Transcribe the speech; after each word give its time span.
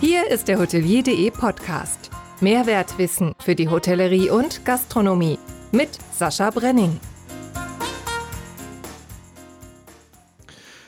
Hier 0.00 0.30
ist 0.30 0.48
der 0.48 0.58
Hotelier.de 0.58 1.30
Podcast. 1.30 2.10
Mehrwertwissen 2.40 3.34
für 3.38 3.54
die 3.54 3.68
Hotellerie 3.68 4.30
und 4.30 4.64
Gastronomie 4.64 5.38
mit 5.72 5.90
Sascha 6.10 6.48
Brenning. 6.48 6.98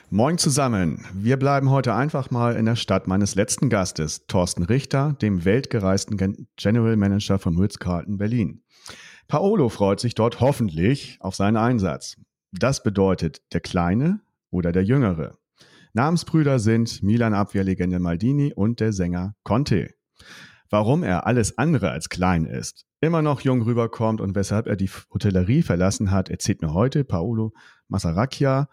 Moin 0.09 0.39
zusammen. 0.39 1.05
Wir 1.13 1.37
bleiben 1.37 1.69
heute 1.69 1.93
einfach 1.93 2.31
mal 2.31 2.55
in 2.55 2.65
der 2.65 2.75
Stadt 2.75 3.05
meines 3.05 3.35
letzten 3.35 3.69
Gastes, 3.69 4.25
Thorsten 4.25 4.63
Richter, 4.63 5.13
dem 5.21 5.45
weltgereisten 5.45 6.47
General 6.55 6.97
Manager 6.97 7.37
von 7.37 7.55
Ritz-Carlton 7.55 8.17
Berlin. 8.17 8.63
Paolo 9.27 9.69
freut 9.69 9.99
sich 9.99 10.15
dort 10.15 10.39
hoffentlich 10.39 11.19
auf 11.19 11.35
seinen 11.35 11.57
Einsatz. 11.57 12.17
Das 12.51 12.81
bedeutet 12.81 13.43
der 13.53 13.61
Kleine 13.61 14.21
oder 14.49 14.71
der 14.71 14.83
Jüngere. 14.83 15.37
Namensbrüder 15.95 16.57
sind 16.57 17.03
Milan-Abwehrlegende 17.03 17.99
Maldini 17.99 18.51
und 18.51 18.79
der 18.79 18.93
Sänger 18.93 19.35
Conte. 19.43 19.93
Warum 20.71 21.03
er 21.03 21.27
alles 21.27 21.59
andere 21.59 21.91
als 21.91 22.09
klein 22.09 22.45
ist, 22.45 22.85
immer 22.99 23.21
noch 23.21 23.41
jung 23.41 23.61
rüberkommt 23.61 24.19
und 24.19 24.33
weshalb 24.33 24.65
er 24.65 24.75
die 24.75 24.89
Hotellerie 25.13 25.61
verlassen 25.61 26.09
hat, 26.09 26.29
erzählt 26.29 26.63
mir 26.63 26.73
heute 26.73 27.03
Paolo 27.03 27.53
Masaracchia. 27.89 28.69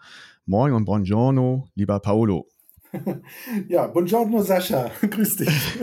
Moin 0.47 0.73
und 0.73 0.85
buongiorno, 0.85 1.67
lieber 1.75 1.99
Paolo. 1.99 2.47
Ja, 3.69 3.85
buongiorno 3.85 4.41
Sascha, 4.41 4.89
grüß 5.01 5.37
dich. 5.37 5.47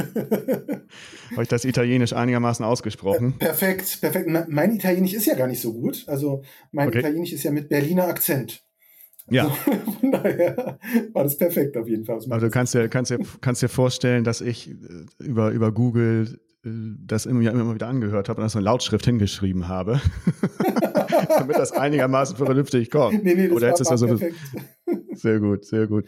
Habe 1.31 1.43
ich 1.43 1.49
das 1.49 1.65
Italienisch 1.65 2.13
einigermaßen 2.13 2.65
ausgesprochen? 2.65 3.39
Perfekt, 3.39 4.01
perfekt. 4.01 4.29
Mein 4.49 4.75
Italienisch 4.75 5.15
ist 5.15 5.27
ja 5.27 5.35
gar 5.35 5.47
nicht 5.47 5.63
so 5.63 5.73
gut. 5.73 6.05
Also 6.09 6.43
mein 6.73 6.89
okay. 6.89 6.99
Italienisch 6.99 7.33
ist 7.33 7.45
ja 7.45 7.53
mit 7.53 7.69
Berliner 7.69 8.09
Akzent. 8.09 8.68
Ja. 9.31 9.45
Also, 9.45 9.93
von 10.01 10.13
daher 10.13 10.79
war 11.13 11.25
das 11.25 11.37
perfekt 11.37 11.77
auf 11.77 11.89
jeden 11.89 12.05
Fall. 12.05 12.17
Also 12.17 12.39
du 12.39 12.51
kannst 12.51 12.75
dir, 12.75 12.89
kannst 12.89 13.11
dir, 13.11 13.19
kannst 13.41 13.63
dir 13.63 13.69
vorstellen, 13.69 14.25
dass 14.25 14.41
ich 14.41 14.71
äh, 14.71 14.75
über, 15.19 15.51
über 15.51 15.73
Google 15.73 16.41
äh, 16.65 16.71
das 17.07 17.27
immer, 17.27 17.51
immer 17.51 17.75
wieder 17.75 17.89
angehört 17.89 18.29
habe 18.29 18.41
und 18.41 18.45
das 18.45 18.53
so 18.53 18.59
eine 18.59 18.65
Lautschrift 18.65 19.05
hingeschrieben 19.05 19.69
habe, 19.69 20.01
damit 21.29 21.57
das 21.57 21.73
einigermaßen 21.73 22.37
vernünftig 22.37 22.91
kommt. 22.91 23.23
Nee, 23.25 23.35
nee, 23.35 23.49
das 23.49 23.57
Oder 23.57 23.73
war, 23.73 23.79
war 23.79 23.99
so 23.99 24.07
perfekt. 24.07 24.37
Sehr 25.15 25.41
gut, 25.41 25.65
sehr 25.65 25.89
gut. 25.89 26.05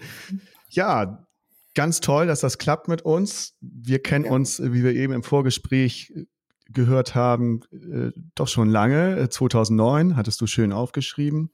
Ja, 0.69 1.27
ganz 1.75 2.01
toll, 2.01 2.29
dass 2.29 2.39
das 2.39 2.59
klappt 2.59 2.87
mit 2.87 3.03
uns. 3.03 3.57
Wir 3.61 4.01
kennen 4.01 4.27
ja. 4.27 4.31
uns, 4.31 4.63
wie 4.63 4.85
wir 4.85 4.95
eben 4.95 5.13
im 5.13 5.25
Vorgespräch 5.25 6.13
gehört 6.69 7.17
haben, 7.17 7.61
äh, 7.73 8.13
doch 8.37 8.47
schon 8.47 8.71
lange. 8.71 9.29
2009 9.29 10.17
hattest 10.17 10.41
du 10.41 10.47
schön 10.47 10.73
aufgeschrieben. 10.73 11.51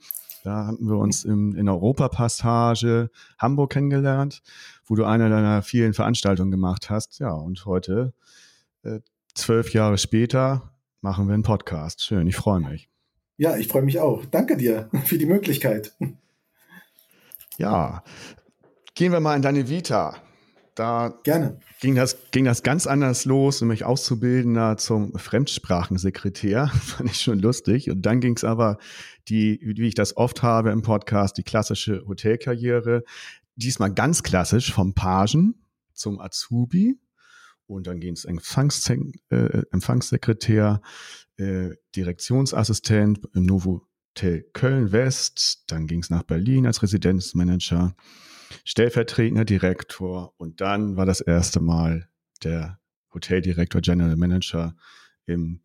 Da 0.47 0.67
hatten 0.67 0.89
wir 0.89 0.97
uns 0.97 1.25
im, 1.25 1.57
in 1.57 1.69
Europapassage 1.69 3.11
Hamburg 3.37 3.73
kennengelernt, 3.73 4.43
wo 4.85 4.95
du 4.95 5.05
eine 5.05 5.29
deiner 5.29 5.61
vielen 5.63 5.93
Veranstaltungen 5.93 6.53
gemacht 6.53 6.89
hast. 6.89 7.19
Ja, 7.19 7.33
und 7.33 7.67
heute, 7.67 8.15
äh, 8.85 9.01
zwölf 9.35 9.73
Jahre 9.73 9.99
später, 9.99 10.71
machen 11.01 11.27
wir 11.27 11.35
einen 11.35 11.43
Podcast. 11.43 12.05
Schön, 12.05 12.29
ich 12.29 12.37
freue 12.37 12.61
mich. 12.61 12.89
Ja, 13.39 13.57
ich 13.57 13.67
freue 13.67 13.83
mich 13.83 13.99
auch. 13.99 14.25
Danke 14.25 14.57
dir 14.57 14.89
für 15.05 15.19
die 15.19 15.27
Möglichkeit. 15.27 15.97
Ja, 17.59 18.05
gehen 18.95 19.11
wir 19.11 19.19
mal 19.19 19.35
in 19.35 19.43
deine 19.43 19.69
Vita. 19.69 20.15
Da 20.77 21.19
Gerne. 21.25 21.59
Ging 21.81 21.95
das, 21.95 22.19
ging 22.33 22.45
das 22.45 22.63
ganz 22.63 22.87
anders 22.87 23.25
los, 23.25 23.63
nämlich 23.63 23.85
Auszubildender 23.85 24.77
zum 24.77 25.19
Fremdsprachensekretär. 25.19 26.69
Fand 26.83 27.11
ich 27.11 27.23
schon 27.23 27.39
lustig. 27.39 27.91
Und 27.91 28.03
dann 28.03 28.21
ging 28.21 28.37
es 28.37 28.45
aber 28.45 28.77
die, 29.29 29.59
wie 29.63 29.89
ich 29.89 29.95
das 29.95 30.19
oft 30.19 30.43
habe 30.43 30.71
im 30.71 30.83
Podcast, 30.83 31.39
die 31.39 31.45
klassische 31.45 32.05
Hotelkarriere. 32.07 33.05
Diesmal 33.57 33.93
ganz 33.93 34.23
klassisch 34.23 34.71
vom 34.71 34.93
Pagen 34.93 35.55
zum 35.95 36.21
Azubi. 36.21 37.01
Und 37.67 37.87
dann 37.87 37.99
ging 37.99 38.13
es 38.13 38.27
Empfangs 38.27 38.89
äh, 38.91 39.63
Empfangssekretär, 39.73 40.83
äh, 41.39 41.71
Direktionsassistent 41.97 43.21
im 43.35 43.47
Novo 43.47 43.89
Hotel 44.17 44.45
Köln 44.53 44.93
West. 44.93 45.65
Dann 45.69 45.87
ging 45.87 46.01
es 46.01 46.11
nach 46.11 46.23
Berlin 46.23 46.67
als 46.67 46.83
Residenzmanager 46.83 47.95
stellvertretender 48.65 49.45
Direktor 49.45 50.35
und 50.37 50.61
dann 50.61 50.97
war 50.97 51.07
das 51.07 51.21
erste 51.21 51.61
Mal 51.61 52.09
der 52.43 52.79
Hoteldirektor, 53.15 53.81
General 53.81 54.17
Manager 54.17 54.75
im 55.27 55.61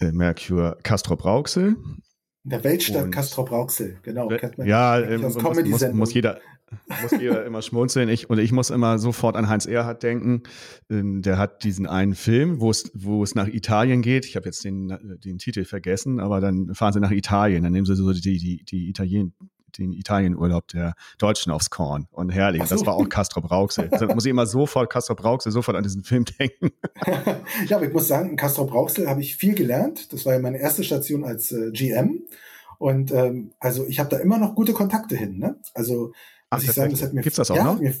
äh, 0.00 0.12
Mercure 0.12 0.78
Castro 0.82 1.16
Brauxel. 1.16 1.76
In 2.44 2.50
der 2.50 2.64
Weltstadt 2.64 3.10
Castro 3.12 3.44
Brauxel, 3.44 3.98
genau. 4.02 4.30
ja, 4.64 5.00
ähm, 5.00 5.22
muss, 5.22 5.42
muss, 5.42 5.92
muss, 5.92 6.14
jeder, 6.14 6.40
muss 7.02 7.10
jeder 7.20 7.44
immer 7.44 7.62
schmunzeln. 7.62 8.08
Ich, 8.08 8.30
und 8.30 8.38
ich 8.38 8.52
muss 8.52 8.70
immer 8.70 8.98
sofort 8.98 9.36
an 9.36 9.48
Heinz 9.48 9.66
Erhardt 9.66 10.02
denken. 10.02 10.44
Ähm, 10.88 11.20
der 11.22 11.36
hat 11.36 11.64
diesen 11.64 11.86
einen 11.86 12.14
Film, 12.14 12.60
wo 12.60 12.70
es, 12.70 12.90
wo 12.94 13.22
es 13.22 13.34
nach 13.34 13.48
Italien 13.48 14.02
geht. 14.02 14.24
Ich 14.24 14.36
habe 14.36 14.46
jetzt 14.46 14.64
den, 14.64 15.18
den 15.24 15.38
Titel 15.38 15.64
vergessen, 15.64 16.20
aber 16.20 16.40
dann 16.40 16.74
fahren 16.74 16.92
sie 16.92 17.00
nach 17.00 17.10
Italien. 17.10 17.64
Dann 17.64 17.72
nehmen 17.72 17.86
sie 17.86 17.96
so 17.96 18.12
die, 18.12 18.20
die, 18.38 18.64
die 18.64 18.88
Italien, 18.88 19.34
den 19.78 19.92
Italienurlaub 19.92 20.68
der 20.68 20.94
Deutschen 21.18 21.52
aufs 21.52 21.70
Korn. 21.70 22.06
Und 22.10 22.30
herrlich. 22.30 22.62
So. 22.64 22.74
Das 22.74 22.86
war 22.86 22.94
auch 22.94 23.08
Castro 23.08 23.40
Brauxel. 23.40 23.88
Da 23.98 24.14
muss 24.14 24.24
ich 24.24 24.30
immer 24.30 24.46
sofort, 24.46 24.90
Castro 24.90 25.14
Brauxel, 25.14 25.50
sofort 25.50 25.76
an 25.76 25.82
diesen 25.82 26.04
Film 26.04 26.24
denken. 26.24 26.70
ja, 27.66 27.76
aber 27.76 27.86
ich 27.86 27.92
muss 27.92 28.08
sagen, 28.08 28.30
in 28.30 28.36
Castro 28.36 28.64
Brauxel 28.64 29.08
habe 29.08 29.20
ich 29.20 29.36
viel 29.36 29.54
gelernt. 29.54 30.12
Das 30.12 30.24
war 30.24 30.34
ja 30.34 30.38
meine 30.38 30.58
erste 30.58 30.84
Station 30.84 31.24
als 31.24 31.52
äh, 31.52 31.70
GM. 31.72 32.22
Und 32.78 33.10
ähm, 33.10 33.52
also 33.58 33.86
ich 33.86 33.98
habe 33.98 34.08
da 34.08 34.18
immer 34.18 34.38
noch 34.38 34.54
gute 34.54 34.72
Kontakte 34.72 35.16
hin. 35.16 35.38
Ne? 35.38 35.56
Also 35.74 36.12
muss 36.50 36.62
ich 36.62 36.72
sagen, 36.72 36.92
das 36.92 37.02
hat 37.02 37.12
mir 37.12 37.22
gibt's 37.22 37.36
das 37.36 37.50
auch 37.50 37.56
ja, 37.56 37.64
noch? 37.64 37.80
Mir, 37.80 37.94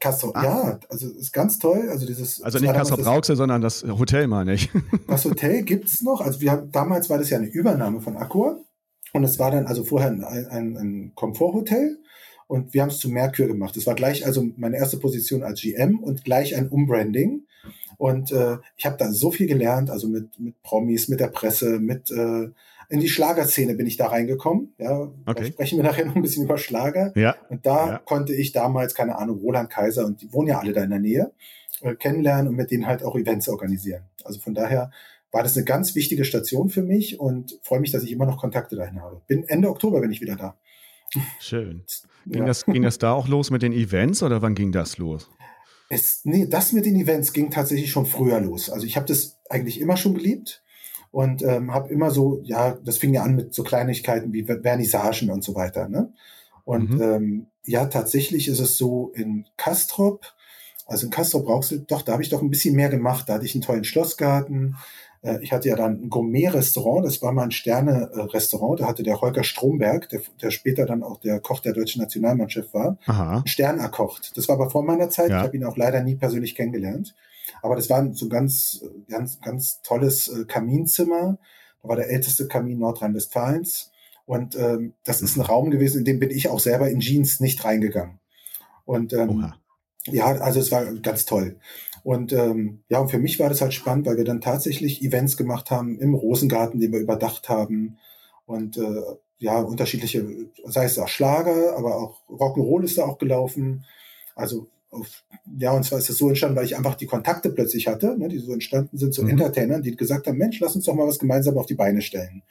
Castro, 0.00 0.32
ah. 0.34 0.44
ja, 0.44 0.80
also 0.88 1.08
ist 1.08 1.32
ganz 1.32 1.58
toll. 1.58 1.88
Also 1.90 2.06
dieses 2.06 2.42
also 2.42 2.58
nicht 2.58 2.72
Castro 2.72 2.96
Brauxel, 2.96 3.36
sondern 3.36 3.60
das 3.60 3.84
Hotel 3.84 4.26
meine 4.26 4.54
ich. 4.54 4.70
Das 5.06 5.24
Hotel 5.24 5.62
gibt's 5.62 6.02
noch. 6.02 6.20
Also 6.20 6.40
wir 6.40 6.50
haben, 6.50 6.72
damals 6.72 7.08
war 7.10 7.18
das 7.18 7.30
ja 7.30 7.38
eine 7.38 7.46
Übernahme 7.46 8.00
von 8.00 8.16
Accor. 8.16 8.58
Und 9.14 9.22
es 9.22 9.38
war 9.38 9.52
dann 9.52 9.66
also 9.66 9.84
vorher 9.84 10.10
ein, 10.10 10.24
ein, 10.24 10.76
ein 10.76 11.12
Komforthotel 11.14 11.98
und 12.48 12.74
wir 12.74 12.82
haben 12.82 12.88
es 12.88 12.98
zu 12.98 13.08
Merkur 13.08 13.46
gemacht. 13.46 13.76
Es 13.76 13.86
war 13.86 13.94
gleich 13.94 14.26
also 14.26 14.44
meine 14.56 14.76
erste 14.76 14.96
Position 14.96 15.44
als 15.44 15.60
GM 15.62 16.00
und 16.00 16.24
gleich 16.24 16.56
ein 16.56 16.68
Umbranding. 16.68 17.46
Und 17.96 18.32
äh, 18.32 18.56
ich 18.76 18.84
habe 18.86 18.96
da 18.98 19.12
so 19.12 19.30
viel 19.30 19.46
gelernt, 19.46 19.88
also 19.88 20.08
mit, 20.08 20.38
mit 20.40 20.60
Promis, 20.62 21.06
mit 21.08 21.20
der 21.20 21.28
Presse, 21.28 21.78
mit 21.78 22.10
äh, 22.10 22.48
in 22.88 23.00
die 23.00 23.08
Schlagerszene 23.08 23.74
bin 23.74 23.86
ich 23.86 23.96
da 23.96 24.08
reingekommen. 24.08 24.74
Ja, 24.78 24.98
okay. 25.00 25.14
da 25.24 25.44
sprechen 25.44 25.78
wir 25.78 25.84
nachher 25.84 26.06
noch 26.06 26.16
ein 26.16 26.22
bisschen 26.22 26.44
über 26.44 26.58
Schlager. 26.58 27.12
Ja. 27.14 27.36
Und 27.48 27.64
da 27.64 27.88
ja. 27.88 27.98
konnte 27.98 28.34
ich 28.34 28.50
damals, 28.50 28.96
keine 28.96 29.16
Ahnung, 29.16 29.38
Roland 29.38 29.70
Kaiser 29.70 30.04
und 30.04 30.22
die 30.22 30.32
wohnen 30.32 30.48
ja 30.48 30.58
alle 30.58 30.72
da 30.72 30.82
in 30.82 30.90
der 30.90 30.98
Nähe, 30.98 31.32
äh, 31.82 31.94
kennenlernen 31.94 32.48
und 32.48 32.56
mit 32.56 32.72
denen 32.72 32.86
halt 32.88 33.04
auch 33.04 33.16
Events 33.16 33.48
organisieren. 33.48 34.02
Also 34.24 34.40
von 34.40 34.54
daher 34.54 34.90
war 35.34 35.42
das 35.42 35.56
eine 35.56 35.64
ganz 35.64 35.96
wichtige 35.96 36.24
Station 36.24 36.68
für 36.68 36.84
mich 36.84 37.18
und 37.18 37.58
freue 37.62 37.80
mich, 37.80 37.90
dass 37.90 38.04
ich 38.04 38.12
immer 38.12 38.24
noch 38.24 38.38
Kontakte 38.38 38.76
dahin 38.76 39.02
habe. 39.02 39.20
Bin 39.26 39.42
Ende 39.42 39.68
Oktober 39.68 40.00
bin 40.00 40.12
ich 40.12 40.20
wieder 40.20 40.36
da. 40.36 40.56
Schön. 41.40 41.84
Ging, 42.26 42.42
ja. 42.42 42.46
das, 42.46 42.64
ging 42.64 42.82
das 42.82 42.98
da 42.98 43.12
auch 43.12 43.28
los 43.28 43.50
mit 43.50 43.60
den 43.60 43.72
Events 43.72 44.22
oder 44.22 44.40
wann 44.40 44.54
ging 44.54 44.72
das 44.72 44.96
los? 44.96 45.28
Es, 45.90 46.24
nee, 46.24 46.46
das 46.46 46.72
mit 46.72 46.86
den 46.86 46.96
Events 46.96 47.34
ging 47.34 47.50
tatsächlich 47.50 47.90
schon 47.90 48.06
früher 48.06 48.40
los. 48.40 48.70
Also 48.70 48.86
ich 48.86 48.96
habe 48.96 49.06
das 49.06 49.38
eigentlich 49.50 49.78
immer 49.78 49.98
schon 49.98 50.14
geliebt 50.14 50.62
und 51.10 51.42
ähm, 51.42 51.74
habe 51.74 51.92
immer 51.92 52.10
so, 52.10 52.40
ja, 52.44 52.78
das 52.82 52.96
fing 52.96 53.12
ja 53.12 53.24
an 53.24 53.36
mit 53.36 53.52
so 53.52 53.62
Kleinigkeiten 53.62 54.32
wie 54.32 54.44
Vernissagen 54.44 55.30
und 55.30 55.44
so 55.44 55.54
weiter. 55.54 55.88
Ne? 55.88 56.14
Und 56.64 56.94
mhm. 56.94 57.02
ähm, 57.02 57.46
ja, 57.66 57.84
tatsächlich 57.86 58.48
ist 58.48 58.60
es 58.60 58.78
so 58.78 59.12
in 59.14 59.46
Kastrop, 59.58 60.24
also 60.86 61.06
in 61.06 61.12
Kastrop 61.12 61.48
Rauxel, 61.48 61.84
doch, 61.86 62.02
da 62.02 62.12
habe 62.12 62.22
ich 62.22 62.30
doch 62.30 62.40
ein 62.40 62.50
bisschen 62.50 62.74
mehr 62.74 62.88
gemacht. 62.88 63.28
Da 63.28 63.34
hatte 63.34 63.44
ich 63.44 63.54
einen 63.54 63.62
tollen 63.62 63.84
Schlossgarten, 63.84 64.76
äh, 65.24 65.38
ich 65.42 65.52
hatte 65.52 65.68
ja 65.68 65.76
dann 65.76 66.04
ein 66.04 66.10
Gourmet-Restaurant, 66.10 67.04
das 67.04 67.22
war 67.22 67.32
mal 67.32 67.44
ein 67.44 67.50
Sterne-Restaurant, 67.50 68.80
da 68.80 68.86
hatte 68.86 69.02
der 69.02 69.20
Holger 69.20 69.42
Stromberg, 69.42 70.08
der, 70.10 70.20
der 70.40 70.50
später 70.50 70.86
dann 70.86 71.02
auch 71.02 71.18
der 71.18 71.40
Koch 71.40 71.60
der 71.60 71.72
deutschen 71.72 72.02
Nationalmannschaft 72.02 72.72
war, 72.74 72.98
Aha. 73.06 73.36
einen 73.36 73.46
Stern 73.46 73.78
erkocht. 73.78 74.36
Das 74.36 74.48
war 74.48 74.56
aber 74.56 74.70
vor 74.70 74.84
meiner 74.84 75.08
Zeit, 75.08 75.30
ja. 75.30 75.38
ich 75.38 75.44
habe 75.44 75.56
ihn 75.56 75.64
auch 75.64 75.76
leider 75.76 76.02
nie 76.02 76.14
persönlich 76.14 76.54
kennengelernt. 76.54 77.14
Aber 77.62 77.76
das 77.76 77.90
war 77.90 78.06
so 78.12 78.26
ein 78.26 78.30
ganz, 78.30 78.84
ganz, 79.08 79.40
ganz 79.40 79.80
tolles 79.82 80.28
äh, 80.28 80.44
Kaminzimmer. 80.44 81.38
Da 81.82 81.88
war 81.88 81.96
der 81.96 82.10
älteste 82.10 82.46
Kamin 82.46 82.78
Nordrhein-Westfalens. 82.78 83.90
Und 84.26 84.56
ähm, 84.56 84.94
das 85.04 85.20
ist 85.20 85.36
ein 85.36 85.42
Raum 85.42 85.70
gewesen, 85.70 85.98
in 85.98 86.04
dem 86.04 86.18
bin 86.18 86.30
ich 86.30 86.48
auch 86.48 86.60
selber 86.60 86.88
in 86.88 87.00
Jeans 87.00 87.40
nicht 87.40 87.62
reingegangen. 87.64 88.20
Und 88.86 89.12
ähm, 89.12 89.52
ja, 90.06 90.26
also 90.26 90.60
es 90.60 90.70
war 90.70 90.84
ganz 90.96 91.24
toll. 91.24 91.56
Und 92.04 92.34
ähm, 92.34 92.82
ja, 92.90 93.00
und 93.00 93.10
für 93.10 93.18
mich 93.18 93.40
war 93.40 93.48
das 93.48 93.62
halt 93.62 93.72
spannend, 93.72 94.06
weil 94.06 94.18
wir 94.18 94.24
dann 94.24 94.42
tatsächlich 94.42 95.02
Events 95.02 95.38
gemacht 95.38 95.70
haben 95.70 95.98
im 95.98 96.14
Rosengarten, 96.14 96.78
den 96.78 96.92
wir 96.92 97.00
überdacht 97.00 97.48
haben. 97.48 97.96
Und 98.44 98.76
äh, 98.76 99.02
ja, 99.38 99.58
unterschiedliche, 99.60 100.22
sei 100.64 100.84
es 100.84 100.98
auch 100.98 101.08
Schlager, 101.08 101.76
aber 101.76 101.96
auch 101.96 102.20
Rock'n'Roll 102.28 102.84
ist 102.84 102.98
da 102.98 103.06
auch 103.06 103.16
gelaufen. 103.16 103.86
Also 104.36 104.68
auf, 104.90 105.24
ja, 105.58 105.72
und 105.72 105.84
zwar 105.84 105.98
ist 105.98 106.10
es 106.10 106.18
so 106.18 106.28
entstanden, 106.28 106.56
weil 106.56 106.66
ich 106.66 106.76
einfach 106.76 106.94
die 106.94 107.06
Kontakte 107.06 107.48
plötzlich 107.50 107.88
hatte, 107.88 108.18
ne, 108.18 108.28
die 108.28 108.38
so 108.38 108.52
entstanden 108.52 108.98
sind 108.98 109.14
zu 109.14 109.22
so 109.22 109.24
mhm. 109.24 109.32
Entertainern, 109.32 109.82
die 109.82 109.96
gesagt 109.96 110.26
haben, 110.26 110.36
Mensch, 110.36 110.60
lass 110.60 110.76
uns 110.76 110.84
doch 110.84 110.94
mal 110.94 111.08
was 111.08 111.18
gemeinsam 111.18 111.56
auf 111.56 111.66
die 111.66 111.74
Beine 111.74 112.02
stellen. 112.02 112.42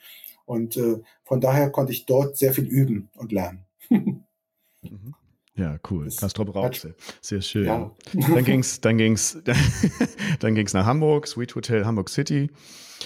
Und 0.46 0.78
äh, 0.78 0.98
von 1.24 1.42
daher 1.42 1.70
konnte 1.70 1.94
ich 1.94 2.08
dort 2.08 2.38
sehr 2.38 2.54
viel 2.54 2.66
üben 2.66 3.10
und 3.16 3.32
lernen. 3.32 3.66
mhm. 3.90 4.24
Ja, 5.56 5.78
cool. 5.90 6.10
Castro 6.10 6.46
Brauxel. 6.46 6.96
Sehr 7.22 7.42
schön. 7.42 7.66
Ja. 7.66 7.92
Dann 8.14 8.44
ging's, 8.44 8.82
dann 8.82 8.98
ging's, 8.98 9.38
dann 10.40 10.56
ging's 10.56 10.74
nach 10.74 10.86
Hamburg, 10.86 11.28
Sweet 11.28 11.54
Hotel 11.54 11.86
Hamburg 11.86 12.10
City. 12.10 12.50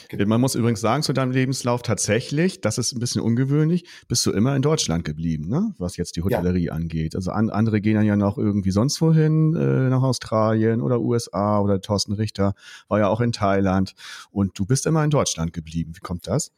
Genau. 0.10 0.28
Man 0.28 0.42
muss 0.42 0.56
übrigens 0.56 0.80
sagen 0.80 1.04
zu 1.04 1.12
deinem 1.12 1.32
Lebenslauf 1.32 1.82
tatsächlich, 1.82 2.62
das 2.62 2.78
ist 2.78 2.94
ein 2.94 3.00
bisschen 3.00 3.22
ungewöhnlich, 3.22 3.86
bist 4.08 4.26
du 4.26 4.32
immer 4.32 4.56
in 4.56 4.62
Deutschland 4.62 5.04
geblieben, 5.04 5.48
ne? 5.50 5.74
was 5.78 5.98
jetzt 5.98 6.16
die 6.16 6.22
Hotellerie 6.22 6.66
ja. 6.66 6.74
angeht. 6.74 7.16
Also 7.16 7.32
an, 7.32 7.50
andere 7.50 7.82
gehen 7.82 7.96
dann 7.96 8.06
ja 8.06 8.16
noch 8.16 8.38
irgendwie 8.38 8.72
sonst 8.72 9.02
wohin, 9.02 9.56
äh, 9.56 9.90
nach 9.90 10.04
Australien 10.04 10.82
oder 10.82 11.02
USA 11.02 11.60
oder 11.60 11.82
Thorsten 11.82 12.14
Richter 12.14 12.54
war 12.88 13.00
ja 13.00 13.08
auch 13.08 13.22
in 13.22 13.32
Thailand. 13.32 13.94
Und 14.32 14.58
du 14.58 14.66
bist 14.66 14.86
immer 14.86 15.04
in 15.04 15.10
Deutschland 15.10 15.52
geblieben. 15.52 15.94
Wie 15.96 16.00
kommt 16.00 16.28
das? 16.28 16.52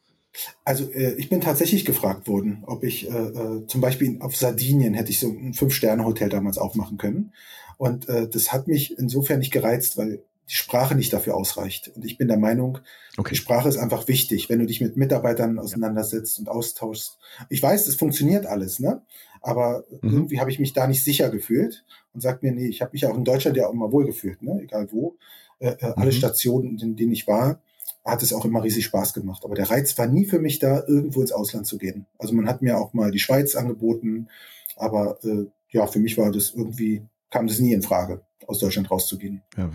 Also 0.64 0.90
äh, 0.90 1.14
ich 1.14 1.28
bin 1.28 1.40
tatsächlich 1.40 1.84
gefragt 1.84 2.28
worden, 2.28 2.62
ob 2.66 2.84
ich 2.84 3.10
äh, 3.10 3.12
äh, 3.12 3.66
zum 3.66 3.80
Beispiel 3.80 4.16
auf 4.20 4.36
Sardinien 4.36 4.94
hätte 4.94 5.10
ich 5.10 5.20
so 5.20 5.28
ein 5.28 5.54
Fünf-Sterne-Hotel 5.54 6.28
damals 6.28 6.58
aufmachen 6.58 6.98
können. 6.98 7.32
Und 7.78 8.08
äh, 8.08 8.28
das 8.28 8.52
hat 8.52 8.68
mich 8.68 8.98
insofern 8.98 9.38
nicht 9.38 9.52
gereizt, 9.52 9.96
weil 9.96 10.22
die 10.48 10.54
Sprache 10.54 10.94
nicht 10.94 11.12
dafür 11.12 11.36
ausreicht. 11.36 11.92
Und 11.94 12.04
ich 12.04 12.18
bin 12.18 12.28
der 12.28 12.36
Meinung, 12.36 12.78
okay. 13.16 13.30
die 13.30 13.36
Sprache 13.36 13.68
ist 13.68 13.76
einfach 13.76 14.08
wichtig, 14.08 14.48
wenn 14.48 14.58
du 14.58 14.66
dich 14.66 14.80
mit 14.80 14.96
Mitarbeitern 14.96 15.58
auseinandersetzt 15.58 16.38
und 16.40 16.48
austauschst. 16.48 17.18
Ich 17.48 17.62
weiß, 17.62 17.86
es 17.86 17.94
funktioniert 17.94 18.46
alles, 18.46 18.80
ne? 18.80 19.02
Aber 19.40 19.84
mhm. 20.02 20.12
irgendwie 20.12 20.40
habe 20.40 20.50
ich 20.50 20.58
mich 20.58 20.72
da 20.72 20.86
nicht 20.86 21.04
sicher 21.04 21.30
gefühlt 21.30 21.84
und 22.12 22.20
sagt 22.20 22.42
mir, 22.42 22.52
nee, 22.52 22.66
ich 22.66 22.82
habe 22.82 22.90
mich 22.92 23.06
auch 23.06 23.16
in 23.16 23.24
Deutschland 23.24 23.56
ja 23.56 23.68
auch 23.68 23.72
immer 23.72 23.92
wohl 23.92 24.06
gefühlt, 24.06 24.42
ne? 24.42 24.60
Egal 24.62 24.88
wo. 24.90 25.16
Äh, 25.60 25.76
äh, 25.80 25.92
alle 25.96 26.10
mhm. 26.10 26.16
Stationen, 26.16 26.78
in 26.78 26.96
denen 26.96 27.12
ich 27.12 27.26
war, 27.26 27.60
hat 28.04 28.22
es 28.22 28.32
auch 28.32 28.44
immer 28.44 28.62
riesig 28.62 28.86
Spaß 28.86 29.14
gemacht. 29.14 29.44
Aber 29.44 29.54
der 29.54 29.70
Reiz 29.70 29.96
war 29.98 30.06
nie 30.06 30.24
für 30.24 30.38
mich 30.38 30.58
da, 30.58 30.84
irgendwo 30.86 31.20
ins 31.20 31.32
Ausland 31.32 31.66
zu 31.66 31.78
gehen. 31.78 32.06
Also 32.18 32.34
man 32.34 32.48
hat 32.48 32.62
mir 32.62 32.78
auch 32.78 32.92
mal 32.92 33.10
die 33.10 33.18
Schweiz 33.18 33.54
angeboten, 33.54 34.28
aber 34.76 35.22
äh, 35.24 35.46
ja, 35.68 35.86
für 35.86 35.98
mich 35.98 36.16
war 36.18 36.32
das 36.32 36.50
irgendwie, 36.50 37.02
kam 37.30 37.46
das 37.46 37.58
nie 37.60 37.72
in 37.72 37.82
Frage, 37.82 38.22
aus 38.46 38.58
Deutschland 38.58 38.90
rauszugehen. 38.90 39.42
Ja, 39.56 39.70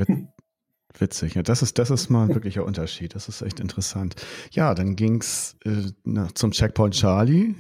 Witzig, 0.97 1.35
ja, 1.35 1.43
das 1.43 1.61
ist, 1.61 1.77
das 1.77 1.89
ist 1.89 2.09
mal 2.09 2.23
ein 2.29 2.33
wirklicher 2.33 2.65
Unterschied. 2.65 3.15
Das 3.15 3.27
ist 3.27 3.41
echt 3.41 3.59
interessant. 3.59 4.15
Ja, 4.51 4.73
dann 4.73 4.95
ging's 4.95 5.57
äh, 5.65 5.91
na, 6.03 6.29
zum 6.33 6.51
Checkpoint 6.51 6.95
Charlie, 6.95 7.55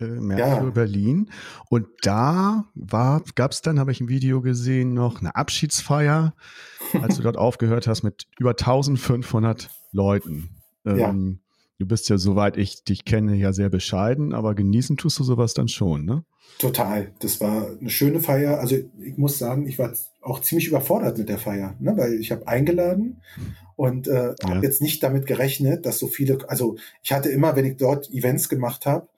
äh, 0.00 0.06
Merkur 0.06 0.64
ja. 0.64 0.70
Berlin. 0.70 1.30
Und 1.68 1.86
da 2.02 2.64
war, 2.74 3.22
gab's 3.34 3.62
dann, 3.62 3.78
habe 3.78 3.92
ich 3.92 4.00
ein 4.00 4.08
Video 4.08 4.40
gesehen, 4.40 4.94
noch 4.94 5.20
eine 5.20 5.34
Abschiedsfeier, 5.36 6.34
als 6.94 7.16
du 7.16 7.22
dort 7.22 7.36
aufgehört 7.36 7.86
hast 7.86 8.02
mit 8.02 8.26
über 8.38 8.50
1500 8.50 9.70
Leuten. 9.92 10.50
Ähm, 10.84 10.98
ja. 10.98 11.14
Du 11.78 11.86
bist 11.86 12.08
ja, 12.08 12.18
soweit 12.18 12.56
ich 12.56 12.82
dich 12.84 13.04
kenne, 13.04 13.36
ja 13.36 13.52
sehr 13.52 13.68
bescheiden, 13.68 14.34
aber 14.34 14.54
genießen 14.54 14.96
tust 14.96 15.18
du 15.18 15.24
sowas 15.24 15.54
dann 15.54 15.68
schon, 15.68 16.04
ne? 16.04 16.24
Total. 16.58 17.12
Das 17.20 17.40
war 17.40 17.68
eine 17.78 17.90
schöne 17.90 18.20
Feier. 18.20 18.58
Also 18.58 18.76
ich 18.76 19.16
muss 19.16 19.38
sagen, 19.38 19.66
ich 19.66 19.78
war 19.78 19.92
auch 20.20 20.40
ziemlich 20.40 20.66
überfordert 20.66 21.16
mit 21.18 21.28
der 21.28 21.38
Feier, 21.38 21.76
ne? 21.78 21.96
weil 21.96 22.14
ich 22.14 22.32
habe 22.32 22.48
eingeladen 22.48 23.20
und 23.76 24.08
äh, 24.08 24.34
ja. 24.42 24.48
habe 24.48 24.66
jetzt 24.66 24.82
nicht 24.82 25.02
damit 25.02 25.26
gerechnet, 25.26 25.86
dass 25.86 26.00
so 26.00 26.08
viele, 26.08 26.38
also 26.48 26.76
ich 27.02 27.12
hatte 27.12 27.28
immer, 27.28 27.54
wenn 27.54 27.64
ich 27.64 27.76
dort 27.76 28.10
Events 28.10 28.48
gemacht 28.48 28.86
habe, 28.86 29.08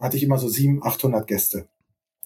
hatte 0.00 0.16
ich 0.16 0.24
immer 0.24 0.38
so 0.38 0.48
700, 0.48 0.84
800 0.86 1.26
Gäste. 1.26 1.68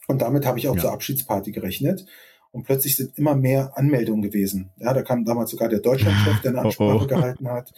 Und 0.08 0.22
damit 0.22 0.46
habe 0.46 0.58
ich 0.58 0.69
auch 0.69 0.76
ja. 0.76 0.82
zur 0.82 0.93
Abschiedsparty 0.93 1.52
gerechnet. 1.52 2.06
Und 2.52 2.64
plötzlich 2.64 2.96
sind 2.96 3.19
immer 3.19 3.34
mehr 3.34 3.72
Anmeldungen 3.76 4.22
gewesen. 4.22 4.70
Ja, 4.78 4.93
da 4.93 5.02
kam 5.02 5.25
damals 5.25 5.50
sogar 5.50 5.69
der 5.69 5.81
Deutschlandchef, 5.81 6.40
der 6.43 6.52
eine 6.52 6.60
Ansprache 6.60 6.96
oh, 7.00 7.02
oh. 7.02 7.06
gehalten 7.06 7.49
hat. 7.49 7.72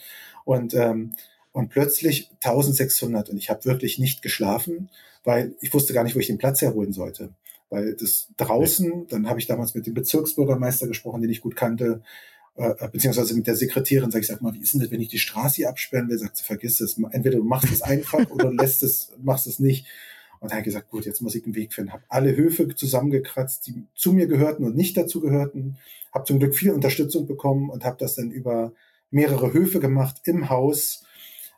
Und 0.45 0.75
ähm, 0.75 1.15
und 1.55 1.69
plötzlich 1.69 2.31
1600 2.43 3.31
und 3.31 3.37
ich 3.37 3.49
habe 3.49 3.65
wirklich 3.65 4.01
nicht 4.01 4.23
geschlafen, 4.23 4.91
weil 5.23 5.55
ich 5.61 5.73
wusste 5.73 5.95
gar 5.95 6.03
nicht, 6.03 6.17
wo 6.17 6.19
ich 6.19 6.27
den 6.27 6.37
Platz 6.37 6.61
herholen 6.61 6.93
sollte. 6.93 7.31
Weil 7.71 7.95
das 7.95 8.27
draußen, 8.37 9.07
dann 9.07 9.29
habe 9.29 9.39
ich 9.39 9.47
damals 9.47 9.73
mit 9.77 9.87
dem 9.87 9.95
Bezirksbürgermeister 9.95 10.89
gesprochen, 10.89 11.23
den 11.23 11.31
ich 11.31 11.41
gut 11.41 11.55
kannte, 11.55 12.03
äh, 12.57 12.71
äh 12.71 12.89
beziehungsweise 12.89 13.37
mit 13.37 13.47
der 13.47 13.55
Sekretärin, 13.55 14.11
sage 14.11 14.23
ich, 14.23 14.27
sag 14.27 14.43
mal, 14.43 14.53
wie 14.53 14.59
ist 14.59 14.75
denn 14.75 14.81
das, 14.81 14.91
wenn 14.91 15.01
ich 15.01 15.11
die 15.11 15.21
Straße 15.21 15.69
absperren 15.69 16.09
will? 16.09 16.19
Sagt 16.19 16.39
sie, 16.39 16.45
vergiss 16.45 16.81
es. 16.81 16.99
Entweder 16.99 17.39
du 17.39 17.45
machst 17.45 17.73
es 17.73 17.83
einfach 17.83 18.29
oder 18.31 18.53
lässt 18.53 18.83
es, 18.83 19.13
machst 19.23 19.47
es 19.47 19.61
nicht. 19.61 19.87
Und 20.45 20.51
da 20.51 20.57
habe 20.57 20.61
ich 20.61 20.67
gesagt, 20.67 20.91
gut, 20.91 21.07
jetzt 21.07 21.23
muss 21.23 21.35
ich 21.35 21.43
einen 21.47 21.55
Weg 21.55 21.73
finden. 21.73 21.95
Habe 21.95 22.03
alle 22.11 22.37
Höfe 22.37 22.69
zusammengekratzt, 22.69 23.67
die 23.67 23.87
zu 23.95 24.13
mir 24.13 24.27
gehörten 24.27 24.63
und 24.65 24.77
nicht 24.77 24.95
dazu 24.95 25.23
gehörten. 25.23 25.79
Habe 26.13 26.27
zum 26.27 26.39
Glück 26.39 26.55
viel 26.55 26.71
Unterstützung 26.71 27.27
bekommen 27.27 27.71
und 27.71 27.83
habe 27.83 27.97
das 27.99 28.17
dann 28.17 28.31
über 28.31 28.75
mehrere 29.11 29.55
Höfe 29.55 29.81
gemacht 29.81 30.21
im 30.25 30.51
Haus 30.51 31.07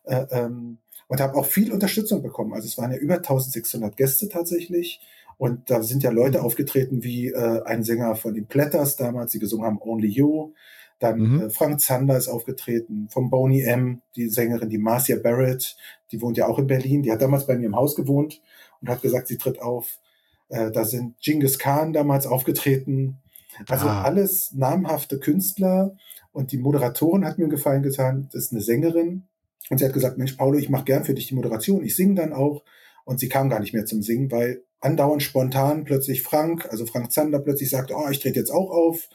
äh, 0.04 0.24
ähm, 0.30 0.78
und 1.08 1.20
habe 1.20 1.34
auch 1.34 1.46
viel 1.46 1.72
Unterstützung 1.72 2.22
bekommen. 2.22 2.54
Also 2.54 2.68
es 2.68 2.78
waren 2.78 2.92
ja 2.92 2.96
über 2.96 3.16
1600 3.16 3.96
Gäste 3.96 4.28
tatsächlich. 4.28 5.00
Und 5.36 5.68
da 5.68 5.82
sind 5.82 6.04
ja 6.04 6.10
Leute 6.10 6.44
aufgetreten 6.44 7.02
wie 7.02 7.30
äh, 7.30 7.62
ein 7.64 7.82
Sänger 7.82 8.14
von 8.14 8.34
den 8.34 8.46
Platters 8.46 8.94
damals, 8.94 9.32
die 9.32 9.40
gesungen 9.40 9.66
haben 9.66 9.80
Only 9.82 10.06
You. 10.06 10.52
Dann 11.00 11.18
mhm. 11.18 11.40
äh, 11.40 11.50
Frank 11.50 11.80
Zander 11.80 12.16
ist 12.16 12.28
aufgetreten, 12.28 13.08
vom 13.10 13.30
Boney 13.30 13.62
M, 13.62 14.00
die 14.14 14.28
Sängerin, 14.28 14.70
die 14.70 14.78
Marcia 14.78 15.16
Barrett, 15.16 15.76
die 16.12 16.22
wohnt 16.22 16.36
ja 16.36 16.46
auch 16.46 16.60
in 16.60 16.68
Berlin, 16.68 17.02
die 17.02 17.10
hat 17.10 17.20
damals 17.20 17.48
bei 17.48 17.58
mir 17.58 17.66
im 17.66 17.74
Haus 17.74 17.96
gewohnt 17.96 18.40
und 18.80 18.88
hat 18.88 19.02
gesagt, 19.02 19.28
sie 19.28 19.38
tritt 19.38 19.60
auf. 19.60 19.98
Äh, 20.48 20.70
da 20.70 20.84
sind 20.84 21.18
Genghis 21.20 21.58
Khan 21.58 21.92
damals 21.92 22.26
aufgetreten. 22.26 23.18
Also 23.68 23.88
ah. 23.88 24.02
alles 24.02 24.52
namhafte 24.52 25.18
Künstler. 25.18 25.96
Und 26.32 26.52
die 26.52 26.58
Moderatorin 26.58 27.24
hat 27.24 27.38
mir 27.38 27.44
einen 27.44 27.50
Gefallen 27.50 27.82
getan. 27.82 28.28
Das 28.32 28.44
ist 28.44 28.52
eine 28.52 28.60
Sängerin, 28.60 29.26
und 29.68 29.78
sie 29.78 29.84
hat 29.84 29.92
gesagt, 29.92 30.18
Mensch, 30.18 30.34
Paulo, 30.34 30.58
ich 30.58 30.68
mache 30.68 30.84
gern 30.84 31.04
für 31.04 31.14
dich 31.14 31.28
die 31.28 31.34
Moderation. 31.34 31.84
Ich 31.84 31.96
singe 31.96 32.14
dann 32.14 32.32
auch. 32.32 32.62
Und 33.04 33.20
sie 33.20 33.28
kam 33.28 33.48
gar 33.48 33.60
nicht 33.60 33.72
mehr 33.72 33.86
zum 33.86 34.02
Singen, 34.02 34.30
weil 34.30 34.62
andauernd 34.80 35.22
spontan 35.22 35.84
plötzlich 35.84 36.22
Frank, 36.22 36.66
also 36.70 36.86
Frank 36.86 37.12
Zander 37.12 37.38
plötzlich 37.38 37.70
sagt, 37.70 37.92
oh, 37.92 38.08
ich 38.10 38.20
trete 38.20 38.38
jetzt 38.38 38.50
auch 38.50 38.70
auf. 38.70 39.08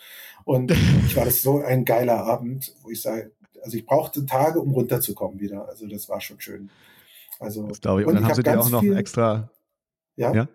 Und 0.43 0.71
ich 1.05 1.15
war 1.15 1.25
das 1.25 1.41
so 1.41 1.61
ein 1.61 1.85
geiler 1.85 2.23
Abend, 2.25 2.75
wo 2.81 2.89
ich 2.89 3.01
sage, 3.01 3.31
also 3.63 3.77
ich 3.77 3.85
brauchte 3.85 4.25
Tage, 4.25 4.59
um 4.59 4.71
runterzukommen 4.71 5.39
wieder. 5.39 5.67
Also 5.67 5.87
das 5.87 6.09
war 6.09 6.19
schon 6.19 6.39
schön. 6.39 6.69
Also, 7.41 7.67
das 7.67 7.81
glaube 7.81 8.01
ich. 8.01 8.07
Und, 8.07 8.13
und 8.13 8.21
dann 8.21 8.29
haben 8.29 8.35
sie 8.35 8.43
dir 8.43 8.59
auch 8.59 8.69
noch 8.69 8.81
viel, 8.81 8.95
extra. 8.95 9.49
Ja. 10.15 10.33
ja? 10.33 10.47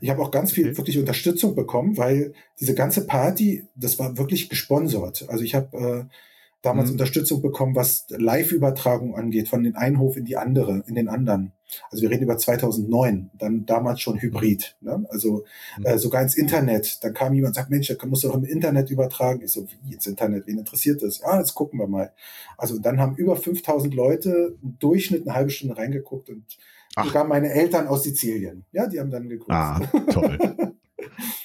Ich 0.00 0.10
habe 0.10 0.20
auch 0.20 0.30
ganz 0.30 0.52
viel 0.52 0.66
okay. 0.66 0.76
wirklich 0.76 0.98
Unterstützung 0.98 1.54
bekommen, 1.54 1.96
weil 1.96 2.34
diese 2.60 2.74
ganze 2.74 3.06
Party, 3.06 3.68
das 3.74 3.98
war 3.98 4.18
wirklich 4.18 4.48
gesponsert. 4.48 5.24
Also 5.28 5.44
ich 5.44 5.54
habe 5.54 6.08
äh, 6.10 6.14
damals 6.66 6.88
mhm. 6.88 6.94
Unterstützung 6.94 7.42
bekommen, 7.42 7.76
was 7.76 8.06
Live-Übertragung 8.10 9.14
angeht, 9.14 9.48
von 9.48 9.62
den 9.62 9.76
einen 9.76 9.98
Hof 9.98 10.16
in 10.16 10.24
die 10.24 10.36
andere, 10.36 10.82
in 10.86 10.94
den 10.94 11.08
anderen. 11.08 11.52
Also 11.90 12.02
wir 12.02 12.10
reden 12.10 12.24
über 12.24 12.38
2009, 12.38 13.30
dann 13.34 13.66
damals 13.66 14.00
schon 14.00 14.20
Hybrid, 14.20 14.76
ne? 14.80 15.04
also 15.08 15.44
mhm. 15.78 15.86
äh, 15.86 15.98
sogar 15.98 16.22
ins 16.22 16.36
Internet. 16.36 17.02
Dann 17.02 17.14
kam 17.14 17.34
jemand 17.34 17.50
und 17.50 17.54
sagt, 17.54 17.70
Mensch, 17.70 17.88
da 17.88 18.06
musst 18.06 18.24
du 18.24 18.28
doch 18.28 18.36
im 18.36 18.44
Internet 18.44 18.90
übertragen. 18.90 19.42
Ich 19.42 19.52
so, 19.52 19.66
wie 19.82 19.94
ins 19.94 20.06
Internet? 20.06 20.46
Wen 20.46 20.58
interessiert 20.58 21.02
das? 21.02 21.20
Ja, 21.20 21.38
jetzt 21.38 21.54
gucken 21.54 21.78
wir 21.78 21.88
mal. 21.88 22.12
Also 22.56 22.78
dann 22.78 23.00
haben 23.00 23.16
über 23.16 23.36
5000 23.36 23.94
Leute 23.94 24.56
im 24.62 24.78
Durchschnitt 24.78 25.26
eine 25.26 25.36
halbe 25.36 25.50
Stunde 25.50 25.76
reingeguckt 25.76 26.28
und 26.30 26.44
Ach. 26.94 27.06
sogar 27.06 27.24
meine 27.24 27.50
Eltern 27.50 27.88
aus 27.88 28.04
Sizilien. 28.04 28.64
Ja, 28.72 28.86
die 28.86 29.00
haben 29.00 29.10
dann 29.10 29.28
geguckt. 29.28 29.52
Ah, 29.52 29.80
toll. 30.10 30.38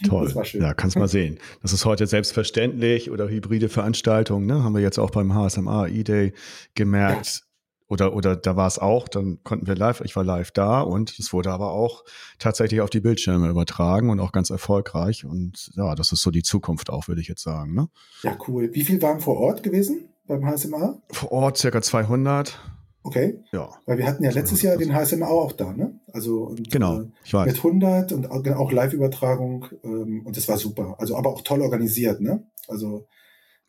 Toll. 0.08 0.34
Ja, 0.54 0.74
kannst 0.74 0.98
mal 0.98 1.08
sehen. 1.08 1.40
Das 1.62 1.74
ist 1.74 1.86
heute 1.86 2.08
selbstverständlich 2.08 3.12
oder 3.12 3.30
hybride 3.30 3.70
Veranstaltungen, 3.70 4.46
ne? 4.46 4.64
Haben 4.64 4.76
wir 4.76 4.82
jetzt 4.82 5.00
auch 5.00 5.12
beim 5.12 5.34
HSMA 5.34 5.88
E-Day 5.88 6.34
gemerkt. 6.76 7.26
Ja. 7.26 7.52
Oder, 7.92 8.16
oder 8.16 8.38
da 8.38 8.56
war 8.56 8.68
es 8.68 8.80
auch, 8.80 9.10
dann 9.10 9.44
konnten 9.44 9.68
wir 9.68 9.76
live, 9.76 10.00
ich 10.06 10.16
war 10.16 10.24
live 10.24 10.52
da 10.52 10.80
und 10.80 11.20
es 11.20 11.34
wurde 11.34 11.52
aber 11.52 11.74
auch 11.74 12.06
tatsächlich 12.40 12.80
auf 12.80 12.90
die 12.90 13.02
Bildschirme 13.02 13.50
übertragen 13.50 14.10
und 14.10 14.22
auch 14.22 14.32
ganz 14.32 14.50
erfolgreich. 14.50 15.26
Und 15.26 15.72
ja, 15.76 15.94
das 15.94 16.14
ist 16.14 16.22
so 16.22 16.32
die 16.32 16.42
Zukunft 16.42 16.90
auch, 16.90 17.10
würde 17.10 17.20
ich 17.20 17.28
jetzt 17.28 17.44
sagen. 17.44 17.76
Ne? 17.76 17.90
Ja, 18.24 18.38
cool. 18.48 18.70
Wie 18.72 18.86
viel 18.86 19.02
waren 19.02 19.20
vor 19.20 19.36
Ort 19.36 19.62
gewesen 19.62 20.08
beim 20.26 20.46
HSMA? 20.46 21.02
Vor 21.10 21.34
Ort 21.34 21.58
circa 21.58 21.82
200. 21.82 22.58
Okay. 23.04 23.40
Ja. 23.52 23.70
Weil 23.86 23.98
wir 23.98 24.06
hatten 24.06 24.24
ja 24.24 24.32
letztes 24.32 24.62
Jahr 24.62 24.78
den 24.78 24.94
HSMA 24.94 25.28
auch 25.28 25.54
da, 25.54 25.74
ne? 25.74 26.00
Also 26.14 26.44
und, 26.44 26.70
genau, 26.70 27.02
äh, 27.02 27.06
ich 27.24 27.34
weiß. 27.34 27.48
mit 27.48 27.58
100 27.58 28.12
und 28.12 28.30
auch 28.30 28.72
Live-Übertragung 28.72 29.66
ähm, 29.84 30.22
und 30.26 30.38
das 30.38 30.48
war 30.48 30.58
super. 30.58 30.96
Also 31.00 31.18
aber 31.18 31.30
auch 31.30 31.42
toll 31.42 31.62
organisiert, 31.62 32.22
ne? 32.22 32.48
Also 32.68 33.08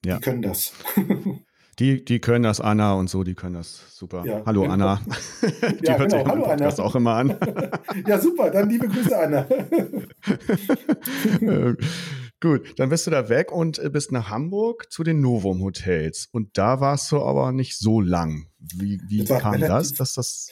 ja. 0.04 0.16
die 0.16 0.20
können 0.22 0.42
das. 0.42 0.72
Die, 1.78 2.04
die 2.04 2.20
können 2.20 2.42
das, 2.42 2.60
Anna 2.60 2.92
und 2.92 3.08
so, 3.08 3.24
die 3.24 3.34
können 3.34 3.54
das 3.54 3.96
super. 3.96 4.24
Ja, 4.26 4.42
Hallo 4.44 4.60
genau. 4.60 4.74
Anna. 4.74 5.00
die 5.42 5.86
ja, 5.86 5.96
hört 5.96 6.12
genau. 6.12 6.26
Hallo 6.26 6.44
Anna. 6.44 6.64
Das 6.66 6.78
auch 6.78 6.94
immer 6.94 7.14
an. 7.14 7.34
ja, 8.06 8.20
super, 8.20 8.50
dann 8.50 8.68
liebe 8.68 8.86
Grüße, 8.88 9.18
Anna. 9.18 9.46
Gut, 12.42 12.74
dann 12.76 12.88
bist 12.88 13.06
du 13.06 13.12
da 13.12 13.28
weg 13.28 13.52
und 13.52 13.78
äh, 13.78 13.88
bist 13.88 14.10
nach 14.10 14.28
Hamburg 14.28 14.90
zu 14.90 15.04
den 15.04 15.20
Novum 15.20 15.62
Hotels. 15.62 16.28
Und 16.32 16.58
da 16.58 16.80
warst 16.80 17.12
du 17.12 17.22
aber 17.22 17.52
nicht 17.52 17.78
so 17.78 18.00
lang. 18.00 18.48
Wie, 18.58 19.00
wie 19.06 19.22
das 19.22 19.40
kam 19.40 19.60
das, 19.60 19.94
dass 19.94 20.14
das? 20.14 20.48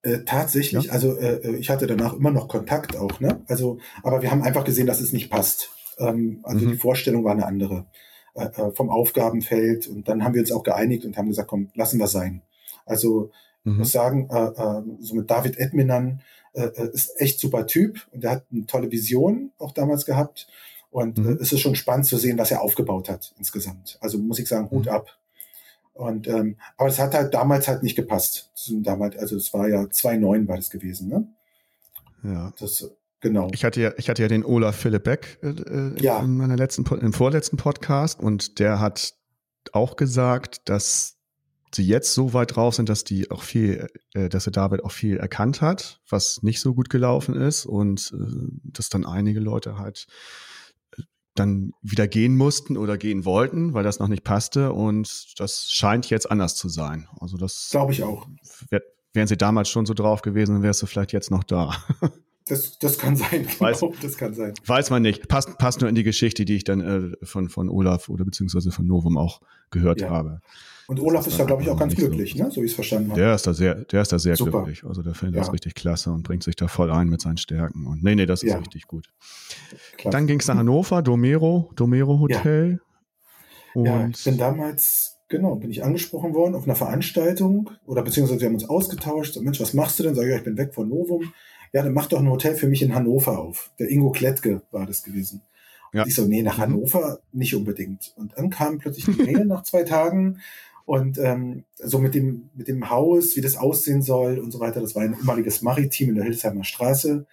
Äh, 0.00 0.20
tatsächlich, 0.24 0.86
ja? 0.86 0.92
also 0.92 1.14
äh, 1.18 1.46
äh, 1.46 1.56
ich 1.56 1.68
hatte 1.68 1.86
danach 1.86 2.14
immer 2.14 2.30
noch 2.30 2.48
Kontakt 2.48 2.96
auch, 2.96 3.20
ne? 3.20 3.42
Also, 3.48 3.80
aber 4.02 4.22
wir 4.22 4.30
haben 4.30 4.42
einfach 4.42 4.64
gesehen, 4.64 4.86
dass 4.86 5.02
es 5.02 5.12
nicht 5.12 5.28
passt. 5.28 5.68
Ähm, 5.98 6.40
also 6.42 6.64
mhm. 6.64 6.70
die 6.70 6.76
Vorstellung 6.78 7.22
war 7.22 7.32
eine 7.32 7.44
andere 7.44 7.84
äh, 8.34 8.46
äh, 8.46 8.70
vom 8.72 8.88
Aufgabenfeld. 8.88 9.86
Und 9.88 10.08
dann 10.08 10.24
haben 10.24 10.32
wir 10.32 10.40
uns 10.40 10.52
auch 10.52 10.62
geeinigt 10.62 11.04
und 11.04 11.18
haben 11.18 11.28
gesagt, 11.28 11.48
komm, 11.48 11.68
lassen 11.74 11.98
wir 11.98 12.08
sein. 12.08 12.40
Also 12.86 13.30
mhm. 13.64 13.76
muss 13.76 13.92
sagen, 13.92 14.28
so 15.00 15.14
mit 15.14 15.30
David 15.30 15.58
Edminan 15.58 16.22
ist 16.92 17.20
echt 17.20 17.40
super 17.40 17.66
Typ 17.66 18.06
und 18.12 18.22
der 18.22 18.30
hat 18.30 18.44
eine 18.52 18.64
tolle 18.66 18.90
Vision 18.90 19.50
auch 19.58 19.72
damals 19.72 20.06
gehabt. 20.06 20.46
Und 20.94 21.18
mhm. 21.18 21.30
äh, 21.30 21.42
es 21.42 21.52
ist 21.52 21.58
schon 21.58 21.74
spannend 21.74 22.06
zu 22.06 22.16
sehen, 22.18 22.38
was 22.38 22.52
er 22.52 22.62
aufgebaut 22.62 23.08
hat 23.08 23.34
insgesamt. 23.36 23.98
Also 24.00 24.16
muss 24.16 24.38
ich 24.38 24.46
sagen, 24.46 24.70
Hut 24.70 24.84
mhm. 24.84 24.92
ab. 24.92 25.18
Und 25.92 26.28
ähm, 26.28 26.56
aber 26.76 26.88
es 26.88 27.00
hat 27.00 27.14
halt 27.14 27.34
damals 27.34 27.66
halt 27.66 27.82
nicht 27.82 27.96
gepasst. 27.96 28.52
Damals, 28.70 29.16
also 29.16 29.36
es 29.36 29.52
war 29.52 29.66
ja 29.68 29.80
2,9 29.80 30.46
war 30.46 30.56
das 30.56 30.70
gewesen, 30.70 31.08
ne? 31.08 31.26
Ja. 32.22 32.52
Das, 32.60 32.88
genau. 33.20 33.48
Ich 33.52 33.64
hatte 33.64 33.80
ja, 33.80 33.92
ich 33.96 34.08
hatte 34.08 34.22
ja 34.22 34.28
den 34.28 34.44
Olaf 34.44 34.76
Philipp 34.76 35.02
Beck 35.02 35.38
äh, 35.42 35.48
äh 35.48 36.00
ja. 36.00 36.20
in 36.20 36.36
meiner 36.36 36.56
letzten, 36.56 36.86
im 36.86 37.12
vorletzten 37.12 37.56
Podcast 37.56 38.20
und 38.20 38.60
der 38.60 38.78
hat 38.78 39.14
auch 39.72 39.96
gesagt, 39.96 40.68
dass 40.68 41.16
sie 41.74 41.84
jetzt 41.84 42.14
so 42.14 42.34
weit 42.34 42.54
drauf 42.54 42.76
sind, 42.76 42.88
dass 42.88 43.02
die 43.02 43.32
auch 43.32 43.42
viel, 43.42 43.88
äh, 44.14 44.28
dass 44.28 44.46
er 44.46 44.52
David 44.52 44.84
auch 44.84 44.92
viel 44.92 45.16
erkannt 45.16 45.60
hat, 45.60 46.00
was 46.08 46.44
nicht 46.44 46.60
so 46.60 46.72
gut 46.72 46.88
gelaufen 46.88 47.34
ist 47.34 47.66
und 47.66 48.14
äh, 48.16 48.46
dass 48.62 48.90
dann 48.90 49.04
einige 49.04 49.40
Leute 49.40 49.76
halt 49.76 50.06
äh, 50.06 50.12
dann 51.34 51.72
wieder 51.82 52.06
gehen 52.06 52.36
mussten 52.36 52.76
oder 52.76 52.96
gehen 52.96 53.24
wollten, 53.24 53.74
weil 53.74 53.84
das 53.84 53.98
noch 53.98 54.08
nicht 54.08 54.24
passte 54.24 54.72
und 54.72 55.34
das 55.38 55.68
scheint 55.70 56.08
jetzt 56.10 56.30
anders 56.30 56.54
zu 56.54 56.68
sein. 56.68 57.08
Also 57.20 57.36
das 57.36 57.68
glaube 57.70 57.92
ich 57.92 58.02
auch. 58.02 58.26
Wär, 58.70 58.82
wären 59.12 59.26
sie 59.26 59.36
damals 59.36 59.68
schon 59.68 59.86
so 59.86 59.94
drauf 59.94 60.22
gewesen, 60.22 60.54
dann 60.54 60.62
wärst 60.62 60.82
du 60.82 60.86
vielleicht 60.86 61.12
jetzt 61.12 61.30
noch 61.30 61.44
da. 61.44 61.74
Das, 62.46 62.78
das 62.78 62.98
kann 62.98 63.16
sein. 63.16 63.46
Weiß, 63.58 63.82
das 64.02 64.18
kann 64.18 64.34
sein. 64.34 64.52
Weiß 64.66 64.90
man 64.90 65.00
nicht. 65.00 65.28
Passt, 65.28 65.56
passt 65.56 65.80
nur 65.80 65.88
in 65.88 65.94
die 65.94 66.02
Geschichte, 66.02 66.44
die 66.44 66.56
ich 66.56 66.64
dann 66.64 66.80
äh, 66.82 67.24
von, 67.24 67.48
von 67.48 67.70
Olaf 67.70 68.10
oder 68.10 68.26
beziehungsweise 68.26 68.70
von 68.70 68.86
Novum 68.86 69.16
auch 69.16 69.40
gehört 69.70 70.02
ja. 70.02 70.10
habe. 70.10 70.42
Und 70.86 71.00
Olaf 71.00 71.26
ist 71.26 71.38
da, 71.38 71.44
glaube 71.44 71.62
ich, 71.62 71.70
auch 71.70 71.78
ganz 71.78 71.94
glücklich, 71.94 72.34
so. 72.36 72.44
ne? 72.44 72.50
so 72.50 72.60
wie 72.60 72.66
ich 72.66 72.72
es 72.72 72.74
verstanden 72.74 73.10
habe. 73.10 73.20
Der 73.20 73.34
ist 73.34 73.46
da 73.46 73.54
sehr, 73.54 73.74
der 73.74 74.02
ist 74.02 74.12
da 74.12 74.18
sehr 74.18 74.36
Super. 74.36 74.64
glücklich. 74.64 74.84
Also 74.84 75.02
der 75.02 75.14
findet 75.14 75.36
ja. 75.36 75.40
das 75.40 75.52
richtig 75.52 75.74
klasse 75.74 76.12
und 76.12 76.22
bringt 76.22 76.42
sich 76.42 76.56
da 76.56 76.68
voll 76.68 76.90
ein 76.90 77.08
mit 77.08 77.20
seinen 77.20 77.38
Stärken. 77.38 77.86
Und 77.86 78.02
nee, 78.02 78.14
nee, 78.14 78.26
das 78.26 78.42
ist 78.42 78.50
ja. 78.50 78.58
richtig 78.58 78.86
gut. 78.86 79.08
Klasse. 79.96 80.16
Dann 80.16 80.26
ging 80.26 80.40
es 80.40 80.46
nach 80.46 80.56
Hannover, 80.56 81.02
Domero, 81.02 81.70
Domero 81.74 82.18
Hotel. 82.18 82.80
Ja. 83.74 83.82
ja, 83.82 84.08
ich 84.08 84.24
bin 84.24 84.36
damals, 84.36 85.18
genau, 85.28 85.56
bin 85.56 85.70
ich 85.70 85.82
angesprochen 85.82 86.34
worden 86.34 86.54
auf 86.54 86.64
einer 86.64 86.76
Veranstaltung 86.76 87.70
oder 87.86 88.02
beziehungsweise 88.02 88.40
wir 88.40 88.48
haben 88.48 88.54
uns 88.54 88.68
ausgetauscht. 88.68 89.34
So, 89.34 89.40
Mensch, 89.40 89.60
was 89.60 89.72
machst 89.72 89.98
du 89.98 90.02
denn? 90.02 90.14
Sag 90.14 90.24
ich, 90.24 90.30
ja, 90.30 90.36
ich 90.36 90.44
bin 90.44 90.58
weg 90.58 90.74
von 90.74 90.88
Novum. 90.88 91.32
Ja, 91.72 91.82
dann 91.82 91.92
mach 91.92 92.06
doch 92.06 92.20
ein 92.20 92.30
Hotel 92.30 92.54
für 92.54 92.68
mich 92.68 92.82
in 92.82 92.94
Hannover 92.94 93.38
auf. 93.38 93.72
Der 93.78 93.88
Ingo 93.88 94.10
Klettke 94.10 94.62
war 94.70 94.86
das 94.86 95.02
gewesen. 95.02 95.42
Ja. 95.94 96.04
ich 96.06 96.14
so, 96.16 96.26
nee, 96.26 96.42
nach 96.42 96.58
mhm. 96.58 96.62
Hannover 96.62 97.20
nicht 97.32 97.54
unbedingt. 97.54 98.12
Und 98.16 98.32
dann 98.36 98.50
kam 98.50 98.78
plötzlich 98.78 99.04
die 99.04 99.22
Mail 99.22 99.44
nach 99.44 99.62
zwei 99.62 99.84
Tagen 99.84 100.40
und 100.86 101.18
ähm, 101.18 101.64
so 101.76 101.98
mit 101.98 102.14
dem, 102.14 102.50
mit 102.54 102.68
dem 102.68 102.90
Haus, 102.90 103.36
wie 103.36 103.40
das 103.40 103.56
aussehen 103.56 104.02
soll 104.02 104.38
und 104.38 104.50
so 104.50 104.60
weiter. 104.60 104.80
Das 104.80 104.94
war 104.94 105.02
ein 105.02 105.14
ehemaliges 105.14 105.62
Maritim 105.62 106.10
in 106.10 106.14
der 106.16 106.24
Hildesheimer 106.24 106.64
Straße. 106.64 107.26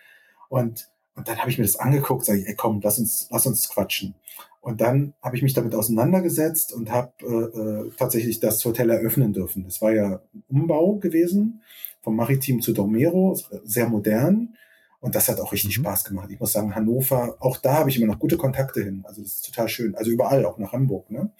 Und, 0.49 0.89
und 1.15 1.27
dann 1.27 1.37
habe 1.37 1.49
ich 1.49 1.57
mir 1.57 1.65
das 1.65 1.75
angeguckt, 1.75 2.25
sage 2.25 2.39
ich, 2.39 2.47
ey 2.47 2.55
komm, 2.55 2.79
lass 2.81 2.99
uns, 2.99 3.27
lass 3.29 3.45
uns 3.45 3.67
quatschen. 3.69 4.15
Und 4.61 4.79
dann 4.79 5.13
habe 5.21 5.35
ich 5.35 5.41
mich 5.41 5.53
damit 5.53 5.73
auseinandergesetzt 5.73 6.71
und 6.71 6.91
habe 6.91 7.11
äh, 7.21 7.87
äh, 7.87 7.91
tatsächlich 7.97 8.39
das 8.39 8.63
Hotel 8.63 8.89
eröffnen 8.91 9.33
dürfen. 9.33 9.63
Das 9.63 9.81
war 9.81 9.91
ja 9.91 10.21
ein 10.33 10.43
Umbau 10.49 10.95
gewesen, 10.97 11.61
vom 12.01 12.15
Maritim 12.15 12.61
zu 12.61 12.71
Dormero, 12.71 13.37
sehr 13.63 13.89
modern. 13.89 14.55
Und 14.99 15.15
das 15.15 15.29
hat 15.29 15.39
auch 15.39 15.51
richtig 15.51 15.77
mhm. 15.79 15.81
Spaß 15.81 16.03
gemacht. 16.05 16.29
Ich 16.31 16.39
muss 16.39 16.51
sagen, 16.51 16.75
Hannover, 16.75 17.35
auch 17.39 17.57
da 17.57 17.79
habe 17.79 17.89
ich 17.89 17.97
immer 17.97 18.05
noch 18.05 18.19
gute 18.19 18.37
Kontakte 18.37 18.83
hin. 18.83 19.03
Also 19.03 19.23
das 19.23 19.33
ist 19.33 19.45
total 19.47 19.67
schön. 19.67 19.95
Also 19.95 20.11
überall, 20.11 20.45
auch 20.45 20.59
nach 20.59 20.73
Hamburg. 20.73 21.09
Ne? 21.09 21.31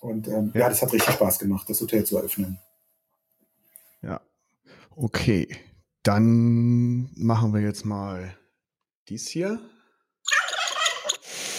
Und 0.00 0.28
ähm, 0.28 0.52
ja. 0.54 0.62
ja, 0.62 0.68
das 0.68 0.82
hat 0.82 0.92
richtig 0.92 1.14
Spaß 1.14 1.38
gemacht, 1.38 1.68
das 1.68 1.80
Hotel 1.80 2.04
zu 2.04 2.16
eröffnen. 2.16 2.58
Ja, 4.02 4.20
okay. 4.94 5.48
Dann 6.02 7.10
machen 7.16 7.52
wir 7.52 7.60
jetzt 7.60 7.84
mal 7.84 8.36
dies 9.08 9.26
hier. 9.26 9.58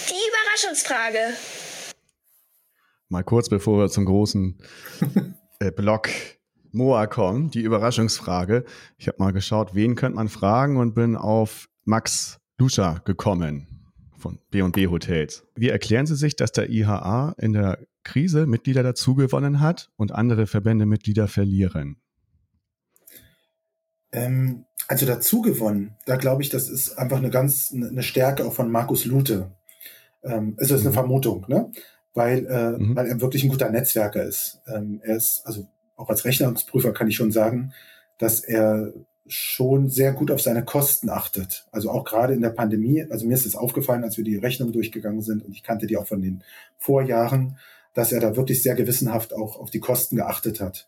Die 0.10 0.14
Überraschungsfrage. 0.14 1.34
Mal 3.10 3.24
kurz 3.24 3.50
bevor 3.50 3.80
wir 3.80 3.90
zum 3.90 4.06
großen 4.06 4.58
äh, 5.60 5.72
Block 5.72 6.10
Moa 6.72 7.08
kommen, 7.08 7.50
die 7.50 7.62
Überraschungsfrage. 7.62 8.66
Ich 8.98 9.08
habe 9.08 9.18
mal 9.20 9.34
geschaut, 9.34 9.74
wen 9.74 9.96
könnte 9.96 10.16
man 10.16 10.30
fragen 10.30 10.78
und 10.78 10.94
bin 10.94 11.16
auf 11.16 11.68
Max 11.86 12.40
Luscher 12.58 13.02
gekommen 13.06 13.68
von 14.18 14.40
B&B 14.50 14.88
Hotels. 14.88 15.46
Wie 15.56 15.70
erklären 15.70 16.06
Sie 16.06 16.16
sich, 16.16 16.36
dass 16.36 16.52
der 16.52 16.70
IHA 16.70 17.36
in 17.38 17.54
der 17.54 17.80
Krise 18.08 18.48
Mitglieder 18.48 18.84
dazugewonnen 18.84 19.60
hat 19.60 19.90
und 19.98 20.14
andere 20.14 20.48
Verbände 20.48 20.86
Mitglieder 20.86 21.28
verlieren? 21.28 21.98
Ähm, 24.14 24.64
also 24.88 25.06
dazugewonnen, 25.06 25.98
da 26.06 26.16
glaube 26.16 26.42
ich, 26.42 26.50
das 26.50 26.70
ist 26.70 26.98
einfach 26.98 27.18
eine 27.18 27.30
ganz 27.30 27.74
eine 27.74 28.04
Stärke 28.04 28.46
auch 28.46 28.54
von 28.54 28.72
Markus 28.72 29.04
Lute. 29.04 29.52
Ähm, 30.24 30.56
also 30.58 30.74
das 30.74 30.82
ist 30.82 30.88
eine 30.88 30.92
mhm. 30.92 31.00
Vermutung, 31.00 31.46
ne? 31.50 31.70
Weil, 32.14 32.46
äh, 32.46 32.78
mhm. 32.78 32.96
weil 32.96 33.08
er 33.08 33.20
wirklich 33.20 33.44
ein 33.44 33.50
guter 33.50 33.70
Netzwerker 33.70 34.24
ist. 34.24 34.62
Ähm, 34.68 35.02
er 35.04 35.18
ist, 35.18 35.42
also 35.44 35.68
auch 35.98 36.10
als 36.10 36.24
Rechnungsprüfer 36.24 36.94
kann 36.94 37.10
ich 37.10 37.18
schon 37.18 37.34
sagen, 37.34 37.74
dass 38.18 38.40
er 38.40 38.94
schon 39.28 39.90
sehr 39.90 40.14
gut 40.14 40.32
auf 40.32 40.42
seine 40.42 40.64
Kosten 40.64 41.10
achtet. 41.10 41.68
Also 41.74 41.92
auch 41.92 42.06
gerade 42.06 42.34
in 42.34 42.42
der 42.42 42.52
Pandemie. 42.52 43.06
Also 43.10 43.28
mir 43.28 43.34
ist 43.34 43.46
es 43.46 43.58
aufgefallen, 43.58 44.06
als 44.06 44.16
wir 44.16 44.24
die 44.24 44.38
Rechnung 44.38 44.72
durchgegangen 44.72 45.22
sind 45.22 45.44
und 45.44 45.52
ich 45.52 45.64
kannte 45.64 45.88
die 45.88 45.98
auch 45.98 46.08
von 46.08 46.22
den 46.22 46.44
Vorjahren 46.78 47.58
dass 47.98 48.12
er 48.12 48.20
da 48.20 48.36
wirklich 48.36 48.62
sehr 48.62 48.76
gewissenhaft 48.76 49.34
auch 49.34 49.60
auf 49.60 49.72
die 49.72 49.80
Kosten 49.80 50.18
geachtet 50.18 50.62
hat. 50.62 50.88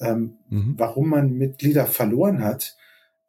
Ähm, 0.00 0.38
mhm. 0.48 0.76
Warum 0.78 1.10
man 1.10 1.34
Mitglieder 1.34 1.84
verloren 1.84 2.42
hat, 2.42 2.78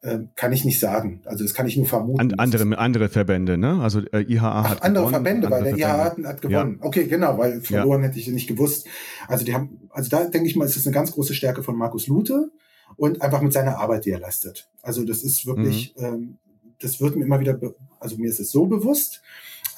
äh, 0.00 0.20
kann 0.36 0.54
ich 0.54 0.64
nicht 0.64 0.80
sagen. 0.80 1.20
Also 1.26 1.44
das 1.44 1.52
kann 1.52 1.66
ich 1.66 1.76
nur 1.76 1.84
vermuten. 1.84 2.18
And, 2.18 2.40
andere, 2.40 2.78
andere 2.78 3.10
Verbände, 3.10 3.58
ne? 3.58 3.78
Also 3.82 4.00
äh, 4.12 4.22
IHA 4.22 4.62
Ach, 4.62 4.70
hat 4.70 4.82
andere 4.82 5.04
gewonnen, 5.04 5.22
Verbände, 5.22 5.46
andere 5.48 5.64
weil 5.64 5.76
der 5.76 5.86
IHA 5.86 6.04
hat, 6.04 6.24
hat 6.24 6.40
gewonnen. 6.40 6.78
Ja. 6.80 6.86
Okay, 6.86 7.04
genau, 7.08 7.36
weil 7.36 7.60
verloren 7.60 8.00
ja. 8.00 8.08
hätte 8.08 8.18
ich 8.18 8.28
nicht 8.28 8.46
gewusst. 8.46 8.86
Also 9.28 9.44
die 9.44 9.52
haben, 9.52 9.90
also 9.90 10.08
da 10.08 10.24
denke 10.24 10.48
ich 10.48 10.56
mal, 10.56 10.64
ist 10.64 10.76
das 10.76 10.86
eine 10.86 10.94
ganz 10.94 11.12
große 11.12 11.34
Stärke 11.34 11.62
von 11.62 11.76
Markus 11.76 12.06
Lute 12.06 12.50
und 12.96 13.20
einfach 13.20 13.42
mit 13.42 13.52
seiner 13.52 13.76
Arbeit, 13.76 14.06
die 14.06 14.12
er 14.12 14.20
leistet. 14.20 14.70
Also 14.80 15.04
das 15.04 15.24
ist 15.24 15.44
wirklich, 15.44 15.94
mhm. 15.98 16.04
ähm, 16.06 16.38
das 16.80 17.02
wird 17.02 17.16
mir 17.16 17.26
immer 17.26 17.40
wieder, 17.40 17.60
also 17.98 18.16
mir 18.16 18.30
ist 18.30 18.40
es 18.40 18.50
so 18.50 18.64
bewusst, 18.64 19.20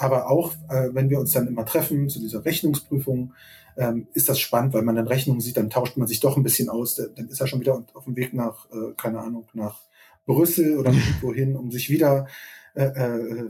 aber 0.02 0.28
auch, 0.28 0.52
äh, 0.68 0.88
wenn 0.92 1.10
wir 1.10 1.20
uns 1.20 1.30
dann 1.30 1.46
immer 1.46 1.64
treffen 1.64 2.08
zu 2.08 2.18
dieser 2.18 2.44
Rechnungsprüfung, 2.44 3.34
ähm, 3.76 4.08
ist 4.14 4.28
das 4.28 4.40
spannend, 4.40 4.74
weil 4.74 4.82
man 4.82 4.96
dann 4.96 5.06
Rechnungen 5.06 5.40
sieht, 5.40 5.56
dann 5.56 5.70
tauscht 5.70 5.96
man 5.96 6.08
sich 6.08 6.18
doch 6.18 6.36
ein 6.36 6.42
bisschen 6.42 6.68
aus. 6.68 6.96
Dann 6.96 7.28
ist 7.28 7.40
er 7.40 7.46
schon 7.46 7.60
wieder 7.60 7.84
auf 7.94 8.04
dem 8.04 8.16
Weg 8.16 8.34
nach, 8.34 8.66
äh, 8.70 8.94
keine 8.96 9.20
Ahnung, 9.20 9.46
nach 9.54 9.78
Brüssel 10.26 10.76
oder 10.76 10.92
wohin, 11.22 11.54
um 11.54 11.70
sich 11.70 11.88
wieder 11.88 12.26
äh, 12.74 12.86
äh, 12.86 13.48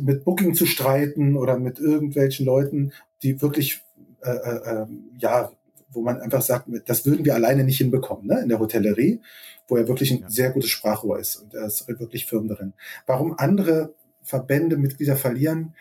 mit 0.00 0.24
Booking 0.24 0.54
zu 0.54 0.64
streiten 0.64 1.36
oder 1.36 1.58
mit 1.58 1.78
irgendwelchen 1.78 2.46
Leuten, 2.46 2.92
die 3.22 3.42
wirklich, 3.42 3.82
äh, 4.22 4.30
äh, 4.30 4.70
ähm, 4.70 5.10
ja, 5.18 5.52
wo 5.90 6.00
man 6.00 6.20
einfach 6.20 6.40
sagt, 6.40 6.66
das 6.86 7.04
würden 7.04 7.26
wir 7.26 7.34
alleine 7.34 7.64
nicht 7.64 7.78
hinbekommen, 7.78 8.26
ne, 8.26 8.40
in 8.42 8.48
der 8.48 8.58
Hotellerie, 8.58 9.20
wo 9.68 9.76
er 9.76 9.86
wirklich 9.86 10.12
ein 10.12 10.20
ja. 10.20 10.30
sehr 10.30 10.50
gutes 10.50 10.70
Sprachrohr 10.70 11.18
ist 11.18 11.36
und 11.36 11.52
er 11.52 11.66
ist 11.66 11.86
wirklich 11.88 12.24
firm 12.24 12.48
darin. 12.48 12.72
Warum 13.06 13.34
andere 13.36 13.92
Verbände 14.22 14.76
Mitglieder 14.76 15.16
verlieren, 15.16 15.74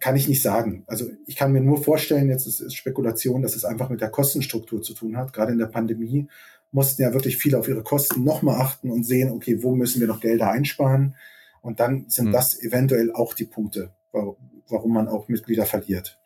kann 0.00 0.16
ich 0.16 0.28
nicht 0.28 0.42
sagen. 0.42 0.84
Also 0.86 1.10
ich 1.26 1.36
kann 1.36 1.52
mir 1.52 1.60
nur 1.60 1.82
vorstellen, 1.82 2.28
jetzt 2.28 2.46
ist 2.46 2.60
es 2.60 2.74
Spekulation, 2.74 3.42
dass 3.42 3.54
es 3.54 3.64
einfach 3.64 3.88
mit 3.88 4.00
der 4.00 4.10
Kostenstruktur 4.10 4.82
zu 4.82 4.94
tun 4.94 5.16
hat. 5.16 5.32
Gerade 5.32 5.52
in 5.52 5.58
der 5.58 5.66
Pandemie 5.66 6.28
mussten 6.72 7.02
ja 7.02 7.12
wirklich 7.12 7.36
viele 7.36 7.58
auf 7.58 7.68
ihre 7.68 7.82
Kosten 7.82 8.24
nochmal 8.24 8.60
achten 8.60 8.90
und 8.90 9.04
sehen, 9.04 9.30
okay, 9.30 9.62
wo 9.62 9.74
müssen 9.74 10.00
wir 10.00 10.08
noch 10.08 10.20
Gelder 10.20 10.50
einsparen? 10.50 11.16
Und 11.60 11.78
dann 11.78 12.06
sind 12.08 12.28
mhm. 12.28 12.32
das 12.32 12.60
eventuell 12.60 13.12
auch 13.12 13.34
die 13.34 13.44
Punkte, 13.44 13.92
warum 14.12 14.92
man 14.92 15.08
auch 15.08 15.28
Mitglieder 15.28 15.66
verliert. 15.66 16.18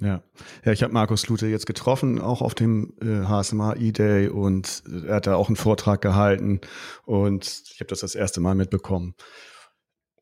Ja, 0.00 0.22
ja 0.64 0.72
ich 0.72 0.82
habe 0.82 0.92
Markus 0.92 1.26
Lute 1.26 1.46
jetzt 1.46 1.66
getroffen, 1.66 2.20
auch 2.20 2.42
auf 2.42 2.54
dem 2.54 2.92
äh, 3.00 3.26
HSMA 3.26 3.76
E-Day 3.76 4.28
und 4.28 4.82
er 5.06 5.16
hat 5.16 5.26
da 5.26 5.36
auch 5.36 5.48
einen 5.48 5.56
Vortrag 5.56 6.02
gehalten 6.02 6.60
und 7.04 7.62
ich 7.72 7.80
habe 7.80 7.88
das 7.88 8.00
das 8.00 8.14
erste 8.14 8.40
Mal 8.40 8.54
mitbekommen. 8.54 9.14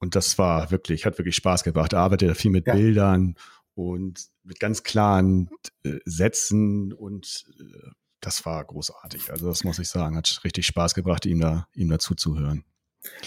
Und 0.04 0.14
das 0.14 0.37
war 0.37 0.70
wirklich, 0.70 1.06
hat 1.06 1.16
wirklich 1.16 1.34
Spaß 1.34 1.64
gebracht. 1.64 1.94
Er 1.94 2.00
arbeitet 2.00 2.37
viel 2.37 2.50
mit 2.50 2.66
ja. 2.66 2.75
Bildern 2.75 3.37
und 3.73 4.26
mit 4.42 4.61
ganz 4.61 4.82
klaren 4.82 5.49
äh, 5.82 5.99
Sätzen 6.04 6.92
und 6.92 7.46
äh, 7.58 7.90
das 8.20 8.44
war 8.44 8.62
großartig. 8.62 9.30
Also 9.30 9.49
das 9.49 9.64
muss 9.64 9.78
ich 9.78 9.88
sagen, 9.88 10.14
hat 10.14 10.40
richtig 10.44 10.66
Spaß 10.66 10.92
gebracht, 10.92 11.25
ihm 11.25 11.40
da, 11.40 11.68
ihm 11.75 11.88
dazu 11.88 12.14
zu 12.14 12.38
hören. 12.38 12.64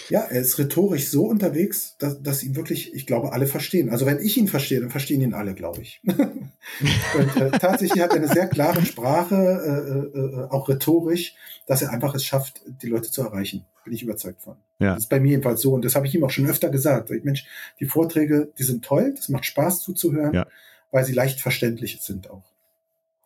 Ja, 0.08 0.20
er 0.20 0.40
ist 0.40 0.58
rhetorisch 0.58 1.08
so 1.08 1.26
unterwegs, 1.26 1.96
dass, 1.98 2.22
dass 2.22 2.42
ihn 2.42 2.56
wirklich, 2.56 2.94
ich 2.94 3.06
glaube, 3.06 3.32
alle 3.32 3.46
verstehen. 3.46 3.90
Also 3.90 4.06
wenn 4.06 4.18
ich 4.18 4.36
ihn 4.36 4.48
verstehe, 4.48 4.80
dann 4.80 4.90
verstehen 4.90 5.20
ihn 5.20 5.34
alle, 5.34 5.54
glaube 5.54 5.82
ich. 5.82 6.00
und 6.06 7.36
äh, 7.36 7.50
tatsächlich 7.50 8.02
hat 8.02 8.10
er 8.10 8.16
eine 8.16 8.28
sehr 8.28 8.48
klare 8.48 8.84
Sprache, 8.84 9.34
äh, 9.34 10.18
äh, 10.18 10.40
äh, 10.40 10.48
auch 10.50 10.68
rhetorisch, 10.68 11.34
dass 11.66 11.82
er 11.82 11.90
einfach 11.90 12.14
es 12.14 12.24
schafft, 12.24 12.62
die 12.82 12.88
Leute 12.88 13.10
zu 13.10 13.22
erreichen. 13.22 13.66
Bin 13.84 13.92
ich 13.92 14.02
überzeugt 14.02 14.42
von. 14.42 14.56
Ja. 14.78 14.94
Das 14.94 15.04
ist 15.04 15.08
bei 15.08 15.20
mir 15.20 15.30
jedenfalls 15.30 15.60
so 15.60 15.72
und 15.72 15.84
das 15.84 15.94
habe 15.94 16.06
ich 16.06 16.14
ihm 16.14 16.24
auch 16.24 16.30
schon 16.30 16.46
öfter 16.46 16.70
gesagt. 16.70 17.10
Ich, 17.10 17.24
Mensch, 17.24 17.46
die 17.80 17.86
Vorträge, 17.86 18.52
die 18.58 18.64
sind 18.64 18.84
toll, 18.84 19.14
das 19.14 19.28
macht 19.28 19.44
Spaß 19.44 19.82
zuzuhören, 19.82 20.34
ja. 20.34 20.46
weil 20.90 21.04
sie 21.04 21.12
leicht 21.12 21.40
verständlich 21.40 22.00
sind 22.02 22.30
auch. 22.30 22.44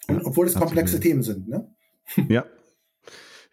Und 0.08 0.24
obwohl 0.24 0.46
es 0.46 0.54
komplexe 0.54 1.00
Themen 1.00 1.22
sind, 1.22 1.48
ne? 1.48 1.66
Ja, 2.28 2.44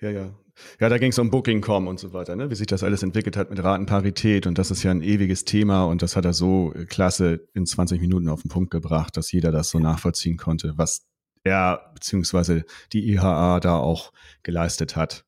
Ja, 0.01 0.09
ja. 0.09 0.33
Ja, 0.79 0.89
da 0.89 0.97
ging 0.97 1.11
es 1.11 1.19
um 1.19 1.29
Booking.com 1.31 1.87
und 1.87 1.99
so 1.99 2.11
weiter, 2.11 2.35
ne? 2.35 2.49
wie 2.49 2.55
sich 2.55 2.67
das 2.67 2.83
alles 2.83 3.01
entwickelt 3.01 3.37
hat 3.37 3.49
mit 3.49 3.63
Ratenparität 3.63 4.45
und 4.45 4.57
das 4.57 4.71
ist 4.71 4.83
ja 4.83 4.91
ein 4.91 5.01
ewiges 5.01 5.45
Thema 5.45 5.85
und 5.85 6.01
das 6.01 6.17
hat 6.17 6.25
er 6.25 6.33
so 6.33 6.73
äh, 6.73 6.85
klasse 6.85 7.47
in 7.53 7.65
20 7.65 8.01
Minuten 8.01 8.27
auf 8.27 8.41
den 8.41 8.49
Punkt 8.49 8.69
gebracht, 8.69 9.15
dass 9.15 9.31
jeder 9.31 9.51
das 9.51 9.69
so 9.69 9.79
nachvollziehen 9.79 10.37
konnte, 10.37 10.73
was 10.75 11.07
er 11.43 11.91
bzw. 11.93 12.63
die 12.91 13.09
IHA 13.09 13.61
da 13.61 13.77
auch 13.77 14.11
geleistet 14.43 14.95
hat. 14.95 15.25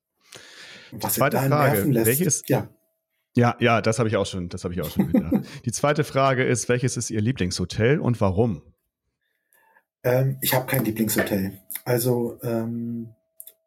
Was 0.90 1.14
zweite 1.14 1.38
Frage, 1.38 1.86
welches 2.04 2.42
ja. 2.48 2.68
Ja, 3.34 3.56
ja, 3.60 3.80
das 3.80 3.98
habe 3.98 4.10
ich 4.10 4.16
auch 4.16 4.26
schon, 4.26 4.50
das 4.50 4.64
habe 4.64 4.74
ich 4.74 4.82
auch 4.82 4.90
schon 4.90 5.10
gedacht. 5.10 5.32
die 5.64 5.72
zweite 5.72 6.04
Frage 6.04 6.44
ist, 6.44 6.68
welches 6.68 6.98
ist 6.98 7.08
Ihr 7.08 7.22
Lieblingshotel 7.22 7.98
und 7.98 8.20
warum? 8.20 8.60
Ähm, 10.04 10.36
ich 10.42 10.54
habe 10.54 10.66
kein 10.66 10.84
Lieblingshotel. 10.84 11.58
Also 11.86 12.38
ähm, 12.42 12.50
äh, 12.50 12.58
ähm, 12.58 13.14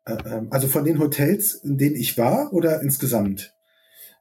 also 0.06 0.68
von 0.68 0.86
den 0.86 1.00
Hotels, 1.00 1.56
in 1.56 1.78
denen 1.78 1.96
ich 1.96 2.18
war 2.18 2.54
oder 2.54 2.82
insgesamt? 2.82 3.54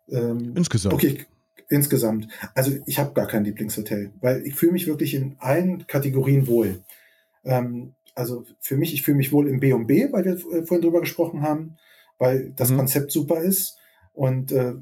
Ähm, 0.09 0.55
insgesamt. 0.57 0.95
Okay, 0.95 1.27
insgesamt. 1.69 2.29
Also 2.55 2.73
ich 2.87 2.99
habe 2.99 3.13
gar 3.13 3.27
kein 3.27 3.45
Lieblingshotel, 3.45 4.13
weil 4.21 4.47
ich 4.47 4.55
fühle 4.55 4.73
mich 4.73 4.87
wirklich 4.87 5.15
in 5.15 5.37
allen 5.39 5.87
Kategorien 5.87 6.47
wohl. 6.47 6.83
Ähm, 7.45 7.95
also 8.15 8.45
für 8.61 8.77
mich, 8.77 8.95
ich 8.95 9.03
fühle 9.03 9.17
mich 9.17 9.33
wohl 9.33 9.49
im 9.49 9.61
B&B, 9.61 10.13
weil 10.13 10.25
wir 10.25 10.35
äh, 10.35 10.65
vorhin 10.65 10.83
drüber 10.83 11.01
gesprochen 11.01 11.43
haben, 11.43 11.77
weil 12.19 12.53
das 12.57 12.71
mhm. 12.71 12.79
Konzept 12.79 13.13
super 13.13 13.41
ist. 13.41 13.79
Und 14.13 14.53
äh, 14.53 14.75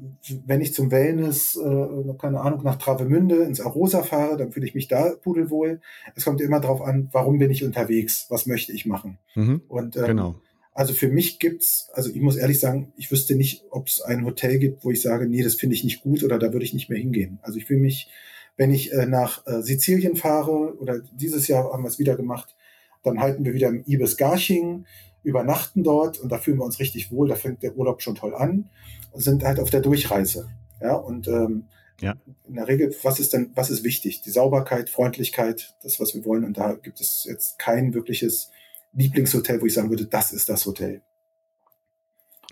wenn 0.45 0.61
ich 0.61 0.75
zum 0.75 0.91
Wellness, 0.91 1.55
äh, 1.55 2.13
keine 2.19 2.41
Ahnung, 2.41 2.61
nach 2.63 2.75
Travemünde 2.75 3.37
ins 3.37 3.61
Arosa 3.61 4.03
fahre, 4.03 4.37
dann 4.37 4.51
fühle 4.51 4.67
ich 4.67 4.75
mich 4.75 4.87
da 4.87 5.15
pudelwohl. 5.21 5.81
Es 6.15 6.25
kommt 6.25 6.39
immer 6.39 6.59
darauf 6.59 6.83
an, 6.83 7.09
warum 7.11 7.39
bin 7.39 7.49
ich 7.49 7.63
unterwegs, 7.63 8.27
was 8.29 8.45
möchte 8.45 8.71
ich 8.71 8.85
machen. 8.85 9.17
Mhm. 9.33 9.63
Und 9.67 9.97
ähm, 9.97 10.05
genau. 10.05 10.35
Also 10.73 10.93
für 10.93 11.07
mich 11.07 11.39
gibt's, 11.39 11.89
also 11.93 12.09
ich 12.09 12.21
muss 12.21 12.35
ehrlich 12.35 12.59
sagen, 12.59 12.93
ich 12.97 13.11
wüsste 13.11 13.35
nicht, 13.35 13.65
ob 13.69 13.87
es 13.87 14.01
ein 14.01 14.25
Hotel 14.25 14.57
gibt, 14.57 14.83
wo 14.83 14.91
ich 14.91 15.01
sage, 15.01 15.27
nee, 15.27 15.43
das 15.43 15.55
finde 15.55 15.75
ich 15.75 15.83
nicht 15.83 16.01
gut 16.01 16.23
oder 16.23 16.39
da 16.39 16.51
würde 16.51 16.65
ich 16.65 16.73
nicht 16.73 16.89
mehr 16.89 16.97
hingehen. 16.97 17.39
Also 17.43 17.59
ich 17.59 17.65
fühle 17.65 17.81
mich, 17.81 18.09
wenn 18.57 18.73
ich 18.73 18.91
äh, 18.91 19.05
nach 19.05 19.45
äh, 19.45 19.61
Sizilien 19.61 20.15
fahre 20.15 20.75
oder 20.79 20.99
dieses 20.99 21.47
Jahr 21.47 21.71
haben 21.71 21.83
wir 21.83 21.89
es 21.89 21.99
wieder 21.99 22.15
gemacht, 22.15 22.55
dann 23.03 23.19
halten 23.19 23.45
wir 23.45 23.53
wieder 23.53 23.69
im 23.69 23.83
Ibis 23.85 24.17
Garching, 24.17 24.85
übernachten 25.23 25.83
dort 25.83 26.19
und 26.19 26.31
da 26.31 26.37
fühlen 26.37 26.57
wir 26.57 26.65
uns 26.65 26.79
richtig 26.79 27.11
wohl. 27.11 27.27
Da 27.27 27.35
fängt 27.35 27.61
der 27.61 27.77
Urlaub 27.77 28.01
schon 28.01 28.15
toll 28.15 28.33
an 28.33 28.69
und 29.11 29.21
sind 29.21 29.43
halt 29.43 29.59
auf 29.59 29.69
der 29.69 29.81
Durchreise. 29.81 30.49
Ja, 30.81 30.95
und 30.95 31.27
ähm, 31.27 31.65
ja. 32.01 32.15
in 32.47 32.55
der 32.55 32.67
Regel, 32.67 32.93
was 33.03 33.19
ist 33.19 33.33
denn, 33.33 33.51
was 33.55 33.69
ist 33.69 33.83
wichtig? 33.83 34.21
Die 34.21 34.31
Sauberkeit, 34.31 34.89
Freundlichkeit, 34.89 35.75
das, 35.83 35.99
was 35.99 36.13
wir 36.13 36.25
wollen. 36.25 36.43
Und 36.43 36.57
da 36.57 36.73
gibt 36.73 36.99
es 36.99 37.25
jetzt 37.27 37.59
kein 37.59 37.93
wirkliches 37.93 38.51
Lieblingshotel, 38.93 39.61
wo 39.61 39.65
ich 39.65 39.73
sagen 39.73 39.89
würde, 39.89 40.05
das 40.05 40.31
ist 40.31 40.49
das 40.49 40.65
Hotel. 40.65 41.01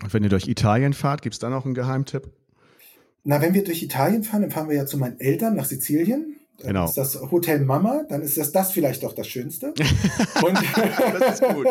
Und 0.02 0.12
wenn 0.12 0.22
ihr 0.24 0.30
durch 0.30 0.48
Italien 0.48 0.92
fahrt, 0.92 1.22
gibt 1.22 1.34
es 1.34 1.38
da 1.38 1.48
noch 1.48 1.64
einen 1.64 1.74
Geheimtipp? 1.74 2.30
Na, 3.24 3.40
wenn 3.40 3.54
wir 3.54 3.62
durch 3.62 3.82
Italien 3.82 4.24
fahren, 4.24 4.42
dann 4.42 4.50
fahren 4.50 4.68
wir 4.68 4.76
ja 4.76 4.86
zu 4.86 4.98
meinen 4.98 5.20
Eltern 5.20 5.54
nach 5.54 5.64
Sizilien. 5.64 6.36
Dann 6.58 6.68
genau. 6.68 6.84
ist 6.84 6.96
das 6.96 7.20
Hotel 7.20 7.60
Mama, 7.60 8.04
dann 8.08 8.22
ist 8.22 8.36
das 8.36 8.52
das 8.52 8.72
vielleicht 8.72 9.02
doch 9.02 9.14
das 9.14 9.26
Schönste. 9.26 9.68
Und 10.44 10.58
das 11.18 11.40
ist 11.40 11.42
gut. 11.42 11.66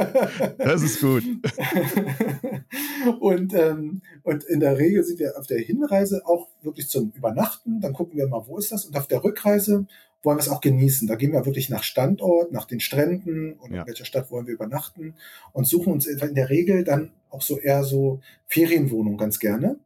Das 0.57 0.81
ist 0.81 1.01
gut. 1.01 1.23
und, 3.19 3.53
ähm, 3.53 4.01
und 4.23 4.43
in 4.45 4.59
der 4.59 4.77
Regel 4.77 5.03
sind 5.03 5.19
wir 5.19 5.37
auf 5.37 5.47
der 5.47 5.59
Hinreise 5.59 6.25
auch 6.25 6.47
wirklich 6.61 6.89
zum 6.89 7.11
Übernachten. 7.15 7.79
Dann 7.81 7.93
gucken 7.93 8.17
wir 8.17 8.27
mal, 8.27 8.43
wo 8.47 8.57
ist 8.57 8.71
das? 8.71 8.85
Und 8.85 8.97
auf 8.97 9.07
der 9.07 9.23
Rückreise 9.23 9.87
wollen 10.23 10.37
wir 10.37 10.41
es 10.41 10.49
auch 10.49 10.61
genießen. 10.61 11.07
Da 11.07 11.15
gehen 11.15 11.33
wir 11.33 11.45
wirklich 11.45 11.69
nach 11.69 11.83
Standort, 11.83 12.51
nach 12.51 12.65
den 12.65 12.79
Stränden 12.79 13.53
und 13.53 13.73
ja. 13.73 13.81
in 13.81 13.87
welcher 13.87 14.05
Stadt 14.05 14.31
wollen 14.31 14.47
wir 14.47 14.53
übernachten 14.53 15.15
und 15.53 15.67
suchen 15.67 15.93
uns 15.93 16.05
in 16.05 16.35
der 16.35 16.49
Regel 16.49 16.83
dann 16.83 17.11
auch 17.29 17.41
so 17.41 17.57
eher 17.57 17.83
so 17.83 18.19
Ferienwohnungen 18.47 19.17
ganz 19.17 19.39
gerne, 19.39 19.79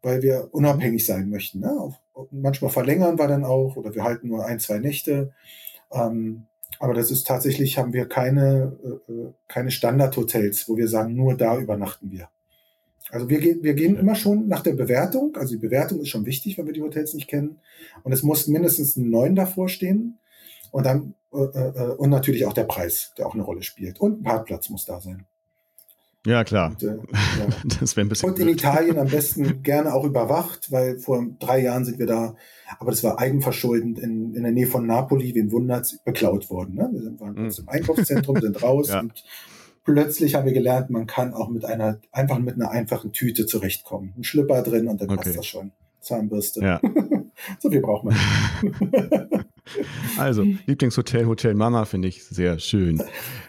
weil 0.00 0.22
wir 0.22 0.48
unabhängig 0.52 1.04
sein 1.04 1.28
möchten. 1.28 1.60
Ne? 1.60 1.70
Auch, 1.70 2.00
manchmal 2.30 2.70
verlängern 2.70 3.18
wir 3.18 3.28
dann 3.28 3.44
auch 3.44 3.76
oder 3.76 3.94
wir 3.94 4.04
halten 4.04 4.28
nur 4.28 4.46
ein, 4.46 4.60
zwei 4.60 4.78
Nächte. 4.78 5.32
Ähm, 5.90 6.46
aber 6.78 6.94
das 6.94 7.10
ist 7.10 7.26
tatsächlich, 7.26 7.78
haben 7.78 7.92
wir 7.92 8.08
keine, 8.08 8.76
äh, 9.08 9.12
äh 9.12 9.32
keine 9.48 9.70
Standardhotels, 9.70 10.68
wo 10.68 10.76
wir 10.76 10.88
sagen, 10.88 11.14
nur 11.14 11.36
da 11.36 11.58
übernachten 11.58 12.10
wir. 12.10 12.28
Also 13.12 13.28
wir 13.28 13.40
gehen, 13.40 13.62
wir 13.62 13.74
gehen 13.74 13.96
immer 13.96 14.14
schon 14.14 14.48
nach 14.48 14.62
der 14.62 14.72
Bewertung. 14.72 15.36
Also 15.36 15.54
die 15.54 15.60
Bewertung 15.60 16.00
ist 16.00 16.08
schon 16.08 16.24
wichtig, 16.24 16.56
wenn 16.56 16.64
wir 16.64 16.72
die 16.72 16.80
Hotels 16.80 17.12
nicht 17.12 17.28
kennen. 17.28 17.60
Und 18.04 18.12
es 18.12 18.22
muss 18.22 18.46
mindestens 18.46 18.96
ein 18.96 19.10
Neun 19.10 19.34
davor 19.34 19.68
stehen. 19.68 20.18
Und 20.70 20.86
dann, 20.86 21.14
äh, 21.30 21.36
äh, 21.36 21.94
und 21.98 22.08
natürlich 22.08 22.46
auch 22.46 22.54
der 22.54 22.64
Preis, 22.64 23.12
der 23.18 23.26
auch 23.26 23.34
eine 23.34 23.42
Rolle 23.42 23.62
spielt. 23.62 24.00
Und 24.00 24.20
ein 24.20 24.22
Parkplatz 24.22 24.70
muss 24.70 24.86
da 24.86 24.98
sein. 24.98 25.26
Ja, 26.24 26.42
klar. 26.42 26.70
Und, 26.70 26.82
äh, 26.84 26.86
ja. 26.86 27.48
das 27.80 27.98
ein 27.98 28.08
bisschen. 28.08 28.30
Und 28.30 28.38
in 28.38 28.48
Italien 28.48 28.98
am 28.98 29.08
besten 29.10 29.62
gerne 29.62 29.92
auch 29.92 30.04
überwacht, 30.04 30.72
weil 30.72 30.98
vor 30.98 31.22
drei 31.38 31.60
Jahren 31.60 31.84
sind 31.84 31.98
wir 31.98 32.06
da, 32.06 32.34
aber 32.78 32.92
das 32.92 33.04
war 33.04 33.18
eigenverschuldend 33.18 33.98
in, 33.98 34.34
in 34.34 34.42
der 34.42 34.52
Nähe 34.52 34.68
von 34.68 34.86
Napoli, 34.86 35.34
wen 35.34 35.52
wundert's, 35.52 35.98
beklaut 35.98 36.48
worden. 36.48 36.76
Ne? 36.76 36.88
Wir 36.92 37.20
waren 37.20 37.34
mhm. 37.34 37.50
im 37.50 37.68
Einkaufszentrum, 37.68 38.40
sind 38.40 38.62
raus 38.62 38.88
ja. 38.90 39.00
und 39.00 39.22
plötzlich 39.84 40.34
haben 40.34 40.46
wir 40.46 40.52
gelernt, 40.52 40.90
man 40.90 41.06
kann 41.06 41.34
auch 41.34 41.48
mit 41.48 41.64
einer, 41.64 42.00
einfach 42.10 42.38
mit 42.38 42.54
einer 42.54 42.70
einfachen 42.70 43.12
Tüte 43.12 43.46
zurechtkommen. 43.46 44.14
Ein 44.16 44.24
Schlipper 44.24 44.62
drin 44.62 44.88
und 44.88 45.00
dann 45.00 45.10
okay. 45.10 45.24
passt 45.24 45.38
das 45.38 45.46
schon. 45.46 45.72
Zahnbürste. 46.00 46.60
Ja. 46.60 46.80
so 47.60 47.70
viel 47.70 47.80
braucht 47.80 48.04
man. 48.04 48.16
also, 50.18 50.42
Lieblingshotel, 50.66 51.26
Hotel 51.26 51.54
Mama 51.54 51.84
finde 51.84 52.08
ich 52.08 52.24
sehr 52.24 52.58
schön. 52.58 53.02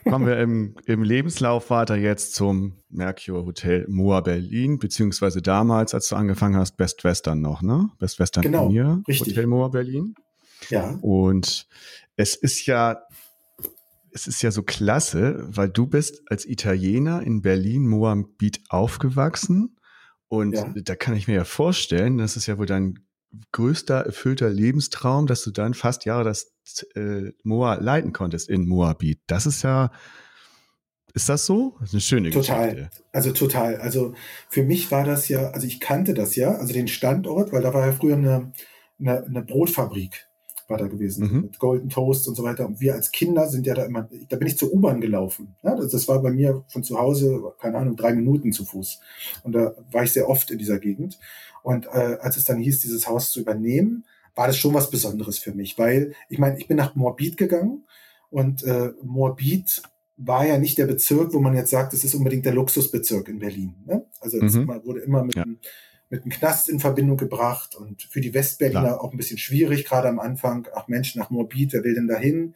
Kommen 0.03 0.27
wir 0.27 0.39
im, 0.39 0.75
im 0.85 1.03
Lebenslauf 1.03 1.69
weiter 1.69 1.95
jetzt 1.95 2.35
zum 2.35 2.77
Mercure 2.89 3.45
Hotel 3.45 3.85
Moa 3.89 4.21
Berlin, 4.21 4.77
beziehungsweise 4.77 5.41
damals, 5.41 5.93
als 5.93 6.09
du 6.09 6.15
angefangen 6.15 6.55
hast, 6.55 6.77
Best 6.77 7.03
Western 7.03 7.41
noch, 7.41 7.61
ne? 7.61 7.89
Best 7.97 8.19
Western 8.19 8.43
genau, 8.43 8.65
Premier, 8.65 9.01
richtig. 9.07 9.33
Hotel 9.33 9.47
Moa 9.47 9.69
Berlin. 9.69 10.13
Ja. 10.69 10.97
Und 11.01 11.67
es 12.15 12.35
ist 12.35 12.65
ja 12.67 13.01
es 14.13 14.27
ist 14.27 14.41
ja 14.41 14.51
so 14.51 14.63
klasse, 14.63 15.45
weil 15.47 15.69
du 15.69 15.87
bist 15.87 16.21
als 16.29 16.45
Italiener 16.45 17.23
in 17.23 17.41
Berlin, 17.41 17.87
Moabit 17.87 18.61
aufgewachsen. 18.69 19.77
Und 20.27 20.53
ja. 20.53 20.73
da 20.75 20.95
kann 20.95 21.15
ich 21.15 21.27
mir 21.27 21.35
ja 21.35 21.45
vorstellen, 21.45 22.17
das 22.19 22.37
ist 22.37 22.47
ja 22.47 22.57
wohl 22.57 22.65
dein 22.65 22.99
größter 23.51 24.05
erfüllter 24.05 24.49
Lebenstraum, 24.49 25.25
dass 25.25 25.43
du 25.43 25.51
dann 25.51 25.73
fast 25.73 26.05
Jahre 26.05 26.23
das 26.23 26.53
äh, 26.95 27.31
Moa 27.43 27.75
leiten 27.75 28.13
konntest 28.13 28.49
in 28.49 28.67
Moabit. 28.67 29.21
Das 29.25 29.47
ist 29.47 29.63
ja, 29.63 29.91
ist 31.15 31.29
das 31.29 31.45
so? 31.45 31.75
Das 31.79 31.89
ist 31.89 31.93
eine 31.93 32.01
schöne 32.01 32.29
total. 32.29 32.75
Geschichte. 32.75 33.01
Also 33.11 33.31
total. 33.31 33.77
Also 33.77 34.13
für 34.49 34.63
mich 34.63 34.91
war 34.91 35.03
das 35.03 35.27
ja, 35.27 35.49
also 35.49 35.65
ich 35.65 35.79
kannte 35.79 36.13
das 36.13 36.35
ja, 36.35 36.55
also 36.55 36.73
den 36.73 36.87
Standort, 36.87 37.51
weil 37.51 37.63
da 37.63 37.73
war 37.73 37.85
ja 37.85 37.93
früher 37.93 38.15
eine, 38.15 38.51
eine, 38.99 39.23
eine 39.23 39.41
Brotfabrik 39.41 40.27
war 40.73 40.79
da 40.79 40.87
gewesen, 40.87 41.27
mhm. 41.27 41.41
mit 41.43 41.59
Golden 41.59 41.89
Toast 41.89 42.27
und 42.27 42.35
so 42.35 42.43
weiter. 42.43 42.65
Und 42.65 42.81
wir 42.81 42.95
als 42.95 43.11
Kinder 43.11 43.47
sind 43.47 43.65
ja 43.65 43.75
da 43.75 43.85
immer, 43.85 44.09
da 44.27 44.37
bin 44.37 44.47
ich 44.47 44.57
zur 44.57 44.73
U-Bahn 44.73 44.99
gelaufen. 44.99 45.55
Ja, 45.63 45.75
das, 45.75 45.91
das, 45.91 46.07
war 46.07 46.21
bei 46.21 46.31
mir 46.31 46.65
von 46.67 46.83
zu 46.83 46.99
Hause, 46.99 47.53
keine 47.59 47.77
Ahnung, 47.77 47.95
drei 47.95 48.13
Minuten 48.13 48.51
zu 48.51 48.65
Fuß. 48.65 48.99
Und 49.43 49.53
da 49.53 49.75
war 49.91 50.03
ich 50.03 50.11
sehr 50.11 50.27
oft 50.27 50.49
in 50.51 50.57
dieser 50.57 50.79
Gegend. 50.79 51.19
Und 51.61 51.85
äh, 51.85 52.17
als 52.19 52.37
es 52.37 52.45
dann 52.45 52.57
hieß, 52.57 52.81
dieses 52.81 53.07
Haus 53.07 53.31
zu 53.31 53.39
übernehmen, 53.39 54.05
war 54.35 54.47
das 54.47 54.57
schon 54.57 54.73
was 54.73 54.89
Besonderes 54.89 55.37
für 55.37 55.53
mich, 55.53 55.77
weil 55.77 56.13
ich 56.27 56.39
meine, 56.39 56.57
ich 56.57 56.67
bin 56.67 56.77
nach 56.77 56.95
Moabit 56.95 57.37
gegangen 57.37 57.85
und 58.31 58.63
äh, 58.63 58.91
Moabit 59.03 59.83
war 60.17 60.45
ja 60.45 60.57
nicht 60.57 60.77
der 60.77 60.87
Bezirk, 60.87 61.33
wo 61.33 61.39
man 61.39 61.55
jetzt 61.55 61.69
sagt, 61.69 61.93
das 61.93 62.03
ist 62.03 62.15
unbedingt 62.15 62.45
der 62.45 62.53
Luxusbezirk 62.53 63.27
in 63.29 63.39
Berlin. 63.39 63.75
Ne? 63.85 64.05
Also 64.19 64.39
es 64.39 64.55
mhm. 64.55 64.67
wurde 64.67 65.01
immer 65.01 65.23
mit 65.23 65.35
ja. 65.35 65.43
einem 65.43 65.59
mit 66.13 66.21
einem 66.21 66.31
Knast 66.31 66.69
in 66.69 66.79
Verbindung 66.79 67.17
gebracht 67.17 67.75
und 67.75 68.03
für 68.03 68.21
die 68.21 68.35
Westberliner 68.35 68.81
Klar. 68.81 69.03
auch 69.03 69.11
ein 69.11 69.17
bisschen 69.17 69.39
schwierig, 69.39 69.83
gerade 69.83 70.07
am 70.07 70.19
Anfang. 70.19 70.67
Ach 70.75 70.87
Mensch, 70.87 71.15
nach 71.15 71.31
Morbid, 71.31 71.73
wer 71.73 71.83
will 71.83 71.95
denn 71.95 72.07
dahin? 72.07 72.53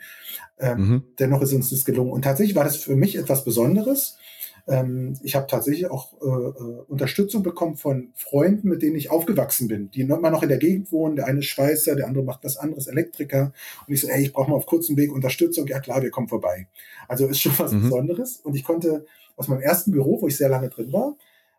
Ähm, 0.59 0.77
mhm. 0.77 1.03
Dennoch 1.17 1.41
ist 1.41 1.53
uns 1.53 1.71
das 1.71 1.83
gelungen. 1.83 2.11
Und 2.11 2.21
tatsächlich 2.21 2.55
war 2.55 2.65
das 2.65 2.75
für 2.77 2.95
mich 2.95 3.15
etwas 3.15 3.43
Besonderes. 3.43 4.19
Ähm, 4.67 5.17
ich 5.23 5.35
habe 5.35 5.47
tatsächlich 5.47 5.89
auch 5.89 6.13
äh, 6.21 6.25
äh, 6.27 6.83
Unterstützung 6.87 7.41
bekommen 7.41 7.77
von 7.77 8.09
Freunden, 8.13 8.69
mit 8.69 8.83
denen 8.83 8.95
ich 8.95 9.09
aufgewachsen 9.09 9.67
bin, 9.67 9.89
die 9.89 10.01
immer 10.01 10.29
noch 10.29 10.43
in 10.43 10.49
der 10.49 10.59
Gegend 10.59 10.91
wohnen. 10.91 11.15
Der 11.15 11.25
eine 11.25 11.39
ist 11.39 11.47
Schweißer, 11.47 11.95
der 11.95 12.05
andere 12.05 12.23
macht 12.23 12.43
was 12.43 12.57
anderes, 12.57 12.85
Elektriker. 12.85 13.53
Und 13.87 13.93
ich 13.95 14.01
so, 14.01 14.07
ey, 14.07 14.21
ich 14.21 14.33
brauche 14.33 14.51
mal 14.51 14.57
auf 14.57 14.67
kurzem 14.67 14.97
Weg 14.97 15.11
Unterstützung. 15.11 15.65
Ja 15.65 15.79
klar, 15.79 16.03
wir 16.03 16.11
kommen 16.11 16.27
vorbei. 16.27 16.67
Also 17.07 17.25
ist 17.25 17.41
schon 17.41 17.57
was 17.57 17.71
mhm. 17.71 17.81
Besonderes. 17.81 18.39
Und 18.43 18.55
ich 18.55 18.63
konnte 18.63 19.07
aus 19.35 19.47
meinem 19.47 19.61
ersten 19.61 19.89
Büro, 19.89 20.21
wo 20.21 20.27
ich 20.27 20.37
sehr 20.37 20.49
lange 20.49 20.69
drin 20.69 20.93
war, 20.93 21.15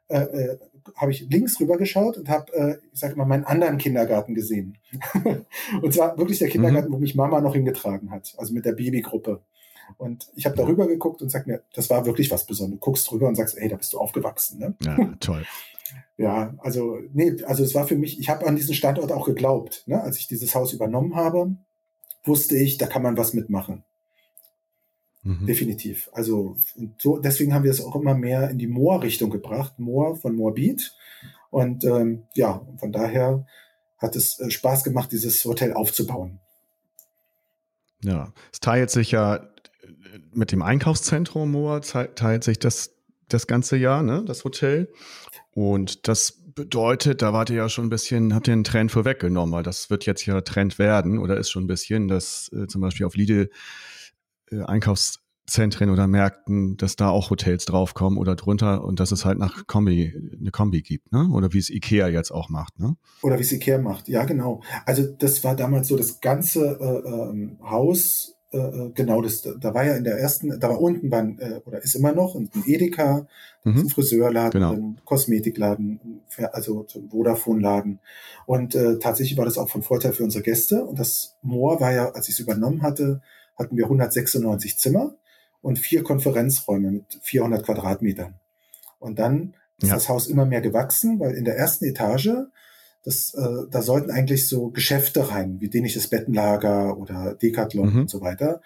äh, 0.09 0.21
äh, 0.21 0.59
habe 0.97 1.13
ich 1.13 1.29
links 1.29 1.61
rüber 1.61 1.77
geschaut 1.77 2.17
und 2.17 2.29
habe, 2.29 2.53
äh, 2.53 2.77
ich 2.93 3.01
sage 3.01 3.17
mal, 3.17 3.25
meinen 3.25 3.45
anderen 3.45 3.79
Kindergarten 3.79 4.35
gesehen. 4.35 4.79
und 5.83 5.95
zwar 5.95 6.17
wirklich 6.19 6.39
der 6.39 6.49
Kindergarten, 6.49 6.89
mhm. 6.89 6.95
wo 6.95 6.99
mich 6.99 7.15
Mama 7.15 7.41
noch 7.41 7.55
hingetragen 7.55 8.11
hat, 8.11 8.35
also 8.39 8.53
mit 8.55 8.65
der 8.65 8.73
Babygruppe. 8.73 9.43
Und 9.97 10.29
ich 10.35 10.45
habe 10.45 10.57
darüber 10.57 10.87
geguckt 10.87 11.23
und 11.23 11.31
sag 11.31 11.47
mir, 11.47 11.63
das 11.75 11.89
war 11.89 12.05
wirklich 12.05 12.31
was 12.31 12.45
Besonderes. 12.45 12.81
Du 12.81 12.85
guckst 12.85 13.11
drüber 13.11 13.29
und 13.29 13.37
sagst, 13.37 13.57
ey, 13.57 13.69
da 13.69 13.77
bist 13.77 13.93
du 13.93 13.99
aufgewachsen. 13.99 14.59
Ne? 14.59 14.75
Ja, 14.83 14.97
toll. 15.21 15.45
ja, 16.17 16.55
also 16.59 16.99
nee, 17.13 17.43
also 17.45 17.63
es 17.65 17.75
war 17.75 17.87
für 17.87 17.97
mich, 17.97 18.21
ich 18.21 18.29
habe 18.29 18.47
an 18.47 18.57
diesen 18.57 18.75
Standort 18.75 19.13
auch 19.13 19.27
geglaubt. 19.27 19.85
Ne? 19.87 20.01
Als 20.01 20.19
ich 20.19 20.29
dieses 20.29 20.55
Haus 20.55 20.73
übernommen 20.73 21.17
habe, 21.17 21.57
wusste 22.25 22.57
ich, 22.57 22.79
da 22.79 22.87
kann 22.87 23.03
man 23.03 23.17
was 23.17 23.33
mitmachen. 23.33 23.85
Mhm. 25.23 25.47
Definitiv. 25.47 26.09
Also 26.13 26.57
so, 26.99 27.19
deswegen 27.19 27.55
haben 27.55 27.65
wir 27.65 27.71
es 27.71 27.81
auch 27.81 27.97
immer 27.97 28.15
mehr 28.15 28.51
in 28.51 28.59
die 28.59 28.67
Moor-Richtung 28.67 29.31
gebracht. 29.31 29.79
Moor 29.79 30.17
von 30.17 30.35
Moabit. 30.35 30.95
Und 31.51 31.85
ähm, 31.85 32.25
ja, 32.35 32.67
von 32.79 32.93
daher 32.93 33.47
hat 33.99 34.17
es 34.17 34.39
äh, 34.39 34.51
Spaß 34.51 34.85
gemacht, 34.85 35.13
dieses 35.13 35.45
Hotel 35.45 35.73
aufzubauen. 35.73 36.41
Ja, 38.03 38.33
es 38.53 38.61
teilt 38.61 38.91
sich 38.91 39.11
ja 39.11 39.37
äh, 39.37 39.41
mit 40.33 40.53
dem 40.53 40.63
Einkaufszentrum 40.63 41.51
Moor, 41.51 41.81
teilt 41.81 42.45
sich 42.45 42.59
das 42.59 42.95
das 43.29 43.47
ganze 43.47 43.77
Jahr, 43.77 44.03
ne, 44.03 44.25
das 44.27 44.45
Hotel. 44.45 44.89
Und 45.53 46.09
das 46.09 46.41
bedeutet, 46.55 47.23
da 47.23 47.33
wart 47.33 47.51
ihr 47.51 47.57
ja 47.57 47.69
schon 47.69 47.87
ein 47.87 47.91
bisschen, 47.91 48.35
habt 48.35 48.49
ihr 48.49 48.53
einen 48.53 48.65
Trend 48.65 48.91
vorweggenommen, 48.91 49.55
weil 49.55 49.63
das 49.63 49.91
wird 49.91 50.07
jetzt 50.07 50.25
ja 50.27 50.41
Trend 50.41 50.79
werden 50.79 51.19
oder 51.19 51.37
ist 51.37 51.51
schon 51.51 51.65
ein 51.65 51.69
bisschen, 51.69 52.09
dass 52.09 52.51
äh, 52.53 52.67
zum 52.67 52.81
Beispiel 52.81 53.07
auf 53.07 53.17
Lidl 53.17 53.51
Einkaufszentren 54.67 55.91
oder 55.91 56.07
Märkten, 56.07 56.77
dass 56.77 56.97
da 56.97 57.11
auch 57.11 57.31
Hotels 57.31 57.65
draufkommen 57.65 58.19
oder 58.19 58.37
drunter 58.37 58.85
und 58.85 59.01
dass 59.01 59.13
es 59.13 59.25
halt 59.25 59.39
nach 59.39 59.67
Kombi, 59.67 60.15
eine 60.39 60.51
Kombi 60.51 60.83
gibt, 60.83 61.13
ne? 61.13 61.29
Oder 61.33 61.53
wie 61.53 61.59
es 61.59 61.71
Ikea 61.71 62.09
jetzt 62.09 62.31
auch 62.31 62.49
macht, 62.49 62.79
ne? 62.79 62.97
Oder 63.23 63.39
wie 63.39 63.43
es 63.43 63.53
Ikea 63.53 63.79
macht, 63.79 64.09
ja 64.09 64.25
genau. 64.25 64.63
Also 64.87 65.05
das 65.07 65.45
war 65.45 65.57
damals 65.57 65.89
so 65.89 65.97
das 65.97 66.21
ganze 66.21 66.79
äh, 66.81 67.09
ähm, 67.09 67.59
Haus 67.63 68.39
äh, 68.51 68.57
äh, 68.59 68.91
genau, 68.95 69.21
das, 69.21 69.43
da 69.43 69.75
war 69.75 69.85
ja 69.85 69.95
in 69.95 70.05
der 70.05 70.19
ersten, 70.19 70.59
da 70.59 70.71
war 70.71 70.81
unten 70.81 71.11
war 71.11 71.19
ein, 71.19 71.39
äh, 71.39 71.61
oder 71.67 71.83
ist 71.83 71.95
immer 71.95 72.13
noch 72.13 72.35
ein 72.35 72.49
Edeka, 72.65 73.27
mhm. 73.65 73.81
ein 73.81 73.89
Friseurladen, 73.91 74.53
genau. 74.53 74.73
ein 74.73 75.01
Kosmetikladen, 75.05 76.23
also 76.53 76.87
ein 76.95 77.11
Vodafone-Laden. 77.11 78.01
Und 78.47 78.75
äh, 78.75 78.99
tatsächlich 78.99 79.37
war 79.37 79.45
das 79.45 79.59
auch 79.59 79.69
von 79.69 79.83
Vorteil 79.83 80.15
für 80.15 80.25
unsere 80.25 80.43
Gäste. 80.43 80.83
Und 80.85 80.99
das 80.99 81.37
Moor 81.43 81.79
war 81.81 81.93
ja, 81.93 82.11
als 82.13 82.29
ich 82.29 82.35
es 82.37 82.41
übernommen 82.41 82.81
hatte, 82.81 83.21
hatten 83.59 83.77
wir 83.77 83.85
196 83.85 84.79
Zimmer 84.79 85.15
und 85.61 85.79
vier 85.79 86.03
Konferenzräume 86.03 86.91
mit 86.91 87.19
400 87.23 87.65
Quadratmetern. 87.65 88.35
Und 88.99 89.19
dann 89.19 89.55
ist 89.81 89.89
ja. 89.89 89.95
das 89.95 90.09
Haus 90.09 90.27
immer 90.27 90.45
mehr 90.45 90.61
gewachsen, 90.61 91.21
weil 91.21 91.35
in 91.35 91.45
der 91.45 91.57
ersten 91.57 91.85
Etage 91.85 92.31
das, 93.05 93.33
äh, 93.35 93.67
da 93.71 93.83
sollten 93.83 94.11
eigentlich 94.11 94.49
so 94.49 94.71
Geschäfte 94.71 95.31
rein, 95.31 95.61
wie 95.61 95.69
dänisches 95.69 96.09
Bettenlager 96.09 96.99
oder 96.99 97.35
Decathlon 97.35 97.93
mhm. 97.93 98.01
und 98.01 98.11
so 98.11 98.21
weiter. 98.21 98.61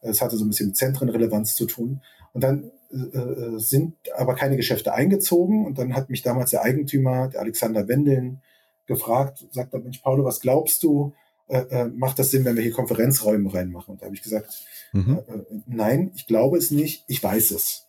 Es 0.00 0.20
hatte 0.20 0.36
so 0.36 0.44
ein 0.44 0.48
bisschen 0.48 0.68
mit 0.68 0.76
Zentrenrelevanz 0.76 1.54
zu 1.56 1.66
tun. 1.66 2.00
Und 2.32 2.44
dann 2.44 2.70
äh, 2.92 2.96
äh, 2.96 3.58
sind 3.58 3.94
aber 4.16 4.34
keine 4.34 4.56
Geschäfte 4.56 4.94
eingezogen. 4.94 5.66
Und 5.66 5.78
dann 5.78 5.94
hat 5.94 6.10
mich 6.10 6.22
damals 6.22 6.50
der 6.50 6.62
Eigentümer, 6.62 7.28
der 7.28 7.40
Alexander 7.40 7.88
Wendeln, 7.88 8.40
gefragt, 8.86 9.46
sagt 9.50 9.74
dann, 9.74 9.82
Mensch, 9.82 9.98
Paulo, 9.98 10.24
was 10.24 10.40
glaubst 10.40 10.82
du, 10.82 11.12
äh, 11.48 11.60
äh, 11.70 11.88
macht 11.88 12.18
das 12.18 12.30
Sinn, 12.30 12.44
wenn 12.44 12.56
wir 12.56 12.62
hier 12.62 12.72
Konferenzräume 12.72 13.52
reinmachen? 13.52 13.92
Und 13.92 14.02
da 14.02 14.06
habe 14.06 14.14
ich 14.14 14.22
gesagt, 14.22 14.50
mhm. 14.92 15.18
äh, 15.26 15.32
äh 15.32 15.44
nein, 15.66 16.12
ich 16.14 16.26
glaube 16.26 16.58
es 16.58 16.70
nicht, 16.70 17.04
ich 17.08 17.22
weiß 17.22 17.50
es. 17.52 17.86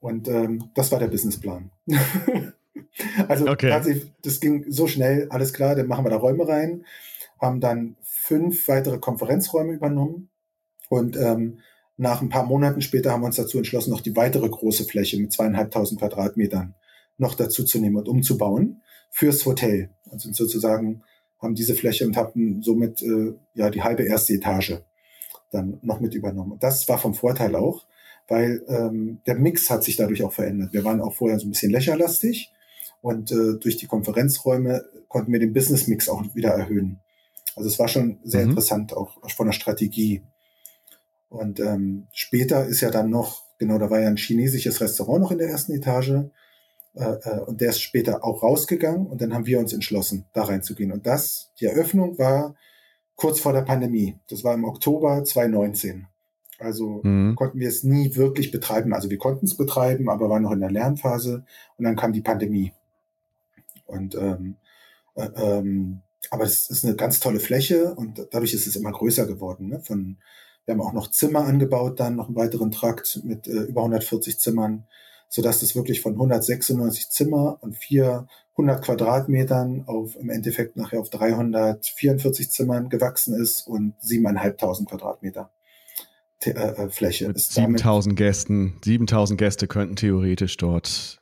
Und 0.00 0.28
ähm, 0.28 0.70
das 0.74 0.92
war 0.92 0.98
der 0.98 1.08
Businessplan. 1.08 1.70
Also 3.28 3.48
okay. 3.48 4.02
das 4.22 4.40
ging 4.40 4.66
so 4.68 4.86
schnell, 4.86 5.28
alles 5.30 5.52
klar, 5.52 5.74
dann 5.74 5.86
machen 5.86 6.04
wir 6.04 6.10
da 6.10 6.16
Räume 6.16 6.46
rein, 6.46 6.84
haben 7.40 7.60
dann 7.60 7.96
fünf 8.02 8.68
weitere 8.68 8.98
Konferenzräume 8.98 9.72
übernommen 9.72 10.28
und 10.88 11.16
ähm, 11.16 11.60
nach 11.96 12.22
ein 12.22 12.28
paar 12.28 12.44
Monaten 12.44 12.82
später 12.82 13.12
haben 13.12 13.22
wir 13.22 13.26
uns 13.26 13.36
dazu 13.36 13.58
entschlossen, 13.58 13.90
noch 13.90 14.00
die 14.00 14.16
weitere 14.16 14.48
große 14.48 14.84
Fläche 14.84 15.20
mit 15.20 15.32
zweieinhalbtausend 15.32 16.00
Quadratmetern 16.00 16.74
noch 17.16 17.34
dazu 17.34 17.64
zu 17.64 17.78
nehmen 17.78 17.96
und 17.96 18.08
umzubauen 18.08 18.82
fürs 19.10 19.46
Hotel. 19.46 19.90
Also 20.10 20.32
sozusagen 20.32 21.02
haben 21.44 21.54
diese 21.54 21.74
Fläche 21.74 22.06
und 22.06 22.16
hatten 22.16 22.62
somit 22.62 23.02
äh, 23.02 23.34
ja 23.54 23.70
die 23.70 23.82
halbe 23.82 24.04
erste 24.04 24.34
Etage 24.34 24.82
dann 25.50 25.78
noch 25.82 26.00
mit 26.00 26.14
übernommen. 26.14 26.58
Das 26.58 26.88
war 26.88 26.98
vom 26.98 27.14
Vorteil 27.14 27.54
auch, 27.54 27.86
weil 28.26 28.62
ähm, 28.68 29.20
der 29.26 29.36
Mix 29.36 29.70
hat 29.70 29.84
sich 29.84 29.96
dadurch 29.96 30.24
auch 30.24 30.32
verändert. 30.32 30.72
Wir 30.72 30.84
waren 30.84 31.00
auch 31.00 31.14
vorher 31.14 31.38
so 31.38 31.46
ein 31.46 31.50
bisschen 31.50 31.70
lächerlastig 31.70 32.52
und 33.00 33.30
äh, 33.30 33.58
durch 33.60 33.76
die 33.76 33.86
Konferenzräume 33.86 34.84
konnten 35.08 35.32
wir 35.32 35.38
den 35.38 35.52
Business 35.52 35.86
Mix 35.86 36.08
auch 36.08 36.22
wieder 36.34 36.50
erhöhen. 36.50 37.00
Also 37.56 37.68
es 37.68 37.78
war 37.78 37.88
schon 37.88 38.18
sehr 38.24 38.42
mhm. 38.42 38.50
interessant, 38.50 38.92
auch 38.92 39.18
von 39.30 39.46
der 39.46 39.52
Strategie. 39.52 40.22
Und 41.28 41.60
ähm, 41.60 42.08
später 42.12 42.66
ist 42.66 42.80
ja 42.80 42.90
dann 42.90 43.10
noch, 43.10 43.42
genau, 43.58 43.78
da 43.78 43.90
war 43.90 44.00
ja 44.00 44.08
ein 44.08 44.16
chinesisches 44.16 44.80
Restaurant 44.80 45.20
noch 45.20 45.30
in 45.30 45.38
der 45.38 45.48
ersten 45.48 45.72
Etage. 45.72 46.30
Äh, 46.94 47.04
äh, 47.04 47.40
und 47.40 47.60
der 47.60 47.70
ist 47.70 47.80
später 47.80 48.24
auch 48.24 48.42
rausgegangen 48.42 49.06
und 49.06 49.20
dann 49.20 49.34
haben 49.34 49.46
wir 49.46 49.58
uns 49.58 49.72
entschlossen, 49.72 50.26
da 50.32 50.44
reinzugehen. 50.44 50.92
Und 50.92 51.06
das, 51.06 51.52
die 51.60 51.66
Eröffnung 51.66 52.18
war 52.18 52.54
kurz 53.16 53.40
vor 53.40 53.52
der 53.52 53.62
Pandemie. 53.62 54.18
Das 54.28 54.44
war 54.44 54.54
im 54.54 54.64
Oktober 54.64 55.24
2019. 55.24 56.06
Also 56.58 57.00
mhm. 57.02 57.34
konnten 57.34 57.58
wir 57.58 57.68
es 57.68 57.82
nie 57.82 58.14
wirklich 58.14 58.50
betreiben. 58.50 58.94
Also 58.94 59.10
wir 59.10 59.18
konnten 59.18 59.46
es 59.46 59.56
betreiben, 59.56 60.08
aber 60.08 60.30
waren 60.30 60.42
noch 60.42 60.52
in 60.52 60.60
der 60.60 60.70
Lernphase 60.70 61.44
und 61.76 61.84
dann 61.84 61.96
kam 61.96 62.12
die 62.12 62.20
Pandemie. 62.20 62.72
Und 63.86 64.14
ähm, 64.14 64.56
äh, 65.16 65.28
ähm, 65.36 66.00
aber 66.30 66.44
es 66.44 66.70
ist 66.70 66.84
eine 66.84 66.96
ganz 66.96 67.20
tolle 67.20 67.40
Fläche 67.40 67.94
und 67.94 68.26
dadurch 68.30 68.54
ist 68.54 68.66
es 68.66 68.76
immer 68.76 68.92
größer 68.92 69.26
geworden. 69.26 69.68
Ne? 69.68 69.80
Von, 69.80 70.16
wir 70.64 70.74
haben 70.74 70.80
auch 70.80 70.92
noch 70.92 71.10
Zimmer 71.10 71.44
angebaut, 71.44 72.00
dann 72.00 72.16
noch 72.16 72.28
einen 72.28 72.36
weiteren 72.36 72.70
Trakt 72.70 73.20
mit 73.24 73.46
äh, 73.46 73.62
über 73.64 73.82
140 73.82 74.38
Zimmern, 74.38 74.86
sodass 75.34 75.58
das 75.58 75.74
wirklich 75.74 76.00
von 76.00 76.12
196 76.12 77.10
Zimmer 77.10 77.58
und 77.60 77.76
400 77.76 78.28
Quadratmetern 78.82 79.82
auf 79.88 80.14
im 80.14 80.30
Endeffekt 80.30 80.76
nachher 80.76 81.00
auf 81.00 81.10
344 81.10 82.52
Zimmern 82.52 82.88
gewachsen 82.88 83.34
ist 83.34 83.66
und 83.66 83.94
7.500 84.00 84.86
Quadratmeter. 84.86 85.50
Äh, 86.44 86.50
äh, 86.50 86.88
Fläche. 86.88 87.26
Mit 87.26 87.40
7000 87.40 88.14
Gästen, 88.14 88.78
7000 88.84 89.36
Gäste 89.36 89.66
könnten 89.66 89.96
theoretisch 89.96 90.56
dort 90.56 91.20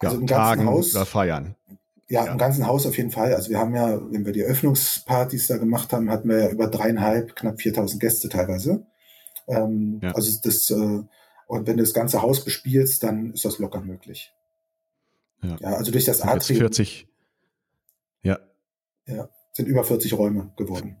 ja, 0.00 0.10
also 0.10 0.24
tagen 0.26 0.66
Haus, 0.66 0.94
oder 0.94 1.04
feiern. 1.04 1.56
Ja, 2.08 2.26
ja, 2.26 2.30
im 2.32 2.38
ganzen 2.38 2.68
Haus 2.68 2.86
auf 2.86 2.96
jeden 2.96 3.10
Fall. 3.10 3.34
Also 3.34 3.50
wir 3.50 3.58
haben 3.58 3.74
ja, 3.74 4.00
wenn 4.12 4.24
wir 4.24 4.32
die 4.32 4.44
Öffnungspartys 4.44 5.48
da 5.48 5.56
gemacht 5.56 5.92
haben, 5.92 6.08
hatten 6.08 6.28
wir 6.28 6.38
ja 6.38 6.50
über 6.50 6.68
dreieinhalb, 6.68 7.34
knapp 7.34 7.60
4000 7.60 8.00
Gäste 8.00 8.28
teilweise. 8.28 8.86
Ähm, 9.48 9.98
ja. 10.02 10.12
Also 10.12 10.38
das, 10.40 10.70
äh, 10.70 11.00
und 11.50 11.66
wenn 11.66 11.76
du 11.76 11.82
das 11.82 11.94
ganze 11.94 12.22
Haus 12.22 12.44
bespielst, 12.44 13.02
dann 13.02 13.32
ist 13.32 13.44
das 13.44 13.58
locker 13.58 13.80
möglich. 13.80 14.32
Ja, 15.42 15.56
ja 15.60 15.68
also 15.70 15.90
durch 15.90 16.04
das 16.04 16.22
Atrium. 16.22 16.60
40. 16.60 17.08
Ja. 18.22 18.38
Ja, 19.08 19.28
sind 19.52 19.66
über 19.66 19.82
40 19.82 20.16
Räume 20.16 20.52
geworden. 20.56 20.98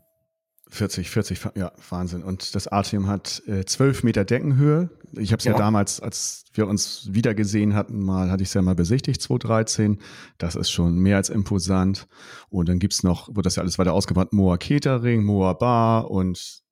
40, 0.68 1.08
40, 1.08 1.40
ja, 1.54 1.70
Wahnsinn. 1.88 2.24
Und 2.24 2.56
das 2.56 2.66
Atrium 2.66 3.06
hat 3.06 3.44
äh, 3.46 3.64
12 3.64 4.02
Meter 4.02 4.24
Deckenhöhe. 4.24 4.90
Ich 5.12 5.30
habe 5.30 5.38
es 5.38 5.44
ja. 5.44 5.52
ja. 5.52 5.58
damals, 5.58 6.00
als 6.00 6.46
wir 6.52 6.66
uns 6.66 7.08
wiedergesehen 7.12 7.76
hatten, 7.76 8.00
mal, 8.00 8.32
hatte 8.32 8.42
ich 8.42 8.48
es 8.48 8.54
ja 8.54 8.62
mal 8.62 8.74
besichtigt, 8.74 9.22
2013. 9.22 10.00
Das 10.38 10.56
ist 10.56 10.72
schon 10.72 10.98
mehr 10.98 11.16
als 11.16 11.28
imposant. 11.28 12.08
Und 12.48 12.68
dann 12.68 12.80
gibt's 12.80 13.04
noch, 13.04 13.28
wurde 13.28 13.42
das 13.42 13.54
ja 13.54 13.62
alles 13.62 13.78
weiter 13.78 13.92
ausgebaut, 13.92 14.32
Moa 14.32 14.56
Catering, 14.56 15.22
Moa 15.22 15.52
Bar 15.52 16.10
und 16.10 16.64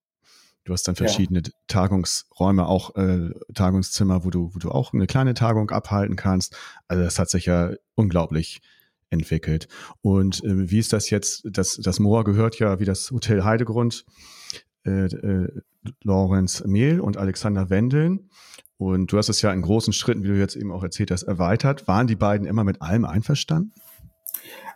du 0.69 0.75
hast 0.75 0.87
dann 0.87 0.97
verschiedene 0.97 1.41
ja. 1.41 1.51
Tagungsräume, 1.67 2.67
auch 2.67 2.95
äh, 2.97 3.31
Tagungszimmer, 3.55 4.25
wo 4.25 4.31
du, 4.31 4.51
wo 4.55 4.59
du 4.59 4.71
auch 4.71 4.93
eine 4.93 5.07
kleine 5.07 5.33
Tagung 5.33 5.71
abhalten 5.71 6.15
kannst. 6.15 6.57
Also 6.89 7.03
das 7.03 7.19
hat 7.19 7.31
sich 7.31 7.47
ja 7.47 7.73
unglaublich 7.95 8.61
entwickelt. 9.09 9.67
Und 10.03 10.45
äh, 10.45 10.71
wie 10.71 10.79
ist 10.79 10.93
das 10.93 11.09
jetzt? 11.09 11.49
Das, 11.51 11.77
das 11.83 11.99
Moor 12.01 12.25
gehört 12.25 12.59
ja 12.59 12.79
wie 12.81 12.85
das 12.85 13.11
Hotel 13.11 13.45
Heidegrund 13.45 14.05
äh, 14.85 15.07
äh, 15.07 15.49
Lorenz 16.05 16.63
Mehl 16.65 17.01
und 17.01 17.17
Alexander 17.17 17.71
Wendeln. 17.71 18.29
Und 18.77 19.11
du 19.11 19.17
hast 19.17 19.31
es 19.31 19.41
ja 19.41 19.51
in 19.53 19.63
großen 19.63 19.95
Schritten, 19.95 20.23
wie 20.23 20.29
du 20.29 20.39
jetzt 20.39 20.55
eben 20.55 20.71
auch 20.71 20.83
erzählt 20.83 21.11
hast, 21.11 21.23
erweitert. 21.23 21.89
Waren 21.89 22.07
die 22.07 22.15
beiden 22.15 22.47
immer 22.47 22.63
mit 22.63 22.83
allem 22.83 23.07
einverstanden? 23.07 23.73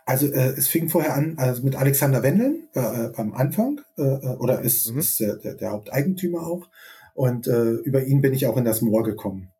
Also 0.05 0.27
äh, 0.27 0.53
es 0.57 0.67
fing 0.67 0.89
vorher 0.89 1.15
an 1.15 1.35
also 1.37 1.63
mit 1.63 1.75
Alexander 1.75 2.23
Wendeln 2.23 2.67
äh, 2.75 2.79
äh 2.79 3.11
am 3.15 3.33
Anfang 3.33 3.81
äh, 3.97 4.01
äh, 4.01 4.35
oder 4.37 4.61
ist, 4.61 4.91
mhm. 4.91 4.99
ist 4.99 5.19
der, 5.19 5.35
der, 5.35 5.71
Haupteigentümer 5.71 6.45
auch. 6.45 6.67
Und 7.13 7.47
äh, 7.47 7.71
über 7.71 8.03
ihn 8.03 8.21
bin 8.21 8.33
ich 8.33 8.47
auch 8.47 8.57
in 8.57 8.65
das 8.65 8.81
Moor 8.81 9.03
gekommen. 9.03 9.51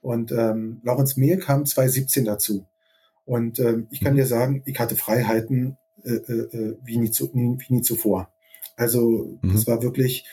Und 0.00 0.32
ähm, 0.32 0.80
Lorenz 0.82 1.16
Mehl 1.16 1.38
kam 1.38 1.66
2017 1.66 2.24
dazu. 2.24 2.66
Und 3.24 3.58
äh, 3.60 3.84
ich 3.90 4.00
kann 4.00 4.14
mhm. 4.14 4.16
dir 4.16 4.26
sagen, 4.26 4.62
ich 4.64 4.80
hatte 4.80 4.96
Freiheiten 4.96 5.76
äh, 6.04 6.14
äh, 6.14 6.56
äh, 6.56 6.78
wie, 6.82 6.96
nie 6.96 7.10
zu, 7.10 7.30
wie 7.32 7.74
nie 7.74 7.82
zuvor. 7.82 8.28
Also 8.76 9.38
mhm. 9.40 9.52
das 9.52 9.66
war 9.68 9.82
wirklich, 9.82 10.24
äh, 10.24 10.28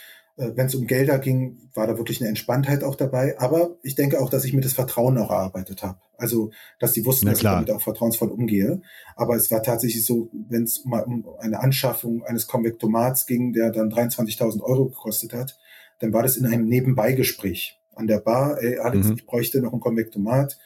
wenn 0.56 0.68
es 0.68 0.76
um 0.76 0.88
Gelder 0.88 1.20
ging, 1.20 1.70
war 1.74 1.86
da 1.86 1.98
wirklich 1.98 2.22
eine 2.22 2.30
Entspanntheit 2.30 2.84
auch 2.84 2.96
dabei. 2.96 3.38
Aber 3.40 3.78
ich 3.84 3.96
denke 3.96 4.22
auch, 4.22 4.30
dass 4.30 4.46
ich 4.46 4.54
mir 4.54 4.62
das 4.62 4.74
Vertrauen 4.74 5.18
auch 5.18 5.30
erarbeitet 5.30 5.84
habe. 5.84 6.00
Also, 6.18 6.52
dass 6.80 6.94
die 6.94 7.06
wussten, 7.06 7.28
dass 7.28 7.40
ich 7.40 7.44
damit 7.44 7.72
auch 7.72 7.82
vertrauensvoll 7.82 8.30
umgehe. 8.30 8.82
Aber 9.16 9.36
es 9.36 9.52
war 9.52 9.64
tatsächlich 9.64 10.06
so, 10.06 10.30
wenn 10.50 10.64
es 10.64 10.80
um, 10.80 10.94
um 10.94 11.26
eine 11.40 11.60
Anschaffung 11.60 12.24
eines 12.24 12.48
Konvektomats 12.48 13.26
ging, 13.26 13.54
der 13.54 13.72
dann 13.72 13.90
23.000 13.90 14.62
Euro 14.62 14.90
gekostet 14.90 15.34
hat, 15.34 15.58
dann 16.00 16.14
war 16.14 16.24
das 16.24 16.38
in 16.38 16.46
einem 16.46 16.66
Nebenbeigespräch 16.66 17.80
an 17.96 18.08
der 18.08 18.20
Bar. 18.20 18.62
Ey, 18.62 18.80
Alex, 18.80 19.08
mhm. 19.08 19.16
ich 19.16 19.26
bräuchte 19.26 19.62
noch 19.62 19.74
ein 19.74 19.80
Konvektomat 19.80 20.58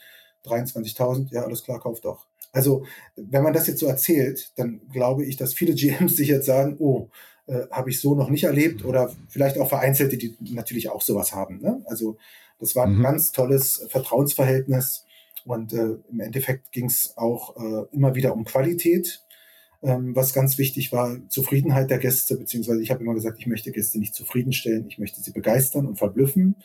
23.000, 0.45 1.33
ja, 1.33 1.43
alles 1.43 1.63
klar, 1.63 1.79
kauf 1.79 2.01
doch. 2.01 2.27
Also, 2.51 2.85
wenn 3.15 3.43
man 3.43 3.53
das 3.53 3.67
jetzt 3.67 3.79
so 3.79 3.87
erzählt, 3.87 4.51
dann 4.57 4.81
glaube 4.91 5.25
ich, 5.25 5.37
dass 5.37 5.53
viele 5.53 5.73
GMs 5.75 6.15
sich 6.15 6.27
jetzt 6.27 6.45
sagen, 6.45 6.75
oh, 6.79 7.09
äh, 7.47 7.67
habe 7.71 7.89
ich 7.89 7.99
so 7.99 8.15
noch 8.15 8.29
nicht 8.29 8.45
erlebt 8.45 8.85
oder 8.85 9.13
vielleicht 9.27 9.57
auch 9.57 9.69
Vereinzelte, 9.69 10.17
die 10.17 10.37
natürlich 10.53 10.89
auch 10.89 11.01
sowas 11.01 11.33
haben. 11.33 11.59
Ne? 11.61 11.81
Also 11.85 12.17
das 12.59 12.75
war 12.75 12.85
ein 12.85 12.97
mhm. 12.97 13.03
ganz 13.03 13.31
tolles 13.31 13.85
Vertrauensverhältnis 13.89 15.05
und 15.45 15.73
äh, 15.73 15.97
im 16.09 16.19
Endeffekt 16.19 16.71
ging 16.71 16.85
es 16.85 17.13
auch 17.17 17.57
äh, 17.57 17.85
immer 17.91 18.15
wieder 18.15 18.33
um 18.33 18.45
Qualität, 18.45 19.23
ähm, 19.81 20.15
was 20.15 20.33
ganz 20.33 20.57
wichtig 20.57 20.91
war, 20.93 21.17
Zufriedenheit 21.27 21.89
der 21.89 21.99
Gäste, 21.99 22.37
beziehungsweise 22.37 22.81
ich 22.81 22.91
habe 22.91 23.03
immer 23.03 23.13
gesagt, 23.13 23.39
ich 23.39 23.47
möchte 23.47 23.71
Gäste 23.71 23.99
nicht 23.99 24.15
zufriedenstellen, 24.15 24.87
ich 24.87 24.97
möchte 24.97 25.21
sie 25.21 25.31
begeistern 25.31 25.85
und 25.85 25.97
verblüffen 25.97 26.55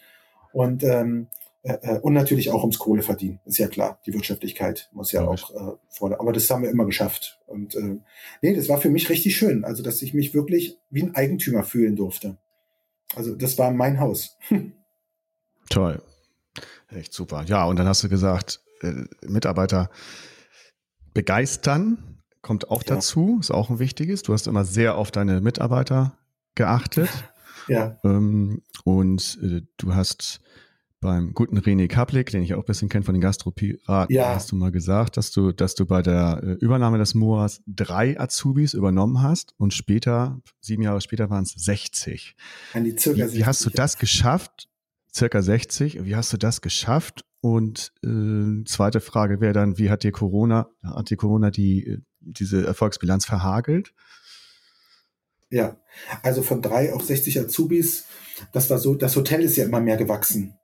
und 0.53 0.85
ähm, 0.85 1.27
äh, 1.62 1.75
äh 1.83 1.99
und 2.01 2.12
natürlich 2.12 2.51
auch 2.51 2.62
ums 2.62 2.79
Kohle 2.79 3.03
verdienen, 3.03 3.40
ist 3.44 3.59
ja 3.59 3.68
klar. 3.68 4.01
Die 4.07 4.12
Wirtschaftlichkeit 4.12 4.90
muss 4.92 5.12
ja, 5.12 5.23
ja 5.23 5.29
auch 5.29 5.51
äh, 5.55 5.77
fordern. 5.88 6.21
Aber 6.21 6.33
das 6.33 6.49
haben 6.51 6.62
wir 6.62 6.71
immer 6.71 6.87
geschafft. 6.87 7.40
Und 7.47 7.75
äh, 7.75 7.99
nee, 8.42 8.55
das 8.55 8.68
war 8.68 8.81
für 8.81 8.90
mich 8.90 9.09
richtig 9.11 9.37
schön. 9.37 9.64
Also, 9.64 9.83
dass 9.83 10.03
ich 10.03 10.14
mich 10.14 10.35
wirklich 10.35 10.79
wie 10.90 11.03
ein 11.03 11.14
Eigentümer 11.14 11.64
fühlen 11.64 11.97
durfte. 11.97 12.38
Also, 13.14 13.35
das 13.35 13.59
war 13.59 13.71
mein 13.71 14.01
Haus. 14.01 14.37
Toll. 15.71 16.03
Echt 16.88 17.12
super. 17.12 17.44
Ja, 17.47 17.64
und 17.64 17.79
dann 17.79 17.87
hast 17.87 18.03
du 18.03 18.09
gesagt, 18.09 18.61
äh, 18.81 19.05
Mitarbeiter 19.27 19.90
begeistern 21.12 22.18
kommt 22.42 22.71
auch 22.71 22.83
ja. 22.85 22.94
dazu, 22.94 23.38
ist 23.40 23.51
auch 23.51 23.71
ein 23.71 23.79
wichtiges. 23.79 24.23
Du 24.23 24.33
hast 24.33 24.47
immer 24.47 24.64
sehr 24.64 24.97
auf 24.97 25.11
deine 25.11 25.40
Mitarbeiter 25.40 26.16
geachtet. 26.55 27.11
ja. 27.68 27.99
Ähm, 28.05 28.62
und 28.85 29.38
äh, 29.42 29.62
du 29.77 29.94
hast 29.94 30.40
beim 31.01 31.33
guten 31.33 31.59
René 31.59 31.87
Kaplik, 31.87 32.31
den 32.31 32.43
ich 32.43 32.55
auch 32.55 32.61
ein 32.61 32.65
bisschen 32.65 32.89
kenne 32.89 33.05
von 33.05 33.15
den 33.15 33.21
Gastropiraten, 33.21 34.15
ja. 34.15 34.35
hast 34.35 34.51
du 34.51 34.57
mal 34.57 34.73
gesagt, 34.73 35.17
dass 35.17 35.31
du, 35.31 35.53
dass 35.53 35.75
du 35.75 35.87
bei 35.87 36.03
der 36.03 36.41
äh, 36.43 36.53
Übernahme 36.55 36.99
des 36.99 37.15
Moas 37.15 37.63
drei 37.67 38.19
Azubis 38.19 38.75
übernommen 38.75 39.23
hast 39.23 39.55
und 39.59 39.75
später, 39.75 40.41
sieben 40.61 40.83
Jahre 40.83 41.01
später 41.01 41.31
waren 41.31 41.45
es 41.45 41.53
60. 41.53 42.35
An 42.73 42.85
die 42.85 42.97
circa 42.99 43.17
wie, 43.17 43.23
60. 43.23 43.39
Wie 43.39 43.45
hast 43.45 43.65
du 43.65 43.71
das 43.71 43.99
geschafft? 43.99 44.69
Circa 45.15 45.41
60. 45.41 46.05
Wie 46.05 46.17
hast 46.17 46.33
du 46.33 46.37
das 46.37 46.61
geschafft? 46.61 47.25
Und 47.41 47.93
äh, 48.03 48.65
zweite 48.65 49.01
Frage 49.01 49.41
wäre 49.41 49.53
dann, 49.53 49.79
wie 49.79 49.91
hat 49.91 50.03
dir 50.03 50.11
Corona, 50.11 50.69
hat 50.83 51.11
dir 51.11 51.17
Corona 51.17 51.53
die, 51.53 51.87
äh, 51.87 51.99
diese 52.21 52.67
Erfolgsbilanz 52.67 53.25
verhagelt? 53.25 53.95
Ja, 55.51 55.81
also 56.23 56.43
von 56.43 56.61
drei 56.61 56.93
auf 56.93 57.05
60 57.05 57.41
Azubis, 57.41 58.07
das 58.53 58.69
war 58.69 58.79
so, 58.79 58.95
das 58.97 59.17
Hotel 59.17 59.43
ist 59.43 59.57
ja 59.57 59.65
immer 59.65 59.81
mehr 59.81 59.97
gewachsen 59.97 60.58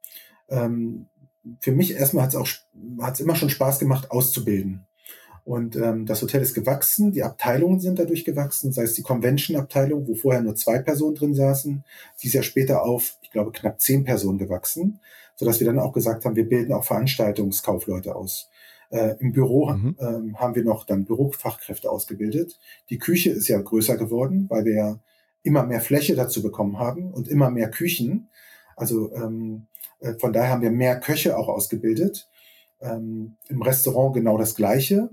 ähm, 0.49 1.07
für 1.61 1.73
mich 1.73 1.93
erstmal 1.93 2.25
hat 2.25 2.31
es 2.31 2.37
auch 2.37 2.49
hat's 3.01 3.21
immer 3.21 3.37
schon 3.37 3.51
Spaß 3.51 3.79
gemacht, 3.79 4.11
auszubilden. 4.11 4.87
Und 5.45 5.77
ähm, 5.77 6.07
das 6.07 6.23
Hotel 6.23 6.41
ist 6.41 6.55
gewachsen, 6.55 7.13
die 7.13 7.23
Abteilungen 7.23 7.79
sind 7.79 7.99
dadurch 7.99 8.25
gewachsen, 8.25 8.73
sei 8.73 8.85
es 8.85 8.95
die 8.95 9.03
Convention-Abteilung, 9.03 10.09
wo 10.09 10.15
vorher 10.15 10.41
nur 10.41 10.57
zwei 10.57 10.79
Personen 10.79 11.17
drin 11.17 11.35
saßen, 11.35 11.85
sie 12.17 12.29
ist 12.29 12.33
ja 12.33 12.43
später 12.43 12.83
auf, 12.83 13.19
ich 13.21 13.31
glaube, 13.31 13.53
knapp 13.53 13.79
zehn 13.79 14.05
Personen 14.05 14.39
gewachsen, 14.39 15.01
sodass 15.37 15.61
wir 15.61 15.67
dann 15.67 15.79
auch 15.79 15.93
gesagt 15.93 16.25
haben, 16.25 16.37
wir 16.37 16.49
bilden 16.49 16.73
auch 16.73 16.85
Veranstaltungskaufleute 16.85 18.17
aus. 18.17 18.49
Äh, 18.89 19.17
Im 19.19 19.33
Büro 19.33 19.71
mhm. 19.71 19.97
ähm, 20.01 20.41
haben 20.41 20.55
wir 20.55 20.65
noch 20.65 20.87
dann 20.87 21.05
Bürofachkräfte 21.05 21.91
ausgebildet. 21.91 22.59
Die 22.89 22.99
Küche 22.99 23.31
ist 23.31 23.49
ja 23.49 23.61
größer 23.61 23.99
geworden, 23.99 24.47
weil 24.49 24.65
wir 24.65 24.75
ja 24.75 25.01
immer 25.43 25.65
mehr 25.67 25.81
Fläche 25.83 26.15
dazu 26.15 26.43
bekommen 26.43 26.79
haben 26.79 27.13
und 27.13 27.29
immer 27.29 27.51
mehr 27.51 27.71
Küchen. 27.71 28.31
Also 28.77 29.13
ähm, 29.15 29.67
äh, 29.74 29.74
von 30.19 30.33
daher 30.33 30.51
haben 30.51 30.63
wir 30.63 30.71
mehr 30.71 31.01
Köche 31.01 31.37
auch 31.37 31.49
ausgebildet. 31.49 32.29
Ähm, 32.81 33.37
Im 33.49 33.63
Restaurant 33.63 34.15
genau 34.15 34.39
das 34.39 34.55
Gleiche. 34.55 35.11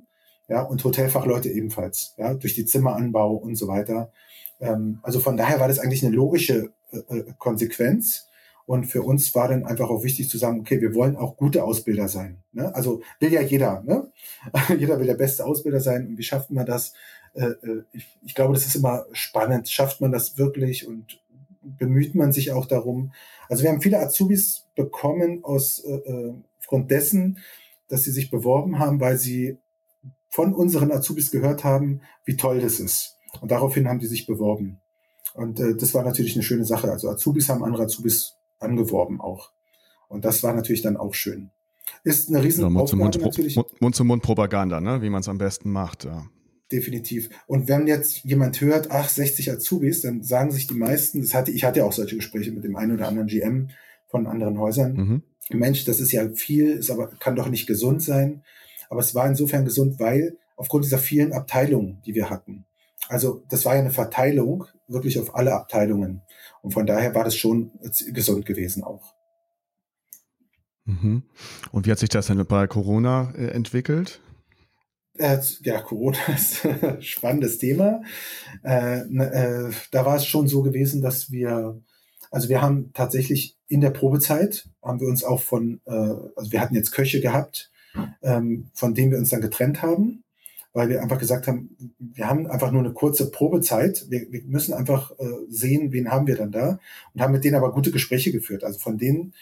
Ja, 0.47 0.63
und 0.63 0.83
Hotelfachleute 0.83 1.49
ebenfalls, 1.49 2.13
ja, 2.17 2.33
durch 2.33 2.55
die 2.55 2.65
Zimmeranbau 2.65 3.35
und 3.35 3.55
so 3.55 3.69
weiter. 3.69 4.11
Ähm, 4.59 4.99
also 5.01 5.19
von 5.19 5.37
daher 5.37 5.59
war 5.59 5.69
das 5.69 5.79
eigentlich 5.79 6.05
eine 6.05 6.13
logische 6.13 6.73
äh, 6.91 6.97
äh, 6.97 7.33
Konsequenz. 7.37 8.27
Und 8.65 8.85
für 8.85 9.01
uns 9.01 9.33
war 9.33 9.47
dann 9.47 9.65
einfach 9.65 9.89
auch 9.89 10.03
wichtig 10.03 10.29
zu 10.29 10.37
sagen, 10.37 10.59
okay, 10.59 10.79
wir 10.81 10.93
wollen 10.93 11.17
auch 11.17 11.35
gute 11.35 11.63
Ausbilder 11.63 12.07
sein. 12.07 12.37
Ne? 12.53 12.73
Also 12.73 13.01
will 13.19 13.33
ja 13.33 13.41
jeder, 13.41 13.81
ne? 13.81 14.11
jeder 14.77 14.99
will 14.99 15.07
der 15.07 15.15
beste 15.15 15.45
Ausbilder 15.45 15.79
sein. 15.79 16.07
Und 16.07 16.17
wie 16.17 16.23
schafft 16.23 16.51
man 16.51 16.65
das? 16.65 16.93
Äh, 17.33 17.45
äh, 17.45 17.83
ich, 17.91 18.17
ich 18.23 18.35
glaube, 18.35 18.53
das 18.53 18.65
ist 18.65 18.75
immer 18.75 19.05
spannend. 19.13 19.69
Schafft 19.69 19.99
man 19.99 20.11
das 20.11 20.37
wirklich 20.37 20.87
und 20.87 21.19
bemüht 21.61 22.15
man 22.15 22.31
sich 22.31 22.51
auch 22.51 22.65
darum. 22.65 23.13
Also 23.49 23.63
wir 23.63 23.69
haben 23.69 23.81
viele 23.81 23.99
Azubis 23.99 24.67
bekommen 24.75 25.43
aus 25.43 25.79
äh, 25.79 25.93
äh, 25.93 26.33
Grund 26.67 26.91
dessen, 26.91 27.39
dass 27.87 28.03
sie 28.03 28.11
sich 28.11 28.31
beworben 28.31 28.79
haben, 28.79 28.99
weil 28.99 29.17
sie 29.17 29.57
von 30.29 30.53
unseren 30.53 30.91
Azubis 30.91 31.31
gehört 31.31 31.63
haben, 31.63 32.01
wie 32.25 32.37
toll 32.37 32.61
das 32.61 32.79
ist. 32.79 33.17
Und 33.41 33.51
daraufhin 33.51 33.87
haben 33.87 33.99
die 33.99 34.07
sich 34.07 34.25
beworben. 34.25 34.79
Und 35.33 35.59
äh, 35.59 35.75
das 35.75 35.93
war 35.93 36.03
natürlich 36.03 36.35
eine 36.35 36.43
schöne 36.43 36.65
Sache. 36.65 36.91
Also 36.91 37.09
Azubis 37.09 37.49
haben 37.49 37.63
andere 37.63 37.83
Azubis 37.83 38.35
angeworben 38.59 39.19
auch. 39.19 39.51
Und 40.07 40.25
das 40.25 40.43
war 40.43 40.53
natürlich 40.53 40.81
dann 40.81 40.97
auch 40.97 41.13
schön. 41.13 41.51
Ist 42.03 42.29
eine 42.29 42.43
riesen 42.43 42.63
ja, 42.63 42.69
Mund 42.69 42.83
Aufgabe 42.83 43.03
Mund, 43.03 43.21
natürlich. 43.21 43.59
Mund-zu-Mund-Propaganda, 43.79 44.81
ne? 44.81 45.01
wie 45.01 45.09
man 45.09 45.21
es 45.21 45.27
am 45.27 45.37
besten 45.37 45.71
macht. 45.71 46.05
Ja 46.05 46.25
definitiv. 46.71 47.29
Und 47.47 47.67
wenn 47.67 47.87
jetzt 47.87 48.23
jemand 48.23 48.59
hört, 48.61 48.91
ach, 48.91 49.09
60 49.09 49.51
Azubis, 49.51 50.01
dann 50.01 50.23
sagen 50.23 50.51
sich 50.51 50.67
die 50.67 50.75
meisten, 50.75 51.21
das 51.21 51.33
hatte, 51.33 51.51
ich 51.51 51.63
hatte 51.63 51.79
ja 51.79 51.85
auch 51.85 51.93
solche 51.93 52.15
Gespräche 52.15 52.51
mit 52.51 52.63
dem 52.63 52.75
einen 52.75 52.93
oder 52.93 53.07
anderen 53.07 53.27
GM 53.27 53.69
von 54.07 54.27
anderen 54.27 54.59
Häusern. 54.59 54.93
Mhm. 54.93 55.23
Mensch, 55.49 55.85
das 55.85 55.99
ist 55.99 56.11
ja 56.11 56.29
viel, 56.29 56.71
ist 56.71 56.89
aber, 56.89 57.07
kann 57.07 57.35
doch 57.35 57.49
nicht 57.49 57.67
gesund 57.67 58.01
sein. 58.01 58.43
Aber 58.89 58.99
es 59.01 59.15
war 59.15 59.27
insofern 59.27 59.65
gesund, 59.65 59.99
weil 59.99 60.37
aufgrund 60.55 60.85
dieser 60.85 60.97
vielen 60.97 61.33
Abteilungen, 61.33 62.01
die 62.05 62.15
wir 62.15 62.29
hatten. 62.29 62.65
Also, 63.07 63.43
das 63.49 63.65
war 63.65 63.75
ja 63.75 63.81
eine 63.81 63.91
Verteilung 63.91 64.65
wirklich 64.87 65.19
auf 65.19 65.35
alle 65.35 65.53
Abteilungen. 65.53 66.21
Und 66.61 66.73
von 66.73 66.85
daher 66.85 67.15
war 67.15 67.23
das 67.23 67.35
schon 67.35 67.71
gesund 68.13 68.45
gewesen 68.45 68.83
auch. 68.83 69.15
Mhm. 70.85 71.23
Und 71.71 71.85
wie 71.85 71.91
hat 71.91 71.99
sich 71.99 72.09
das 72.09 72.27
denn 72.27 72.45
bei 72.45 72.67
Corona 72.67 73.33
äh, 73.35 73.47
entwickelt? 73.47 74.21
Äh, 75.21 75.39
ja, 75.61 75.81
Corona 75.81 76.17
ist 76.35 76.65
ein 76.65 77.01
spannendes 77.01 77.59
Thema. 77.59 78.01
Äh, 78.63 79.03
ne, 79.07 79.31
äh, 79.31 79.73
da 79.91 80.03
war 80.05 80.15
es 80.15 80.25
schon 80.25 80.47
so 80.47 80.63
gewesen, 80.63 81.01
dass 81.01 81.31
wir, 81.31 81.79
also 82.31 82.49
wir 82.49 82.61
haben 82.61 82.91
tatsächlich 82.93 83.55
in 83.67 83.81
der 83.81 83.91
Probezeit, 83.91 84.67
haben 84.83 84.99
wir 84.99 85.07
uns 85.07 85.23
auch 85.23 85.39
von, 85.39 85.79
also 85.85 86.51
wir 86.51 86.59
hatten 86.59 86.75
jetzt 86.75 86.91
Köche 86.91 87.21
gehabt, 87.21 87.71
ähm, 88.21 88.69
von 88.73 88.93
denen 88.93 89.11
wir 89.11 89.17
uns 89.17 89.29
dann 89.29 89.39
getrennt 89.39 89.81
haben, 89.81 90.23
weil 90.73 90.89
wir 90.89 91.01
einfach 91.01 91.19
gesagt 91.19 91.47
haben, 91.47 91.93
wir 91.99 92.27
haben 92.27 92.47
einfach 92.47 92.71
nur 92.71 92.81
eine 92.81 92.91
kurze 92.91 93.31
Probezeit. 93.31 94.07
Wir, 94.09 94.29
wir 94.29 94.43
müssen 94.43 94.73
einfach 94.73 95.13
sehen, 95.47 95.93
wen 95.93 96.09
haben 96.09 96.27
wir 96.27 96.35
dann 96.35 96.51
da 96.51 96.79
und 97.13 97.21
haben 97.21 97.31
mit 97.31 97.45
denen 97.45 97.55
aber 97.55 97.71
gute 97.71 97.91
Gespräche 97.91 98.31
geführt. 98.31 98.65
Also 98.65 98.79
von 98.79 98.97
denen, 98.97 99.33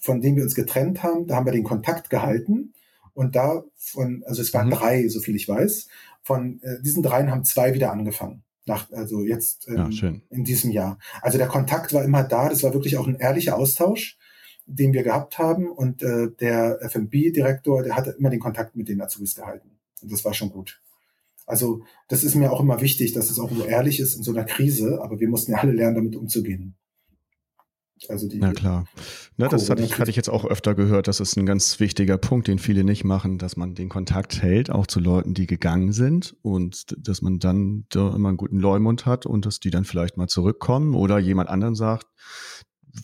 von 0.00 0.20
denen 0.20 0.36
wir 0.36 0.42
uns 0.42 0.56
getrennt 0.56 1.04
haben, 1.04 1.28
da 1.28 1.36
haben 1.36 1.46
wir 1.46 1.52
den 1.52 1.64
Kontakt 1.64 2.10
gehalten 2.10 2.72
und 3.18 3.34
da 3.34 3.64
von, 3.74 4.22
also 4.26 4.42
es 4.42 4.54
waren 4.54 4.68
mhm. 4.68 4.74
drei, 4.74 5.08
so 5.08 5.18
viel 5.18 5.34
ich 5.34 5.48
weiß. 5.48 5.88
Von 6.22 6.62
äh, 6.62 6.80
diesen 6.80 7.02
dreien 7.02 7.32
haben 7.32 7.42
zwei 7.42 7.74
wieder 7.74 7.90
angefangen. 7.90 8.44
Nach, 8.64 8.88
also 8.92 9.24
jetzt 9.24 9.66
ähm, 9.66 9.90
ja, 9.90 10.12
in 10.30 10.44
diesem 10.44 10.70
Jahr. 10.70 11.00
Also 11.20 11.36
der 11.36 11.48
Kontakt 11.48 11.92
war 11.92 12.04
immer 12.04 12.22
da. 12.22 12.48
Das 12.48 12.62
war 12.62 12.74
wirklich 12.74 12.96
auch 12.96 13.08
ein 13.08 13.16
ehrlicher 13.16 13.56
Austausch, 13.56 14.18
den 14.66 14.92
wir 14.92 15.02
gehabt 15.02 15.36
haben. 15.36 15.68
Und 15.68 16.00
äh, 16.04 16.28
der 16.38 16.78
FMB-Direktor, 16.80 17.82
der 17.82 17.96
hatte 17.96 18.14
immer 18.16 18.30
den 18.30 18.38
Kontakt 18.38 18.76
mit 18.76 18.88
den 18.88 19.00
Azubis 19.00 19.34
gehalten. 19.34 19.80
Und 20.00 20.12
das 20.12 20.24
war 20.24 20.32
schon 20.32 20.50
gut. 20.50 20.80
Also 21.44 21.82
das 22.06 22.22
ist 22.22 22.36
mir 22.36 22.52
auch 22.52 22.60
immer 22.60 22.80
wichtig, 22.80 23.14
dass 23.14 23.30
es 23.30 23.40
auch 23.40 23.50
so 23.50 23.64
ehrlich 23.64 23.98
ist 23.98 24.14
in 24.14 24.22
so 24.22 24.30
einer 24.30 24.44
Krise. 24.44 25.00
Aber 25.02 25.18
wir 25.18 25.28
mussten 25.28 25.50
ja 25.50 25.58
alle 25.58 25.72
lernen, 25.72 25.96
damit 25.96 26.14
umzugehen. 26.14 26.76
Also 28.08 28.28
die, 28.28 28.38
Na 28.38 28.52
klar. 28.52 28.84
Na, 29.36 29.48
das 29.48 29.68
hatte 29.70 29.82
ich, 29.82 29.98
hatte 29.98 30.10
ich 30.10 30.16
jetzt 30.16 30.28
auch 30.28 30.44
öfter 30.44 30.74
gehört. 30.74 31.08
Das 31.08 31.20
ist 31.20 31.36
ein 31.36 31.46
ganz 31.46 31.80
wichtiger 31.80 32.18
Punkt, 32.18 32.48
den 32.48 32.58
viele 32.58 32.84
nicht 32.84 33.04
machen, 33.04 33.38
dass 33.38 33.56
man 33.56 33.74
den 33.74 33.88
Kontakt 33.88 34.42
hält, 34.42 34.70
auch 34.70 34.86
zu 34.86 35.00
Leuten, 35.00 35.34
die 35.34 35.46
gegangen 35.46 35.92
sind 35.92 36.36
und 36.42 36.94
dass 36.96 37.22
man 37.22 37.38
dann 37.38 37.86
da 37.88 38.14
immer 38.14 38.28
einen 38.28 38.36
guten 38.36 38.58
Leumund 38.58 39.06
hat 39.06 39.26
und 39.26 39.46
dass 39.46 39.60
die 39.60 39.70
dann 39.70 39.84
vielleicht 39.84 40.16
mal 40.16 40.28
zurückkommen 40.28 40.94
oder 40.94 41.18
jemand 41.18 41.48
anderen 41.48 41.74
sagt, 41.74 42.06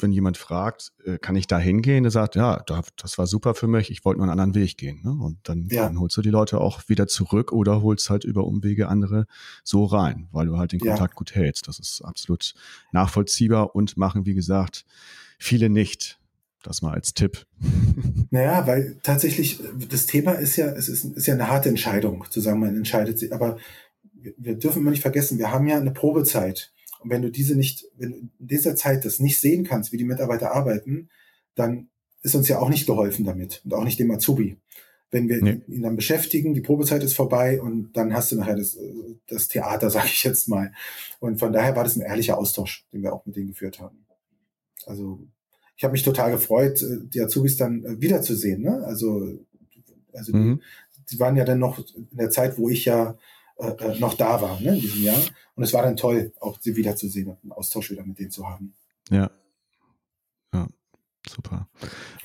wenn 0.01 0.13
jemand 0.13 0.37
fragt, 0.37 0.93
äh, 1.05 1.19
kann 1.19 1.37
ich 1.37 1.47
da 1.47 1.59
hingehen, 1.59 2.05
der 2.05 2.11
sagt, 2.11 2.37
ja, 2.37 2.63
das 2.97 3.19
war 3.19 3.27
super 3.27 3.55
für 3.55 3.67
mich, 3.67 3.91
ich 3.91 4.05
wollte 4.05 4.19
nur 4.19 4.25
einen 4.25 4.41
anderen 4.41 4.55
Weg 4.55 4.77
gehen. 4.77 5.01
Ne? 5.03 5.11
Und 5.11 5.39
dann, 5.45 5.69
ja. 5.71 5.85
dann, 5.85 5.99
holst 5.99 6.17
du 6.17 6.23
die 6.23 6.31
Leute 6.31 6.61
auch 6.61 6.89
wieder 6.89 7.07
zurück 7.07 7.53
oder 7.53 7.83
holst 7.83 8.11
halt 8.11 8.25
über 8.25 8.45
Umwege 8.45 8.89
andere 8.89 9.27
so 9.63 9.85
rein, 9.85 10.29
weil 10.33 10.47
du 10.47 10.59
halt 10.59 10.73
den 10.73 10.81
Kontakt 10.81 11.15
ja. 11.15 11.19
gut 11.19 11.35
hältst. 11.35 11.69
Das 11.69 11.79
ist 11.79 12.03
absolut 12.03 12.55
nachvollziehbar 12.93 13.75
und 13.75 13.97
machen, 13.97 14.27
wie 14.27 14.35
gesagt, 14.35 14.85
viele 15.39 15.69
nicht. 15.69 16.19
Das 16.63 16.81
mal 16.81 16.95
als 16.95 17.13
Tipp. 17.15 17.47
Naja, 18.31 18.67
weil 18.67 18.97
tatsächlich 19.05 19.61
das 19.91 20.07
Thema 20.07 20.33
ist 20.33 20.57
ja, 20.57 20.67
es 20.67 20.89
ist, 20.89 21.05
ist 21.05 21.27
ja 21.27 21.35
eine 21.35 21.49
harte 21.49 21.69
Entscheidung, 21.69 22.25
zu 22.31 22.41
sagen, 22.41 22.59
man 22.59 22.77
entscheidet 22.77 23.17
sich, 23.17 23.33
aber 23.33 23.59
wir 24.39 24.57
dürfen 24.57 24.81
immer 24.81 24.91
nicht 24.91 25.03
vergessen, 25.03 25.39
wir 25.39 25.53
haben 25.53 25.69
ja 25.69 25.77
eine 25.77 25.93
Probezeit. 25.93 26.74
Und 27.05 27.11
wenn 27.11 27.23
du 27.23 27.31
diese 27.31 27.55
nicht, 27.55 27.85
wenn 27.97 28.11
du 28.11 28.17
in 28.17 28.31
dieser 28.39 28.75
Zeit 28.77 29.05
das 29.05 29.21
nicht 29.21 29.39
sehen 29.39 29.65
kannst, 29.65 29.93
wie 29.93 29.99
die 29.99 30.05
Mitarbeiter 30.05 30.53
arbeiten, 30.53 31.11
dann 31.55 31.89
ist 32.23 32.35
uns 32.35 32.49
ja 32.49 32.59
auch 32.59 32.71
nicht 32.71 32.87
geholfen 32.87 33.25
damit 33.25 33.61
und 33.65 33.75
auch 33.75 33.85
nicht 33.85 33.99
dem 33.99 34.11
Azubi. 34.11 34.57
wenn 35.11 35.29
wir 35.29 35.41
nee. 35.43 35.61
ihn 35.69 35.83
dann 35.83 35.95
beschäftigen, 35.95 36.55
die 36.55 36.61
Probezeit 36.61 37.05
ist 37.05 37.15
vorbei 37.15 37.61
und 37.63 37.93
dann 37.93 38.15
hast 38.15 38.33
du 38.33 38.37
nachher 38.37 38.57
das, 38.57 38.77
das 39.29 39.47
Theater, 39.47 39.91
sage 39.91 40.09
ich 40.09 40.25
jetzt 40.25 40.49
mal. 40.49 40.73
Und 41.21 41.39
von 41.39 41.53
daher 41.53 41.77
war 41.77 41.85
das 41.85 41.95
ein 41.95 42.03
ehrlicher 42.03 42.39
Austausch, 42.39 42.87
den 42.93 43.03
wir 43.03 43.13
auch 43.13 43.25
mit 43.27 43.37
denen 43.37 43.49
geführt 43.49 43.79
haben. 43.79 44.07
Also 44.87 45.21
ich 45.77 45.85
habe 45.85 45.93
mich 45.93 46.03
total 46.03 46.33
gefreut, 46.33 46.83
äh, 46.83 46.99
die 47.03 47.21
Azubis 47.21 47.57
dann 47.57 47.85
äh, 47.85 48.01
wiederzusehen. 48.01 48.63
Ne? 48.63 48.83
Also, 48.85 49.39
also 50.13 50.37
mhm. 50.37 50.61
die, 50.97 51.15
die 51.15 51.21
waren 51.21 51.37
ja 51.37 51.45
dann 51.45 51.59
noch 51.59 51.79
in 51.79 52.17
der 52.17 52.31
Zeit, 52.31 52.59
wo 52.59 52.69
ich 52.69 52.87
ja 52.87 53.17
äh, 53.57 53.69
äh, 53.69 53.99
noch 53.99 54.15
da 54.15 54.41
war, 54.41 54.61
ne, 54.61 54.75
in 54.75 54.81
diesem 54.81 55.03
Jahr. 55.03 55.23
Und 55.55 55.63
es 55.63 55.73
war 55.73 55.83
dann 55.83 55.97
toll, 55.97 56.33
auch 56.41 56.59
sie 56.61 56.77
wiederzusehen 56.77 57.29
und 57.29 57.39
einen 57.43 57.53
Austausch 57.53 57.91
wieder 57.91 58.05
mit 58.05 58.19
denen 58.19 58.31
zu 58.31 58.49
haben. 58.49 58.75
Ja. 59.11 59.31
Ja, 60.53 60.67
super. 61.29 61.69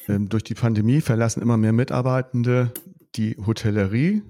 Ähm, 0.07 0.29
durch 0.29 0.43
die 0.43 0.55
Pandemie 0.55 1.01
verlassen 1.01 1.41
immer 1.41 1.57
mehr 1.57 1.73
Mitarbeitende 1.73 2.73
die 3.15 3.37
Hotellerie. 3.45 4.23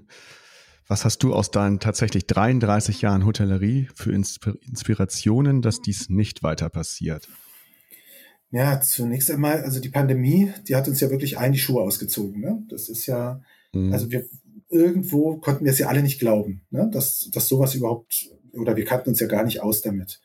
Was 0.86 1.04
hast 1.04 1.22
du 1.22 1.32
aus 1.34 1.50
deinen 1.50 1.78
tatsächlich 1.78 2.26
33 2.26 3.00
Jahren 3.00 3.24
Hotellerie 3.24 3.88
für 3.94 4.12
Inspirationen, 4.12 5.62
dass 5.62 5.80
dies 5.80 6.08
nicht 6.08 6.42
weiter 6.42 6.68
passiert? 6.68 7.28
Ja, 8.50 8.80
zunächst 8.80 9.30
einmal, 9.30 9.62
also 9.62 9.80
die 9.80 9.90
Pandemie, 9.90 10.52
die 10.66 10.74
hat 10.74 10.88
uns 10.88 11.00
ja 11.00 11.08
wirklich 11.08 11.38
ein 11.38 11.52
die 11.52 11.60
Schuhe 11.60 11.82
ausgezogen. 11.82 12.40
Ne? 12.40 12.64
Das 12.68 12.88
ist 12.88 13.06
ja, 13.06 13.40
mhm. 13.72 13.92
also 13.92 14.10
wir 14.10 14.28
irgendwo 14.70 15.36
konnten 15.36 15.64
wir 15.64 15.72
es 15.72 15.78
ja 15.78 15.88
alle 15.88 16.02
nicht 16.02 16.20
glauben, 16.20 16.62
ne? 16.70 16.88
dass, 16.92 17.28
dass 17.32 17.48
sowas 17.48 17.74
überhaupt, 17.74 18.30
oder 18.52 18.76
wir 18.76 18.84
kannten 18.84 19.10
uns 19.10 19.20
ja 19.20 19.26
gar 19.26 19.44
nicht 19.44 19.60
aus 19.60 19.82
damit. 19.82 20.20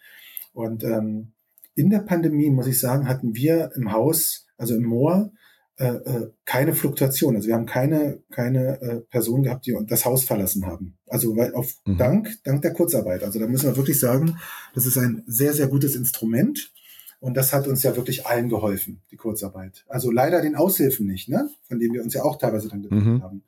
Und 0.54 0.84
ähm, 0.84 1.34
in 1.74 1.90
der 1.90 2.00
Pandemie, 2.00 2.50
muss 2.50 2.68
ich 2.68 2.80
sagen, 2.80 3.08
hatten 3.08 3.36
wir 3.36 3.72
im 3.76 3.92
Haus, 3.92 4.48
also 4.58 4.76
im 4.76 4.84
Moor, 4.84 5.32
äh, 5.78 5.88
äh, 5.88 6.32
keine 6.46 6.74
Fluktuation. 6.74 7.36
Also 7.36 7.50
wir 7.50 7.56
haben 7.56 7.66
keine, 7.66 8.20
keine 8.32 8.82
äh, 8.82 9.02
Personen 9.02 9.44
gehabt, 9.44 9.66
die 9.66 9.78
das 9.88 10.06
Haus 10.06 10.24
verlassen 10.24 10.66
haben. 10.66 10.98
Also 11.08 11.36
weil 11.36 11.54
auf 11.54 11.74
mhm. 11.86 11.98
Dank, 11.98 12.30
dank 12.46 12.62
der 12.62 12.72
Kurzarbeit. 12.72 13.24
Also 13.24 13.40
da 13.40 13.48
müssen 13.48 13.66
wir 13.66 13.76
wirklich 13.76 14.00
sagen, 14.00 14.38
das 14.74 14.86
ist 14.86 14.98
ein 14.98 15.24
sehr, 15.28 15.54
sehr 15.54 15.68
gutes 15.68 15.96
Instrument. 15.96 16.72
Und 17.20 17.36
das 17.36 17.52
hat 17.52 17.68
uns 17.68 17.84
ja 17.84 17.96
wirklich 17.96 18.26
allen 18.26 18.48
geholfen, 18.48 19.02
die 19.12 19.18
Kurzarbeit. 19.18 19.84
Also 19.90 20.12
leider 20.12 20.42
den 20.42 20.56
Aushilfen 20.56 21.08
nicht, 21.08 21.28
ne? 21.28 21.50
von 21.68 21.80
denen 21.80 21.94
wir 21.94 22.04
uns 22.04 22.14
ja 22.14 22.24
auch 22.24 22.38
teilweise 22.38 22.70
dann 22.70 22.84
getroffen 22.84 23.16
mhm. 23.16 23.24
haben 23.24 23.44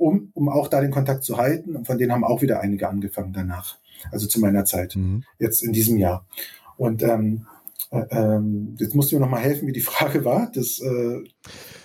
um, 0.00 0.30
um 0.34 0.48
auch 0.48 0.68
da 0.68 0.80
den 0.80 0.90
Kontakt 0.90 1.24
zu 1.24 1.36
halten. 1.36 1.76
Und 1.76 1.86
von 1.86 1.98
denen 1.98 2.12
haben 2.12 2.24
auch 2.24 2.42
wieder 2.42 2.60
einige 2.60 2.88
angefangen 2.88 3.32
danach. 3.32 3.76
Also 4.10 4.26
zu 4.26 4.40
meiner 4.40 4.64
Zeit, 4.64 4.96
mhm. 4.96 5.24
jetzt 5.38 5.62
in 5.62 5.72
diesem 5.72 5.98
Jahr. 5.98 6.26
Und 6.78 7.02
ähm, 7.02 7.46
äh, 7.90 8.04
ähm, 8.10 8.76
jetzt 8.78 8.94
musst 8.94 9.12
du 9.12 9.16
mir 9.16 9.20
noch 9.20 9.30
mal 9.30 9.40
helfen, 9.40 9.68
wie 9.68 9.72
die 9.72 9.82
Frage 9.82 10.24
war. 10.24 10.50
Das, 10.54 10.80
äh, 10.80 11.22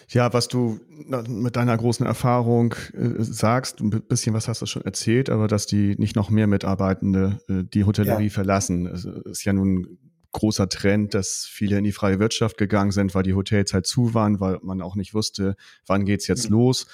ja, 0.08 0.32
was 0.32 0.48
du 0.48 0.80
mit 1.28 1.58
deiner 1.58 1.76
großen 1.76 2.06
Erfahrung 2.06 2.74
äh, 2.94 3.22
sagst, 3.22 3.82
ein 3.82 3.90
bisschen 3.90 4.34
was 4.34 4.48
hast 4.48 4.62
du 4.62 4.66
schon 4.66 4.86
erzählt, 4.86 5.30
aber 5.30 5.48
dass 5.48 5.68
die 5.68 5.96
nicht 5.98 6.16
noch 6.16 6.30
mehr 6.30 6.48
Mitarbeitende 6.48 7.40
äh, 7.50 7.64
die 7.64 7.84
Hotellerie 7.84 8.26
ja. 8.26 8.30
verlassen, 8.30 8.86
es 8.88 9.04
ist 9.04 9.44
ja 9.44 9.52
nun 9.52 9.98
großer 10.32 10.70
Trend, 10.70 11.14
dass 11.14 11.48
viele 11.50 11.78
in 11.78 11.84
die 11.84 11.92
freie 11.92 12.20
Wirtschaft 12.20 12.58
gegangen 12.58 12.92
sind, 12.92 13.16
weil 13.16 13.24
die 13.24 13.34
Hotels 13.34 13.74
halt 13.74 13.88
zu 13.88 14.14
waren, 14.14 14.40
weil 14.40 14.60
man 14.62 14.82
auch 14.82 14.96
nicht 14.96 15.14
wusste, 15.14 15.56
wann 15.86 16.06
geht's 16.06 16.28
jetzt 16.28 16.50
mhm. 16.50 16.58
los 16.58 16.88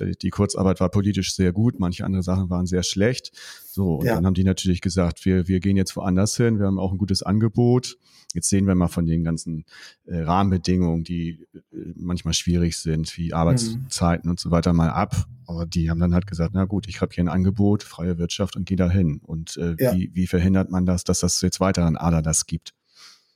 die 0.00 0.30
Kurzarbeit 0.30 0.80
war 0.80 0.90
politisch 0.90 1.34
sehr 1.34 1.52
gut, 1.52 1.78
manche 1.78 2.04
andere 2.04 2.22
Sachen 2.22 2.50
waren 2.50 2.66
sehr 2.66 2.82
schlecht. 2.82 3.32
So, 3.66 3.96
und 3.96 4.06
ja. 4.06 4.14
dann 4.14 4.26
haben 4.26 4.34
die 4.34 4.44
natürlich 4.44 4.80
gesagt, 4.80 5.24
wir, 5.24 5.48
wir 5.48 5.60
gehen 5.60 5.76
jetzt 5.76 5.96
woanders 5.96 6.36
hin, 6.36 6.58
wir 6.58 6.66
haben 6.66 6.78
auch 6.78 6.92
ein 6.92 6.98
gutes 6.98 7.22
Angebot. 7.22 7.98
Jetzt 8.34 8.50
sehen 8.50 8.66
wir 8.66 8.74
mal 8.74 8.88
von 8.88 9.06
den 9.06 9.24
ganzen 9.24 9.64
äh, 10.04 10.18
Rahmenbedingungen, 10.18 11.04
die 11.04 11.46
äh, 11.54 11.58
manchmal 11.94 12.34
schwierig 12.34 12.76
sind, 12.76 13.16
wie 13.16 13.32
Arbeitszeiten 13.32 14.26
mhm. 14.28 14.32
und 14.32 14.40
so 14.40 14.50
weiter, 14.50 14.72
mal 14.72 14.90
ab. 14.90 15.26
Aber 15.46 15.64
die 15.64 15.90
haben 15.90 16.00
dann 16.00 16.12
halt 16.12 16.26
gesagt, 16.26 16.50
na 16.52 16.64
gut, 16.64 16.88
ich 16.88 17.00
habe 17.00 17.14
hier 17.14 17.24
ein 17.24 17.28
Angebot, 17.28 17.82
freie 17.82 18.18
Wirtschaft 18.18 18.56
und 18.56 18.66
gehe 18.66 18.76
da 18.76 18.90
hin. 18.90 19.20
Und 19.24 19.56
äh, 19.56 19.76
ja. 19.78 19.94
wie, 19.94 20.10
wie 20.12 20.26
verhindert 20.26 20.70
man 20.70 20.84
das, 20.84 21.04
dass 21.04 21.20
das 21.20 21.40
jetzt 21.40 21.60
weiter 21.60 21.84
an 21.84 21.96
Ader 21.96 22.20
das 22.20 22.46
gibt? 22.46 22.74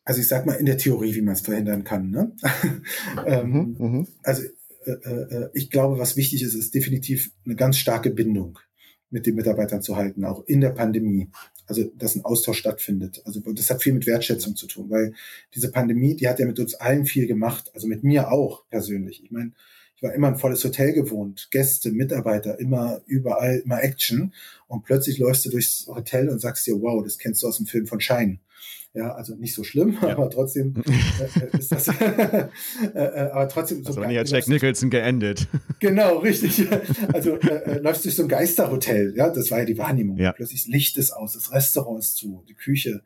Also 0.04 0.20
ich 0.20 0.28
sag 0.28 0.44
mal 0.44 0.54
in 0.54 0.66
der 0.66 0.76
Theorie, 0.76 1.14
wie 1.14 1.22
man 1.22 1.34
es 1.34 1.40
verhindern 1.40 1.84
kann. 1.84 2.10
Ne? 2.10 2.32
ähm, 3.26 3.50
mhm, 3.50 3.76
mhm. 3.78 4.08
also 4.22 4.42
äh, 4.84 4.90
äh, 4.90 5.50
ich 5.54 5.70
glaube, 5.70 5.98
was 5.98 6.16
wichtig 6.16 6.42
ist, 6.42 6.54
ist 6.54 6.74
definitiv 6.74 7.30
eine 7.44 7.56
ganz 7.56 7.76
starke 7.76 8.10
Bindung 8.10 8.58
mit 9.10 9.26
den 9.26 9.34
Mitarbeitern 9.34 9.82
zu 9.82 9.96
halten, 9.96 10.24
auch 10.24 10.44
in 10.46 10.60
der 10.60 10.70
Pandemie. 10.70 11.28
Also, 11.66 11.84
dass 11.96 12.16
ein 12.16 12.24
Austausch 12.24 12.58
stattfindet. 12.58 13.22
Also, 13.24 13.40
das 13.40 13.70
hat 13.70 13.82
viel 13.82 13.92
mit 13.92 14.06
Wertschätzung 14.06 14.56
zu 14.56 14.66
tun, 14.66 14.90
weil 14.90 15.14
diese 15.54 15.70
Pandemie, 15.70 16.16
die 16.16 16.28
hat 16.28 16.38
ja 16.38 16.46
mit 16.46 16.58
uns 16.58 16.74
allen 16.74 17.06
viel 17.06 17.26
gemacht. 17.26 17.70
Also 17.74 17.86
mit 17.86 18.02
mir 18.02 18.30
auch 18.32 18.68
persönlich. 18.68 19.22
Ich 19.22 19.30
meine, 19.30 19.52
ich 20.00 20.02
war 20.02 20.14
immer 20.14 20.28
ein 20.28 20.38
volles 20.38 20.64
Hotel 20.64 20.94
gewohnt, 20.94 21.48
Gäste, 21.50 21.92
Mitarbeiter, 21.92 22.58
immer 22.58 23.02
überall, 23.06 23.58
immer 23.58 23.82
Action. 23.82 24.32
Und 24.66 24.84
plötzlich 24.84 25.18
läufst 25.18 25.44
du 25.44 25.50
durchs 25.50 25.86
Hotel 25.88 26.30
und 26.30 26.40
sagst 26.40 26.66
dir, 26.66 26.80
wow, 26.80 27.04
das 27.04 27.18
kennst 27.18 27.42
du 27.42 27.48
aus 27.48 27.58
dem 27.58 27.66
Film 27.66 27.86
von 27.86 28.00
Schein. 28.00 28.40
Ja, 28.92 29.12
also 29.12 29.36
nicht 29.36 29.54
so 29.54 29.62
schlimm, 29.62 29.96
ja. 30.02 30.08
aber 30.16 30.28
trotzdem 30.30 30.74
äh, 30.84 31.40
äh 31.44 31.58
ist 31.58 31.70
das. 31.70 31.88
äh, 32.00 32.48
äh, 32.92 33.30
aber 33.30 33.48
trotzdem. 33.48 33.84
So 33.84 33.90
also 33.90 34.00
nicht 34.00 34.18
als 34.18 34.30
Jack 34.30 34.48
Nicholson 34.48 34.90
geendet. 34.90 35.46
Genau, 35.80 36.18
richtig. 36.18 36.66
Also 37.10 37.36
äh, 37.38 37.46
äh, 37.46 37.78
läufst 37.78 38.04
durch 38.04 38.14
so 38.14 38.24
ein 38.24 38.28
Geisterhotel, 38.28 39.14
ja, 39.16 39.30
das 39.30 39.50
war 39.50 39.60
ja 39.60 39.64
die 39.64 39.78
Wahrnehmung. 39.78 40.18
Ja. 40.18 40.32
Plötzlich 40.32 40.66
Licht 40.66 40.98
ist 40.98 41.10
aus, 41.10 41.32
das 41.32 41.52
Restaurant 41.52 42.00
ist 42.00 42.16
zu, 42.16 42.44
die 42.48 42.54
Küche. 42.54 43.02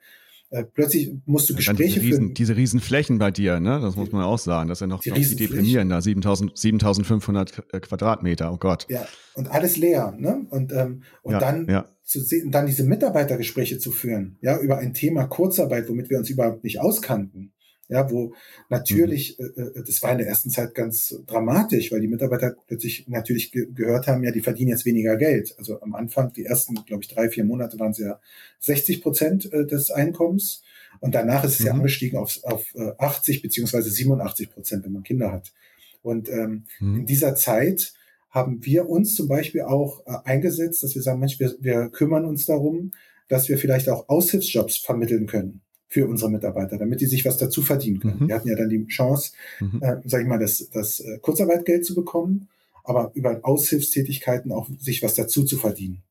Äh, 0.55 0.62
plötzlich 0.73 1.11
musst 1.27 1.51
du 1.51 1.57
Gespräche 1.57 1.99
diese 1.99 2.01
riesen, 2.01 2.35
Diese 2.35 2.57
riesen 2.57 2.79
Flächen 2.79 3.19
bei 3.19 3.33
dir, 3.33 3.59
ne? 3.59 3.81
Das 3.81 3.97
muss 3.97 4.12
man 4.12 4.23
auch 4.23 4.38
sagen. 4.38 4.69
Das 4.69 4.77
ist 4.77 4.81
ja 4.83 4.87
noch, 4.87 5.01
die 5.01 5.11
noch 5.11 5.17
die 5.17 5.35
deprimieren 5.35 5.88
da. 5.88 6.01
7000, 6.01 6.57
7500 6.57 7.83
Quadratmeter, 7.83 8.53
oh 8.53 8.57
Gott. 8.57 8.87
Ja, 8.88 9.05
und 9.35 9.51
alles 9.51 9.77
leer, 9.77 10.14
ne? 10.17 10.47
Und, 10.51 10.73
ähm, 10.73 11.03
und 11.23 11.33
ja, 11.33 11.40
dann 11.40 11.67
ja. 11.69 11.87
zu 12.05 12.21
sehen, 12.21 12.53
dann 12.53 12.67
diese 12.67 12.85
Mitarbeitergespräche 12.85 13.79
zu 13.79 13.90
führen, 13.90 14.38
ja, 14.43 14.57
über 14.61 14.79
ein 14.79 14.95
Thema 14.95 15.27
Kurzarbeit, 15.27 15.88
womit 15.88 16.09
wir 16.09 16.19
uns 16.19 16.31
überhaupt 16.31 16.62
nicht 16.62 16.81
auskannten. 16.81 17.53
Ja, 17.88 18.11
wo 18.11 18.33
natürlich, 18.70 19.38
mhm. 19.38 19.53
äh, 19.57 19.61
äh 19.79 19.85
das 19.87 20.03
war 20.03 20.12
in 20.12 20.18
der 20.18 20.27
ersten 20.27 20.51
Zeit 20.51 20.75
ganz 20.75 21.14
dramatisch, 21.27 21.92
weil 21.92 22.01
die 22.01 22.09
Mitarbeiter 22.09 22.57
plötzlich 22.66 23.07
natürlich 23.09 23.53
ge 23.53 23.66
gehört 23.75 24.07
haben, 24.07 24.25
ja, 24.25 24.31
die 24.31 24.40
verdienen 24.40 24.70
jetzt 24.70 24.87
weniger 24.87 25.16
Geld. 25.16 25.55
Also 25.59 25.81
am 25.83 25.94
Anfang, 25.94 26.33
die 26.33 26.44
ersten, 26.44 26.75
glaube 26.87 27.03
ich, 27.03 27.09
drei, 27.09 27.29
vier 27.29 27.44
Monate 27.44 27.79
waren 27.79 27.90
es 27.90 27.99
ja 27.99 28.20
60 28.61 29.03
Prozent 29.03 29.53
äh, 29.53 29.66
des 29.66 29.90
Einkommens. 29.90 30.62
Und 31.01 31.14
danach 31.14 31.44
ist 31.44 31.55
es 31.55 31.61
mhm. 31.61 31.66
ja 31.66 31.73
angestiegen 31.73 32.18
auf, 32.18 32.38
auf 32.44 32.75
80 32.99 33.37
äh, 33.37 33.40
beziehungsweise 33.40 33.90
87 33.90 34.51
Prozent, 34.51 34.85
wenn 34.85 34.92
man 34.92 35.03
Kinder 35.03 35.33
hat. 35.33 35.53
Und 36.03 36.29
ähm, 36.31 36.64
mhm. 36.81 37.01
in 37.01 37.07
dieser 37.07 37.35
Zeit 37.35 37.92
haben 38.31 38.64
wir 38.64 38.88
uns 38.88 39.14
zum 39.14 39.29
Beispiel 39.29 39.62
auch 39.62 40.07
äh, 40.07 40.16
eingesetzt, 40.25 40.83
dass 40.83 40.94
wir 40.94 41.03
sagen, 41.03 41.20
Mensch, 41.20 41.38
wir, 41.38 41.55
wir 41.61 41.88
kümmern 41.90 42.25
uns 42.25 42.47
darum, 42.47 42.92
dass 43.29 43.49
wir 43.49 43.59
vielleicht 43.59 43.88
auch 43.88 44.09
Aushilfsjobs 44.09 44.79
vermitteln 44.79 45.27
können 45.27 45.61
für 45.88 46.07
unsere 46.07 46.31
Mitarbeiter, 46.31 46.79
damit 46.79 47.01
die 47.01 47.07
sich 47.07 47.25
was 47.25 47.37
dazu 47.37 47.62
verdienen 47.62 48.01
können. 48.01 48.18
Mhm. 48.20 48.29
Wir 48.29 48.35
hatten 48.35 48.49
ja 48.49 48.57
dann 48.57 48.68
die 48.68 48.87
Chance, 48.87 49.33
mhm. 49.61 49.81
äh, 49.83 49.97
sage 50.05 50.23
ich 50.23 50.29
mal, 50.29 50.38
das, 50.38 50.68
das 50.73 51.01
äh, 51.01 51.18
Kurzarbeitgeld 51.18 51.85
zu 51.85 51.94
bekommen, 51.94 52.49
aber 52.83 53.11
über 53.14 53.40
Aushilfstätigkeiten 53.42 54.53
auch 54.53 54.68
sich 54.79 55.03
was 55.03 55.14
dazu 55.14 55.44
zu 55.44 55.57
verdienen. 55.57 56.03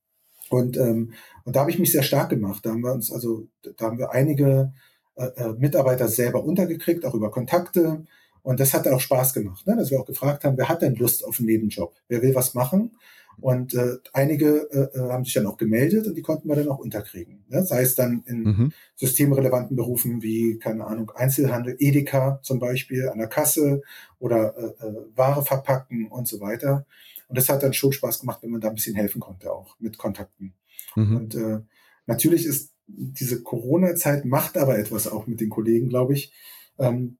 Und, 0.49 0.77
ähm, 0.77 1.13
und 1.45 1.55
da 1.55 1.61
habe 1.61 1.71
ich 1.71 1.79
mich 1.79 1.91
sehr 1.91 2.03
stark 2.03 2.29
gemacht. 2.29 2.65
Da 2.65 2.71
haben 2.71 2.81
wir 2.81 2.93
uns, 2.93 3.11
also 3.11 3.47
da 3.77 3.85
haben 3.85 3.97
wir 3.97 4.11
einige 4.11 4.73
äh, 5.15 5.25
äh 5.35 5.53
Mitarbeiter 5.57 6.07
selber 6.07 6.43
untergekriegt, 6.43 7.05
auch 7.05 7.15
über 7.15 7.31
Kontakte. 7.31 8.05
Und 8.41 8.59
das 8.59 8.73
hat 8.73 8.87
auch 8.87 8.99
Spaß 8.99 9.33
gemacht, 9.33 9.65
ne? 9.65 9.75
dass 9.75 9.89
wir 9.89 9.99
auch 9.99 10.05
gefragt 10.05 10.43
haben, 10.43 10.57
wer 10.57 10.69
hat 10.69 10.81
denn 10.81 10.95
Lust 10.95 11.25
auf 11.25 11.39
einen 11.39 11.47
Nebenjob? 11.47 11.95
Wer 12.09 12.21
will 12.21 12.35
was 12.35 12.53
machen? 12.53 12.91
Und 13.39 13.73
äh, 13.73 13.97
einige 14.13 14.69
äh, 14.71 14.97
äh, 14.97 15.09
haben 15.09 15.25
sich 15.25 15.33
dann 15.33 15.47
auch 15.47 15.57
gemeldet 15.57 16.07
und 16.07 16.15
die 16.15 16.21
konnten 16.21 16.47
wir 16.47 16.55
dann 16.55 16.69
auch 16.69 16.79
unterkriegen. 16.79 17.43
Ne? 17.49 17.65
Sei 17.65 17.81
es 17.81 17.95
dann 17.95 18.23
in 18.25 18.43
mhm. 18.43 18.73
systemrelevanten 18.95 19.75
Berufen 19.75 20.21
wie, 20.21 20.59
keine 20.59 20.85
Ahnung, 20.85 21.11
Einzelhandel, 21.15 21.75
Edeka 21.79 22.39
zum 22.43 22.59
Beispiel 22.59 23.09
an 23.09 23.17
der 23.17 23.27
Kasse 23.27 23.81
oder 24.19 24.55
äh, 24.57 24.85
äh, 24.85 24.95
Ware 25.15 25.43
verpacken 25.43 26.07
und 26.07 26.27
so 26.27 26.39
weiter. 26.39 26.85
Und 27.27 27.37
das 27.37 27.49
hat 27.49 27.63
dann 27.63 27.73
schon 27.73 27.91
Spaß 27.91 28.19
gemacht, 28.19 28.39
wenn 28.43 28.51
man 28.51 28.61
da 28.61 28.69
ein 28.69 28.75
bisschen 28.75 28.95
helfen 28.95 29.19
konnte, 29.19 29.51
auch 29.51 29.75
mit 29.79 29.97
Kontakten. 29.97 30.53
Mhm. 30.95 31.15
Und 31.17 31.35
äh, 31.35 31.59
natürlich 32.05 32.45
ist 32.45 32.73
diese 32.87 33.41
Corona-Zeit 33.41 34.25
macht 34.25 34.57
aber 34.57 34.77
etwas 34.77 35.07
auch 35.07 35.25
mit 35.25 35.39
den 35.39 35.49
Kollegen, 35.49 35.89
glaube 35.89 36.13
ich. 36.13 36.33
Ähm, 36.77 37.17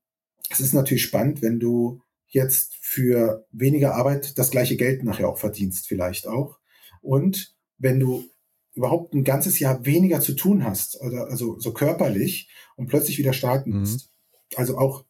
es 0.50 0.60
ist 0.60 0.74
natürlich 0.74 1.04
spannend, 1.04 1.42
wenn 1.42 1.60
du 1.60 2.02
jetzt 2.34 2.76
für 2.82 3.46
weniger 3.52 3.96
Arbeit 3.96 4.38
das 4.38 4.52
gleiche 4.52 4.76
Geld 4.76 5.04
nachher 5.04 5.30
auch 5.30 5.38
verdienst, 5.38 5.88
vielleicht 5.88 6.28
auch. 6.28 6.60
Und 7.02 7.56
wenn 7.78 8.00
du 8.00 8.26
überhaupt 8.76 9.14
ein 9.14 9.24
ganzes 9.24 9.60
Jahr 9.60 9.86
weniger 9.86 10.20
zu 10.20 10.34
tun 10.34 10.64
hast, 10.64 11.00
oder 11.02 11.28
also 11.30 11.60
so 11.60 11.74
körperlich 11.74 12.50
und 12.76 12.88
plötzlich 12.88 13.18
wieder 13.18 13.34
starten 13.34 13.72
mhm. 13.72 13.80
musst. 13.82 14.10
Also 14.56 14.78
auch 14.78 15.06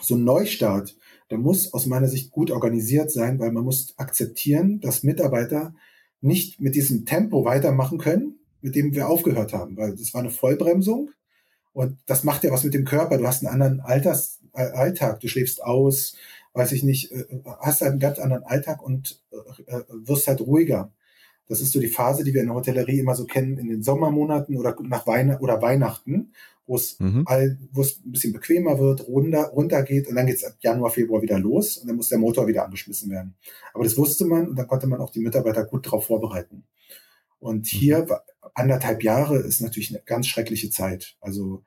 so 0.00 0.14
ein 0.14 0.24
Neustart, 0.24 0.96
der 1.30 1.38
muss 1.38 1.72
aus 1.72 1.86
meiner 1.86 2.08
Sicht 2.08 2.30
gut 2.30 2.50
organisiert 2.50 3.10
sein, 3.10 3.38
weil 3.38 3.52
man 3.52 3.64
muss 3.64 3.94
akzeptieren, 3.98 4.80
dass 4.80 5.02
Mitarbeiter 5.02 5.74
nicht 6.20 6.60
mit 6.60 6.74
diesem 6.74 7.06
Tempo 7.06 7.44
weitermachen 7.44 7.98
können, 7.98 8.38
mit 8.60 8.74
dem 8.74 8.94
wir 8.94 9.08
aufgehört 9.08 9.52
haben, 9.52 9.76
weil 9.76 9.94
das 9.94 10.12
war 10.14 10.20
eine 10.20 10.30
Vollbremsung 10.30 11.10
und 11.72 11.98
das 12.06 12.24
macht 12.24 12.44
ja 12.44 12.50
was 12.50 12.64
mit 12.64 12.74
dem 12.74 12.84
Körper. 12.84 13.18
Du 13.18 13.26
hast 13.26 13.44
einen 13.44 13.52
anderen 13.52 13.80
Alters, 13.80 14.40
Alltag, 14.52 15.20
du 15.20 15.28
schläfst 15.28 15.62
aus, 15.62 16.16
weiß 16.58 16.72
ich 16.72 16.82
nicht, 16.82 17.12
äh, 17.12 17.24
hast 17.60 17.80
halt 17.80 17.92
einen 17.92 18.00
ganz 18.00 18.18
anderen 18.18 18.42
Alltag 18.42 18.82
und 18.82 19.22
äh, 19.30 19.76
äh, 19.76 19.84
wirst 19.90 20.26
halt 20.26 20.40
ruhiger. 20.40 20.92
Das 21.46 21.62
ist 21.62 21.72
so 21.72 21.80
die 21.80 21.88
Phase, 21.88 22.24
die 22.24 22.34
wir 22.34 22.42
in 22.42 22.48
der 22.48 22.56
Hotellerie 22.56 22.98
immer 22.98 23.14
so 23.14 23.24
kennen 23.24 23.56
in 23.56 23.68
den 23.68 23.82
Sommermonaten 23.82 24.56
oder 24.56 24.76
nach 24.82 25.06
Weihnachten 25.06 25.42
oder 25.42 25.62
Weihnachten, 25.62 26.32
wo 26.66 26.76
es 26.76 27.00
mhm. 27.00 27.22
all, 27.26 27.58
wo 27.72 27.80
es 27.80 28.04
ein 28.04 28.12
bisschen 28.12 28.34
bequemer 28.34 28.78
wird, 28.78 29.08
runter, 29.08 29.44
runter 29.44 29.82
geht 29.82 30.08
und 30.08 30.16
dann 30.16 30.26
geht 30.26 30.36
es 30.36 30.44
ab 30.44 30.56
Januar, 30.60 30.90
Februar 30.90 31.22
wieder 31.22 31.38
los 31.38 31.78
und 31.78 31.88
dann 31.88 31.96
muss 31.96 32.10
der 32.10 32.18
Motor 32.18 32.46
wieder 32.46 32.64
angeschmissen 32.64 33.10
werden. 33.10 33.34
Aber 33.72 33.84
das 33.84 33.96
wusste 33.96 34.26
man 34.26 34.48
und 34.48 34.56
dann 34.56 34.66
konnte 34.66 34.86
man 34.86 35.00
auch 35.00 35.10
die 35.10 35.20
Mitarbeiter 35.20 35.64
gut 35.64 35.86
darauf 35.86 36.06
vorbereiten. 36.06 36.64
Und 37.38 37.60
mhm. 37.60 37.78
hier 37.78 38.06
anderthalb 38.52 39.02
Jahre 39.02 39.38
ist 39.38 39.60
natürlich 39.62 39.90
eine 39.90 40.02
ganz 40.04 40.26
schreckliche 40.26 40.70
Zeit. 40.70 41.16
Also 41.20 41.62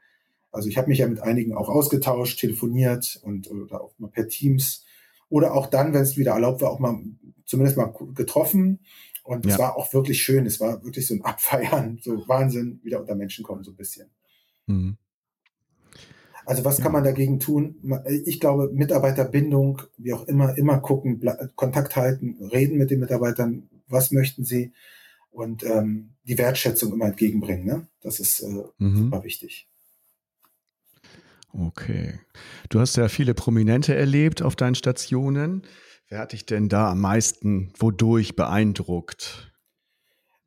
also 0.51 0.67
ich 0.67 0.77
habe 0.77 0.89
mich 0.89 0.99
ja 0.99 1.07
mit 1.07 1.21
einigen 1.21 1.55
auch 1.55 1.69
ausgetauscht, 1.69 2.39
telefoniert 2.39 3.19
und 3.23 3.49
oder 3.49 3.81
auch 3.81 3.93
mal 3.97 4.09
per 4.09 4.27
Teams 4.27 4.85
oder 5.29 5.53
auch 5.53 5.67
dann, 5.67 5.93
wenn 5.93 6.01
es 6.01 6.17
wieder 6.17 6.33
erlaubt 6.33 6.61
war, 6.61 6.71
auch 6.71 6.79
mal 6.79 6.99
zumindest 7.45 7.77
mal 7.77 7.93
getroffen. 8.13 8.79
Und 9.23 9.45
es 9.45 9.57
war 9.57 9.77
auch 9.77 9.93
wirklich 9.93 10.21
schön. 10.21 10.45
Es 10.45 10.59
war 10.59 10.83
wirklich 10.83 11.07
so 11.07 11.13
ein 11.13 11.21
Abfeiern, 11.23 11.99
so 12.01 12.27
Wahnsinn, 12.27 12.81
wieder 12.83 12.99
unter 12.99 13.15
Menschen 13.15 13.43
kommen 13.45 13.63
so 13.63 13.71
ein 13.71 13.77
bisschen. 13.77 14.09
Mhm. 14.67 14.97
Also 16.45 16.65
was 16.65 16.79
ja. 16.79 16.83
kann 16.83 16.91
man 16.91 17.03
dagegen 17.03 17.39
tun? 17.39 17.75
Ich 18.25 18.39
glaube, 18.39 18.71
Mitarbeiterbindung, 18.73 19.83
wie 19.97 20.11
auch 20.11 20.27
immer, 20.27 20.57
immer 20.57 20.79
gucken, 20.79 21.21
Kontakt 21.55 21.95
halten, 21.95 22.37
reden 22.51 22.77
mit 22.77 22.89
den 22.89 22.99
Mitarbeitern, 22.99 23.69
was 23.87 24.11
möchten 24.11 24.43
sie 24.43 24.73
und 25.29 25.63
ähm, 25.63 26.09
die 26.23 26.37
Wertschätzung 26.37 26.91
immer 26.91 27.05
entgegenbringen. 27.05 27.65
Ne? 27.65 27.87
Das 28.01 28.19
ist 28.19 28.41
äh, 28.41 28.63
mhm. 28.79 28.97
super 28.97 29.23
wichtig. 29.23 29.70
Okay. 31.53 32.19
Du 32.69 32.79
hast 32.79 32.95
ja 32.97 33.07
viele 33.07 33.33
Prominente 33.33 33.95
erlebt 33.95 34.41
auf 34.41 34.55
deinen 34.55 34.75
Stationen. 34.75 35.63
Wer 36.07 36.19
hat 36.19 36.33
dich 36.33 36.45
denn 36.45 36.69
da 36.69 36.91
am 36.91 37.01
meisten 37.01 37.71
wodurch 37.77 38.35
beeindruckt? 38.35 39.51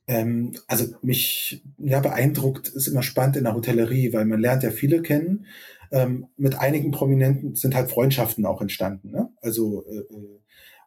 Ähm, 0.06 0.52
also 0.66 0.94
mich 1.02 1.62
ja 1.78 2.00
beeindruckt 2.00 2.68
ist 2.68 2.88
immer 2.88 3.02
spannend 3.02 3.36
in 3.36 3.44
der 3.44 3.54
Hotellerie, 3.54 4.12
weil 4.12 4.26
man 4.26 4.40
lernt 4.40 4.62
ja 4.62 4.70
viele 4.70 5.00
kennen. 5.02 5.46
Ähm, 5.90 6.26
mit 6.36 6.58
einigen 6.58 6.90
Prominenten 6.90 7.54
sind 7.54 7.74
halt 7.74 7.90
Freundschaften 7.90 8.44
auch 8.44 8.60
entstanden. 8.60 9.10
Ne? 9.10 9.30
Also 9.40 9.86
äh, 9.86 9.98
äh 9.98 10.40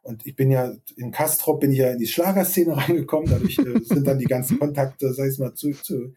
und 0.04 0.26
ich 0.26 0.38
bin 0.38 0.50
ja 0.50 0.74
in 0.96 1.12
Kastrop 1.12 1.60
bin 1.60 1.74
ich 1.74 1.80
ja 1.80 1.92
in 1.92 2.00
die 2.00 2.08
Schlagerszene 2.08 2.78
reingekommen. 2.88 3.30
Dadurch 3.30 3.58
äh, 3.60 3.84
sind 3.84 4.08
dann 4.08 4.20
die 4.20 4.26
ganzen 4.26 4.58
Kontakte, 4.58 5.14
sag 5.14 5.30
ich 5.30 5.38
mal, 5.38 5.54
zu, 5.54 5.72
zu 5.72 6.14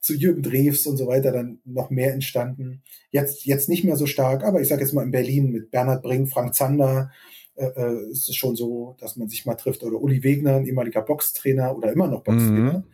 zu 0.00 0.14
Jürgen 0.14 0.42
Drews 0.42 0.86
und 0.86 0.96
so 0.96 1.06
weiter 1.06 1.32
dann 1.32 1.60
noch 1.64 1.90
mehr 1.90 2.12
entstanden. 2.12 2.82
Jetzt, 3.10 3.44
jetzt 3.44 3.68
nicht 3.68 3.84
mehr 3.84 3.96
so 3.96 4.06
stark, 4.06 4.44
aber 4.44 4.60
ich 4.60 4.68
sage 4.68 4.82
jetzt 4.82 4.92
mal 4.92 5.02
in 5.02 5.10
Berlin 5.10 5.50
mit 5.50 5.70
Bernhard 5.70 6.02
Brink, 6.02 6.28
Frank 6.28 6.54
Zander, 6.54 7.10
äh, 7.58 7.66
äh, 7.66 8.10
ist 8.10 8.28
es 8.28 8.36
schon 8.36 8.54
so, 8.54 8.96
dass 9.00 9.16
man 9.16 9.28
sich 9.28 9.44
mal 9.44 9.56
trifft. 9.56 9.82
Oder 9.82 10.00
Uli 10.00 10.22
Wegner, 10.22 10.56
ein 10.56 10.66
ehemaliger 10.66 11.02
Boxtrainer 11.02 11.76
oder 11.76 11.92
immer 11.92 12.06
noch 12.06 12.22
Boxtrainer. 12.22 12.78
Mhm. 12.78 12.84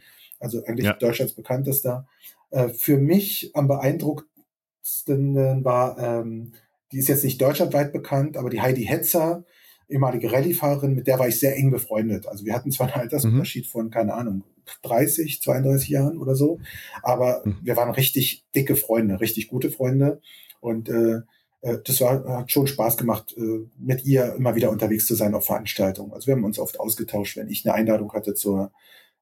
Also 0.41 0.65
eigentlich 0.65 0.87
ja. 0.87 0.95
Deutschlands 0.95 1.35
bekanntester. 1.35 2.09
Äh, 2.51 2.71
für 2.71 2.97
mich 2.97 3.51
am 3.55 3.69
beeindruckendsten 3.69 5.65
war, 5.65 5.99
ähm, 5.99 6.53
die 6.93 6.99
ist 6.99 7.09
jetzt 7.09 7.25
nicht 7.25 7.43
deutschlandweit 7.43 7.93
bekannt, 7.93 8.39
aber 8.39 8.49
die 8.49 8.63
Heidi 8.63 8.85
Hetzer, 8.85 9.45
ehemalige 9.89 10.33
Rallye-Fahrerin, 10.33 10.95
mit 10.95 11.07
der 11.07 11.19
war 11.19 11.29
ich 11.29 11.39
sehr 11.39 11.57
eng 11.57 11.71
befreundet. 11.71 12.27
Also 12.27 12.47
wir 12.47 12.55
hatten 12.55 12.73
zwar 12.73 12.87
einen 12.87 13.03
Altersunterschied 13.03 13.67
mhm. 13.67 13.69
von, 13.69 13.91
keine 13.91 14.15
Ahnung, 14.15 14.45
30, 14.83 15.43
32 15.43 15.89
Jahren 15.89 16.19
oder 16.19 16.35
so, 16.35 16.61
aber 17.03 17.43
mhm. 17.45 17.59
wir 17.63 17.77
waren 17.77 17.91
richtig 17.91 18.45
dicke 18.55 18.77
Freunde, 18.77 19.21
richtig 19.21 19.49
gute 19.49 19.71
Freunde 19.71 20.21
und 20.61 20.89
äh, 20.89 21.21
äh, 21.65 21.79
das 21.85 22.01
war, 22.01 22.25
hat 22.25 22.53
schon 22.53 22.67
Spaß 22.67 22.97
gemacht, 22.97 23.35
äh, 23.37 23.67
mit 23.79 24.05
ihr 24.05 24.35
immer 24.35 24.55
wieder 24.55 24.71
unterwegs 24.71 25.07
zu 25.07 25.15
sein 25.15 25.35
auf 25.35 25.47
Veranstaltungen. 25.47 26.13
Also 26.13 26.27
wir 26.27 26.35
haben 26.35 26.45
uns 26.45 26.59
oft 26.59 26.79
ausgetauscht, 26.79 27.37
wenn 27.37 27.49
ich 27.49 27.65
eine 27.65 27.75
Einladung 27.75 28.13
hatte 28.13 28.35
zur, 28.35 28.71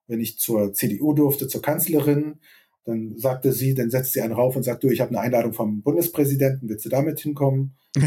wenn 0.07 0.19
ich 0.19 0.37
zur 0.37 0.73
CDU 0.73 1.13
durfte, 1.13 1.47
zur 1.47 1.61
Kanzlerin, 1.61 2.39
dann 2.85 3.17
sagte 3.17 3.53
sie, 3.53 3.73
dann 3.73 3.89
setzt 3.89 4.13
sie 4.13 4.21
einen 4.21 4.33
rauf 4.33 4.55
und 4.55 4.63
sagt, 4.63 4.83
du, 4.83 4.89
ich 4.89 4.99
habe 4.99 5.11
eine 5.11 5.21
Einladung 5.21 5.53
vom 5.53 5.81
Bundespräsidenten, 5.81 6.67
willst 6.67 6.85
du 6.85 6.89
damit 6.89 7.19
hinkommen? 7.19 7.75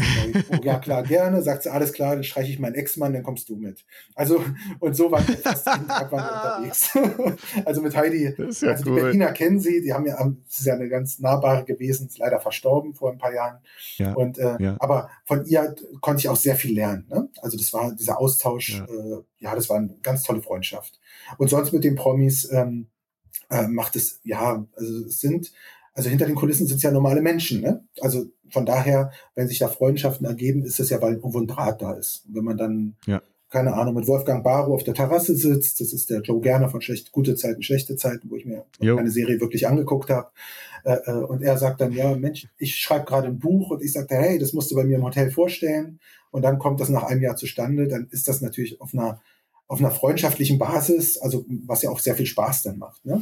oh, 0.51 0.55
ja, 0.63 0.79
klar, 0.79 1.03
gerne. 1.03 1.41
Sagt 1.41 1.63
sie, 1.63 1.71
alles 1.71 1.93
klar, 1.93 2.15
dann 2.15 2.23
streiche 2.23 2.51
ich 2.51 2.59
meinen 2.59 2.75
Ex-Mann, 2.75 3.13
dann 3.13 3.23
kommst 3.23 3.47
du 3.47 3.55
mit. 3.55 3.85
Also, 4.15 4.43
und 4.79 4.95
so 4.95 5.09
waren 5.11 5.25
wir 5.27 5.37
fast 5.37 5.65
jeden 5.65 5.87
Tag 5.87 6.11
unterwegs. 6.11 6.89
also 7.65 7.81
mit 7.81 7.95
Heidi, 7.95 8.25
ja 8.25 8.31
also 8.45 8.65
cool. 8.65 8.95
die 8.95 9.01
Berliner 9.01 9.31
kennen 9.31 9.59
sie, 9.59 9.81
die 9.81 9.93
haben 9.93 10.05
ja, 10.05 10.15
das 10.17 10.59
ist 10.59 10.65
ja 10.65 10.73
eine 10.73 10.89
ganz 10.89 11.19
nahbare 11.19 11.63
gewesen, 11.63 12.07
ist 12.07 12.17
leider 12.17 12.39
verstorben 12.39 12.93
vor 12.93 13.11
ein 13.11 13.17
paar 13.17 13.33
Jahren. 13.33 13.59
Ja, 13.95 14.13
und, 14.13 14.37
äh, 14.37 14.57
ja. 14.59 14.75
aber 14.79 15.09
von 15.25 15.45
ihr 15.45 15.73
konnte 16.01 16.19
ich 16.19 16.29
auch 16.29 16.35
sehr 16.35 16.55
viel 16.55 16.75
lernen. 16.75 17.07
Ne? 17.09 17.29
Also 17.41 17.57
das 17.57 17.71
war 17.71 17.95
dieser 17.95 18.19
Austausch, 18.19 18.79
ja. 18.79 18.85
Äh, 18.85 19.21
ja, 19.39 19.55
das 19.55 19.69
war 19.69 19.77
eine 19.77 19.95
ganz 20.03 20.23
tolle 20.23 20.41
Freundschaft. 20.41 20.99
Und 21.37 21.49
sonst 21.49 21.71
mit 21.71 21.83
den 21.83 21.95
Promis, 21.95 22.51
ähm, 22.51 22.87
äh, 23.49 23.67
macht 23.67 23.95
es, 23.95 24.19
ja, 24.23 24.65
also 24.75 25.05
es 25.05 25.19
sind, 25.19 25.51
also 25.93 26.09
hinter 26.09 26.25
den 26.25 26.35
Kulissen 26.35 26.67
sind 26.67 26.77
es 26.77 26.83
ja 26.83 26.91
normale 26.91 27.21
Menschen, 27.21 27.61
ne? 27.61 27.83
Also 28.01 28.27
von 28.49 28.65
daher, 28.65 29.11
wenn 29.35 29.47
sich 29.47 29.59
da 29.59 29.67
Freundschaften 29.67 30.25
ergeben, 30.25 30.63
ist 30.63 30.79
es 30.79 30.89
ja, 30.89 31.01
weil 31.01 31.15
irgendwo 31.15 31.39
ein 31.39 31.47
Draht 31.47 31.81
da 31.81 31.93
ist. 31.93 32.23
Und 32.27 32.35
wenn 32.35 32.43
man 32.43 32.57
dann, 32.57 32.95
ja. 33.05 33.21
keine 33.49 33.73
Ahnung, 33.73 33.95
mit 33.95 34.07
Wolfgang 34.07 34.43
Barrow 34.43 34.73
auf 34.73 34.83
der 34.83 34.93
Terrasse 34.93 35.35
sitzt, 35.35 35.81
das 35.81 35.93
ist 35.93 36.09
der 36.09 36.21
Joe 36.21 36.39
Gerner 36.39 36.69
von 36.69 36.81
Schlecht, 36.81 37.11
Gute 37.11 37.35
Zeiten, 37.35 37.63
Schlechte 37.63 37.95
Zeiten, 37.95 38.29
wo 38.29 38.35
ich 38.35 38.45
mir 38.45 38.65
jo. 38.79 38.97
eine 38.97 39.11
Serie 39.11 39.41
wirklich 39.41 39.67
angeguckt 39.67 40.09
habe. 40.09 40.29
Äh, 40.83 40.97
äh, 41.05 41.11
und 41.11 41.41
er 41.41 41.57
sagt 41.57 41.81
dann, 41.81 41.91
ja, 41.91 42.15
Mensch, 42.15 42.47
ich 42.57 42.75
schreibe 42.75 43.05
gerade 43.05 43.27
ein 43.27 43.39
Buch 43.39 43.71
und 43.71 43.83
ich 43.83 43.91
sagte, 43.91 44.15
hey, 44.15 44.39
das 44.39 44.53
musst 44.53 44.71
du 44.71 44.75
bei 44.75 44.83
mir 44.83 44.97
im 44.97 45.03
Hotel 45.03 45.31
vorstellen. 45.31 45.99
Und 46.31 46.43
dann 46.43 46.59
kommt 46.59 46.79
das 46.79 46.89
nach 46.89 47.03
einem 47.03 47.21
Jahr 47.21 47.35
zustande, 47.35 47.87
dann 47.87 48.07
ist 48.11 48.27
das 48.27 48.41
natürlich 48.41 48.79
auf 48.81 48.93
einer 48.93 49.19
auf 49.67 49.79
einer 49.79 49.91
freundschaftlichen 49.91 50.57
Basis, 50.57 51.17
also 51.17 51.45
was 51.65 51.81
ja 51.81 51.89
auch 51.89 51.99
sehr 51.99 52.15
viel 52.15 52.25
Spaß 52.25 52.63
dann 52.63 52.77
macht. 52.77 53.05
Ne? 53.05 53.21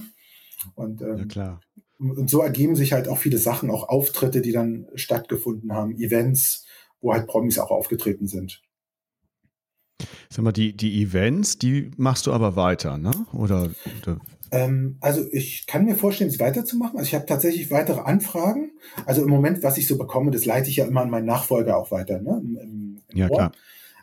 Und, 0.76 1.02
ähm, 1.02 1.18
ja, 1.18 1.26
klar. 1.26 1.62
und 2.00 2.30
so 2.30 2.42
ergeben 2.42 2.76
sich 2.76 2.94
halt 2.94 3.08
auch 3.08 3.18
viele 3.18 3.38
Sachen, 3.38 3.70
auch 3.70 3.90
Auftritte, 3.90 4.42
die 4.42 4.52
dann 4.52 4.88
stattgefunden 4.96 5.74
haben, 5.74 5.96
Events, 5.98 6.66
wo 7.02 7.14
halt 7.14 7.28
Promis 7.28 7.60
auch 7.60 7.72
aufgetreten 7.72 8.28
sind. 8.28 8.62
Sag 10.30 10.44
mal, 10.44 10.52
die, 10.52 10.76
die 10.76 11.02
Events, 11.02 11.58
die 11.58 11.92
machst 11.98 12.28
du 12.28 12.34
aber 12.34 12.56
weiter, 12.56 12.98
ne? 12.98 13.26
Oder, 13.32 13.72
oder? 14.02 14.20
Ähm, 14.52 14.98
also 15.00 15.26
ich 15.32 15.66
kann 15.68 15.86
mir 15.86 15.96
vorstellen, 15.96 16.30
es 16.30 16.40
weiterzumachen. 16.40 16.98
Also 16.98 17.08
ich 17.08 17.16
habe 17.16 17.26
tatsächlich 17.26 17.72
weitere 17.72 18.02
Anfragen. 18.02 18.72
Also 19.06 19.24
im 19.24 19.30
Moment, 19.30 19.64
was 19.64 19.78
ich 19.78 19.88
so 19.88 19.98
bekomme, 19.98 20.32
das 20.32 20.46
leite 20.46 20.70
ich 20.70 20.78
ja 20.78 20.86
immer 20.86 21.02
an 21.02 21.10
meinen 21.10 21.26
Nachfolger 21.26 21.78
auch 21.78 21.92
weiter, 21.92 22.22
ne? 22.22 22.42
Im, 22.44 22.58
im, 22.58 23.02
im 23.08 23.18
ja, 23.18 23.30
Ohr. 23.30 23.38
klar. 23.38 23.52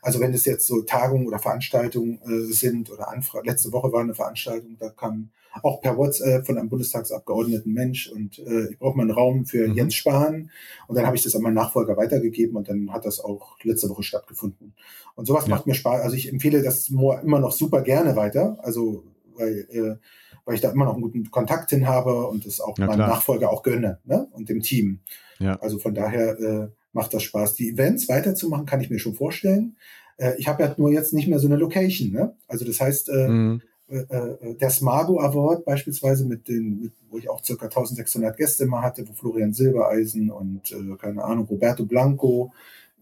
Also 0.02 0.18
wenn 0.20 0.34
es 0.34 0.44
jetzt 0.44 0.66
so 0.66 0.82
Tagungen 0.82 1.28
oder 1.28 1.38
Veranstaltungen 1.38 2.20
äh, 2.22 2.52
sind 2.52 2.90
oder 2.90 3.08
Anfragen, 3.08 3.46
letzte 3.46 3.72
Woche 3.72 3.92
war 3.92 4.00
eine 4.00 4.14
Veranstaltung, 4.14 4.76
da 4.78 4.90
kam 4.90 5.30
auch 5.62 5.80
per 5.80 5.96
WhatsApp 5.96 6.44
von 6.44 6.58
einem 6.58 6.68
Bundestagsabgeordneten 6.68 7.72
Mensch 7.72 8.10
und 8.10 8.38
äh, 8.40 8.70
ich 8.70 8.78
brauche 8.78 8.96
mal 8.96 9.04
einen 9.04 9.12
Raum 9.12 9.46
für 9.46 9.68
mhm. 9.68 9.74
Jens 9.74 9.94
Spahn 9.94 10.50
und 10.88 10.96
dann 10.96 11.06
habe 11.06 11.16
ich 11.16 11.22
das 11.22 11.36
an 11.36 11.42
meinen 11.42 11.54
Nachfolger 11.54 11.96
weitergegeben 11.96 12.56
und 12.56 12.68
dann 12.68 12.92
hat 12.92 13.04
das 13.04 13.20
auch 13.20 13.56
letzte 13.62 13.88
Woche 13.90 14.02
stattgefunden. 14.02 14.74
Und 15.14 15.26
sowas 15.26 15.46
ja. 15.46 15.54
macht 15.54 15.66
mir 15.66 15.74
Spaß. 15.74 16.02
Also 16.02 16.16
ich 16.16 16.32
empfehle 16.32 16.62
das 16.62 16.88
immer 16.88 17.38
noch 17.38 17.52
super 17.52 17.82
gerne 17.82 18.16
weiter, 18.16 18.58
also 18.62 19.04
weil, 19.36 19.66
äh, 19.70 19.96
weil 20.44 20.54
ich 20.56 20.60
da 20.60 20.70
immer 20.70 20.86
noch 20.86 20.94
einen 20.94 21.02
guten 21.02 21.30
Kontakt 21.30 21.70
hin 21.70 21.86
habe 21.86 22.26
und 22.26 22.44
das 22.44 22.60
auch 22.60 22.76
ja, 22.78 22.86
meinem. 22.86 22.98
Nachfolger 23.00 23.50
auch 23.50 23.62
gönne 23.62 24.00
ne? 24.04 24.26
und 24.32 24.48
dem 24.48 24.62
Team. 24.62 25.00
Ja. 25.38 25.56
Also 25.60 25.78
von 25.78 25.94
daher 25.94 26.40
äh, 26.40 26.68
macht 26.92 27.14
das 27.14 27.22
Spaß. 27.22 27.54
Die 27.54 27.70
Events 27.70 28.08
weiterzumachen, 28.08 28.66
kann 28.66 28.80
ich 28.80 28.90
mir 28.90 28.98
schon 28.98 29.14
vorstellen. 29.14 29.76
Äh, 30.16 30.34
ich 30.38 30.48
habe 30.48 30.62
ja 30.62 30.74
nur 30.76 30.90
jetzt 30.90 31.12
nicht 31.12 31.28
mehr 31.28 31.38
so 31.38 31.48
eine 31.48 31.56
Location. 31.56 32.12
Ne? 32.12 32.34
Also 32.48 32.64
das 32.64 32.80
heißt, 32.80 33.08
äh, 33.08 33.28
mhm. 33.28 33.62
äh, 33.88 33.96
äh, 33.96 34.54
der 34.56 34.70
Smago 34.70 35.20
Award 35.20 35.64
beispielsweise, 35.64 36.24
mit 36.24 36.48
den, 36.48 36.80
mit, 36.80 36.92
wo 37.10 37.18
ich 37.18 37.28
auch 37.28 37.42
circa 37.44 37.66
1600 37.66 38.36
Gäste 38.36 38.66
mal 38.66 38.82
hatte, 38.82 39.08
wo 39.08 39.12
Florian 39.12 39.52
Silbereisen 39.52 40.30
und 40.30 40.70
äh, 40.72 40.96
keine 40.98 41.24
Ahnung, 41.24 41.46
Roberto 41.46 41.84
Blanco 41.84 42.52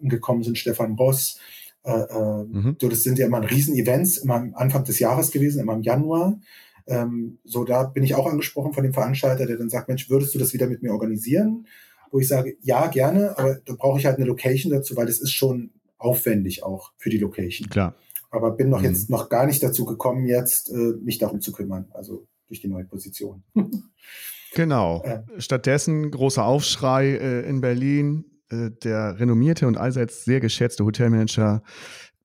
gekommen 0.02 0.42
sind, 0.42 0.58
Stefan 0.58 0.96
Boss. 0.96 1.38
Äh, 1.82 1.92
äh, 1.92 2.44
mhm. 2.44 2.76
so, 2.80 2.88
das 2.88 3.02
sind 3.02 3.18
ja 3.18 3.26
immer 3.26 3.48
Riesen-Events, 3.48 4.18
immer 4.18 4.36
am 4.36 4.54
Anfang 4.54 4.84
des 4.84 4.98
Jahres 4.98 5.30
gewesen, 5.30 5.60
immer 5.60 5.74
im 5.74 5.82
Januar. 5.82 6.38
Ähm, 6.86 7.38
so, 7.44 7.64
da 7.64 7.84
bin 7.84 8.02
ich 8.02 8.14
auch 8.14 8.26
angesprochen 8.26 8.72
von 8.72 8.82
dem 8.82 8.92
Veranstalter, 8.92 9.46
der 9.46 9.56
dann 9.56 9.70
sagt, 9.70 9.88
Mensch, 9.88 10.10
würdest 10.10 10.34
du 10.34 10.38
das 10.38 10.52
wieder 10.52 10.66
mit 10.66 10.82
mir 10.82 10.92
organisieren? 10.92 11.66
Wo 12.10 12.18
ich 12.18 12.28
sage, 12.28 12.56
ja, 12.60 12.86
gerne, 12.88 13.38
aber 13.38 13.56
da 13.64 13.74
brauche 13.74 13.98
ich 13.98 14.06
halt 14.06 14.16
eine 14.16 14.26
Location 14.26 14.72
dazu, 14.72 14.96
weil 14.96 15.06
das 15.06 15.20
ist 15.20 15.32
schon 15.32 15.70
aufwendig 15.98 16.62
auch 16.62 16.92
für 16.96 17.10
die 17.10 17.18
Location. 17.18 17.68
Klar. 17.68 17.94
Aber 18.30 18.52
bin 18.52 18.68
noch 18.68 18.80
mhm. 18.80 18.86
jetzt 18.86 19.10
noch 19.10 19.28
gar 19.28 19.46
nicht 19.46 19.62
dazu 19.62 19.84
gekommen, 19.84 20.26
jetzt 20.26 20.70
äh, 20.70 20.94
mich 21.02 21.18
darum 21.18 21.40
zu 21.40 21.52
kümmern, 21.52 21.86
also 21.92 22.26
durch 22.48 22.60
die 22.60 22.68
neue 22.68 22.84
Position. 22.84 23.42
genau. 24.54 25.02
Äh, 25.02 25.22
Stattdessen 25.38 26.10
großer 26.10 26.44
Aufschrei 26.44 27.16
äh, 27.16 27.48
in 27.48 27.60
Berlin. 27.60 28.24
Äh, 28.50 28.70
der 28.82 29.18
renommierte 29.18 29.66
und 29.66 29.76
allseits 29.76 30.24
sehr 30.24 30.40
geschätzte 30.40 30.84
Hotelmanager 30.84 31.62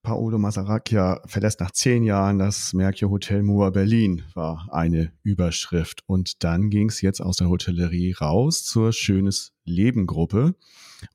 Paolo 0.06 0.38
Masaracchia 0.38 1.22
verlässt 1.26 1.60
nach 1.60 1.72
zehn 1.72 2.04
Jahren 2.04 2.40
das 2.40 2.74
Mercure 2.74 3.12
Hotel 3.12 3.44
Moa 3.44 3.72
Berlin, 3.72 4.22
war 4.36 4.70
eine 4.72 5.12
Überschrift. 5.24 6.04
Und 6.06 6.44
dann 6.44 6.70
ging 6.70 6.90
es 6.90 7.02
jetzt 7.02 7.20
aus 7.20 7.38
der 7.38 7.50
Hotellerie 7.50 8.14
raus 8.14 8.64
zur 8.64 8.94
Schönes 8.94 9.52
Leben 9.66 10.06
Gruppe. 10.06 10.56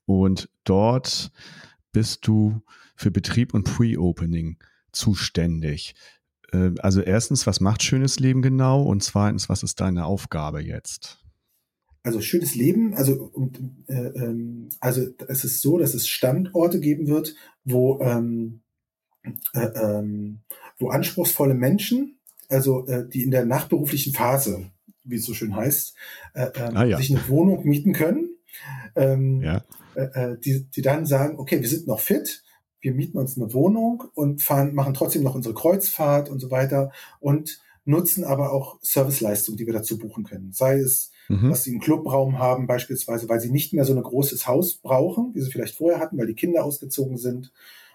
Und 0.05 0.49
dort 0.65 1.31
bist 1.91 2.27
du 2.27 2.61
für 2.95 3.11
Betrieb 3.11 3.53
und 3.53 3.63
Pre-Opening 3.63 4.57
zuständig. 4.91 5.95
Äh, 6.51 6.71
also 6.79 7.01
erstens, 7.01 7.47
was 7.47 7.61
macht 7.61 7.81
schönes 7.81 8.19
Leben 8.19 8.41
genau? 8.41 8.83
Und 8.83 9.03
zweitens, 9.03 9.49
was 9.49 9.63
ist 9.63 9.79
deine 9.79 10.05
Aufgabe 10.05 10.61
jetzt? 10.61 11.17
Also 12.03 12.19
schönes 12.19 12.55
Leben, 12.55 12.93
also 12.95 13.13
und, 13.13 13.59
äh, 13.87 13.93
ähm, 13.93 14.69
also 14.79 15.07
es 15.27 15.43
ist 15.45 15.61
so, 15.61 15.77
dass 15.77 15.93
es 15.93 16.07
Standorte 16.07 16.79
geben 16.79 17.07
wird, 17.07 17.35
wo 17.63 17.99
ähm, 18.01 18.61
äh, 19.53 19.59
ähm, 19.59 20.39
wo 20.77 20.89
anspruchsvolle 20.89 21.53
Menschen, 21.53 22.19
also 22.49 22.87
äh, 22.87 23.07
die 23.07 23.23
in 23.23 23.31
der 23.31 23.45
nachberuflichen 23.45 24.13
Phase, 24.13 24.71
wie 25.03 25.15
es 25.15 25.25
so 25.25 25.33
schön 25.33 25.55
heißt, 25.55 25.95
äh, 26.33 26.47
ähm, 26.55 26.77
ah, 26.77 26.85
ja. 26.85 26.97
sich 26.97 27.11
eine 27.11 27.27
Wohnung 27.27 27.65
mieten 27.65 27.93
können, 27.93 28.29
ähm, 28.95 29.41
ja. 29.41 29.63
Äh, 29.95 30.03
äh, 30.13 30.37
die, 30.39 30.65
die 30.69 30.81
dann 30.81 31.05
sagen, 31.05 31.37
okay, 31.37 31.61
wir 31.61 31.67
sind 31.67 31.87
noch 31.87 31.99
fit, 31.99 32.43
wir 32.79 32.93
mieten 32.93 33.17
uns 33.17 33.37
eine 33.37 33.53
Wohnung 33.53 34.05
und 34.15 34.41
fahren, 34.41 34.73
machen 34.73 34.93
trotzdem 34.93 35.23
noch 35.23 35.35
unsere 35.35 35.53
Kreuzfahrt 35.53 36.29
und 36.29 36.39
so 36.39 36.49
weiter 36.49 36.91
und 37.19 37.61
nutzen 37.83 38.23
aber 38.23 38.53
auch 38.53 38.79
Serviceleistungen, 38.81 39.57
die 39.57 39.65
wir 39.65 39.73
dazu 39.73 39.97
buchen 39.97 40.23
können. 40.23 40.51
Sei 40.51 40.79
es, 40.79 41.11
mhm. 41.29 41.49
dass 41.49 41.63
sie 41.63 41.71
einen 41.71 41.79
Clubraum 41.79 42.39
haben, 42.39 42.67
beispielsweise, 42.67 43.27
weil 43.27 43.39
sie 43.39 43.51
nicht 43.51 43.73
mehr 43.73 43.85
so 43.85 43.93
ein 43.93 44.01
großes 44.01 44.47
Haus 44.47 44.75
brauchen, 44.75 45.33
wie 45.33 45.41
sie 45.41 45.51
vielleicht 45.51 45.75
vorher 45.75 45.99
hatten, 45.99 46.17
weil 46.17 46.27
die 46.27 46.35
Kinder 46.35 46.63
ausgezogen 46.63 47.17
sind 47.17 47.51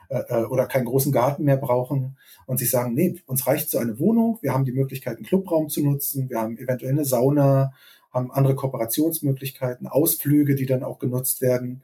äh, 0.08 0.18
äh, 0.28 0.44
oder 0.44 0.66
keinen 0.66 0.84
großen 0.84 1.12
Garten 1.12 1.44
mehr 1.44 1.56
brauchen 1.56 2.16
und 2.46 2.58
sich 2.58 2.70
sagen, 2.70 2.94
nee, 2.94 3.20
uns 3.26 3.46
reicht 3.46 3.70
so 3.70 3.78
eine 3.78 3.98
Wohnung, 3.98 4.38
wir 4.42 4.52
haben 4.52 4.64
die 4.64 4.72
Möglichkeit, 4.72 5.16
einen 5.16 5.26
Clubraum 5.26 5.68
zu 5.68 5.82
nutzen, 5.82 6.30
wir 6.30 6.40
haben 6.40 6.58
eventuell 6.58 6.92
eine 6.92 7.04
Sauna, 7.04 7.72
haben 8.12 8.30
andere 8.30 8.54
Kooperationsmöglichkeiten, 8.54 9.86
Ausflüge, 9.86 10.54
die 10.54 10.66
dann 10.66 10.82
auch 10.82 10.98
genutzt 10.98 11.40
werden, 11.40 11.82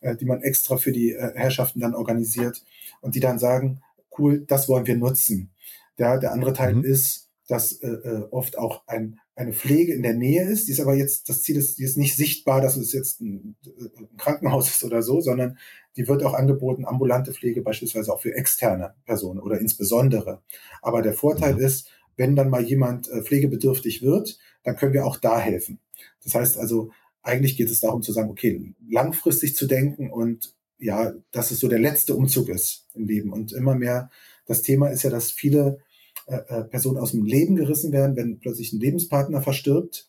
äh, 0.00 0.16
die 0.16 0.26
man 0.26 0.42
extra 0.42 0.76
für 0.76 0.92
die 0.92 1.12
äh, 1.12 1.32
Herrschaften 1.34 1.80
dann 1.80 1.94
organisiert 1.94 2.62
und 3.00 3.14
die 3.14 3.20
dann 3.20 3.38
sagen, 3.38 3.82
cool, 4.18 4.44
das 4.46 4.68
wollen 4.68 4.86
wir 4.86 4.96
nutzen. 4.96 5.50
Ja, 5.98 6.18
der 6.18 6.32
andere 6.32 6.52
Teil 6.52 6.74
mhm. 6.74 6.84
ist, 6.84 7.28
dass 7.48 7.72
äh, 7.72 7.88
äh, 7.88 8.28
oft 8.30 8.58
auch 8.58 8.82
ein, 8.86 9.20
eine 9.42 9.52
Pflege 9.52 9.92
in 9.92 10.02
der 10.02 10.14
Nähe 10.14 10.44
ist. 10.44 10.68
Die 10.68 10.72
ist 10.72 10.80
aber 10.80 10.94
jetzt, 10.94 11.28
das 11.28 11.42
Ziel 11.42 11.56
ist, 11.56 11.78
die 11.78 11.84
ist 11.84 11.96
nicht 11.96 12.16
sichtbar, 12.16 12.60
dass 12.60 12.76
es 12.76 12.92
jetzt 12.92 13.20
ein, 13.20 13.56
ein 13.64 14.16
Krankenhaus 14.16 14.68
ist 14.68 14.84
oder 14.84 15.02
so, 15.02 15.20
sondern 15.20 15.58
die 15.96 16.08
wird 16.08 16.22
auch 16.22 16.34
angeboten, 16.34 16.86
ambulante 16.86 17.32
Pflege 17.32 17.62
beispielsweise 17.62 18.12
auch 18.12 18.20
für 18.20 18.34
externe 18.34 18.94
Personen 19.04 19.40
oder 19.40 19.60
insbesondere. 19.60 20.42
Aber 20.80 21.02
der 21.02 21.14
Vorteil 21.14 21.54
mhm. 21.54 21.60
ist, 21.60 21.88
wenn 22.16 22.36
dann 22.36 22.50
mal 22.50 22.62
jemand 22.62 23.08
äh, 23.08 23.22
pflegebedürftig 23.22 24.02
wird, 24.02 24.38
dann 24.64 24.76
können 24.76 24.92
wir 24.92 25.06
auch 25.06 25.16
da 25.16 25.38
helfen. 25.38 25.78
Das 26.24 26.34
heißt 26.34 26.58
also, 26.58 26.90
eigentlich 27.22 27.56
geht 27.56 27.70
es 27.70 27.80
darum 27.80 28.02
zu 28.02 28.12
sagen, 28.12 28.30
okay, 28.30 28.74
langfristig 28.88 29.54
zu 29.54 29.66
denken 29.66 30.10
und 30.10 30.54
ja, 30.78 31.12
dass 31.30 31.52
es 31.52 31.60
so 31.60 31.68
der 31.68 31.78
letzte 31.78 32.14
Umzug 32.14 32.48
ist 32.48 32.88
im 32.94 33.06
Leben. 33.06 33.32
Und 33.32 33.52
immer 33.52 33.74
mehr, 33.74 34.10
das 34.46 34.62
Thema 34.62 34.88
ist 34.88 35.04
ja, 35.04 35.10
dass 35.10 35.30
viele 35.30 35.78
äh, 36.26 36.36
äh, 36.36 36.64
Personen 36.64 36.98
aus 36.98 37.12
dem 37.12 37.24
Leben 37.24 37.56
gerissen 37.56 37.92
werden, 37.92 38.16
wenn 38.16 38.38
plötzlich 38.38 38.72
ein 38.72 38.80
Lebenspartner 38.80 39.42
verstirbt. 39.42 40.08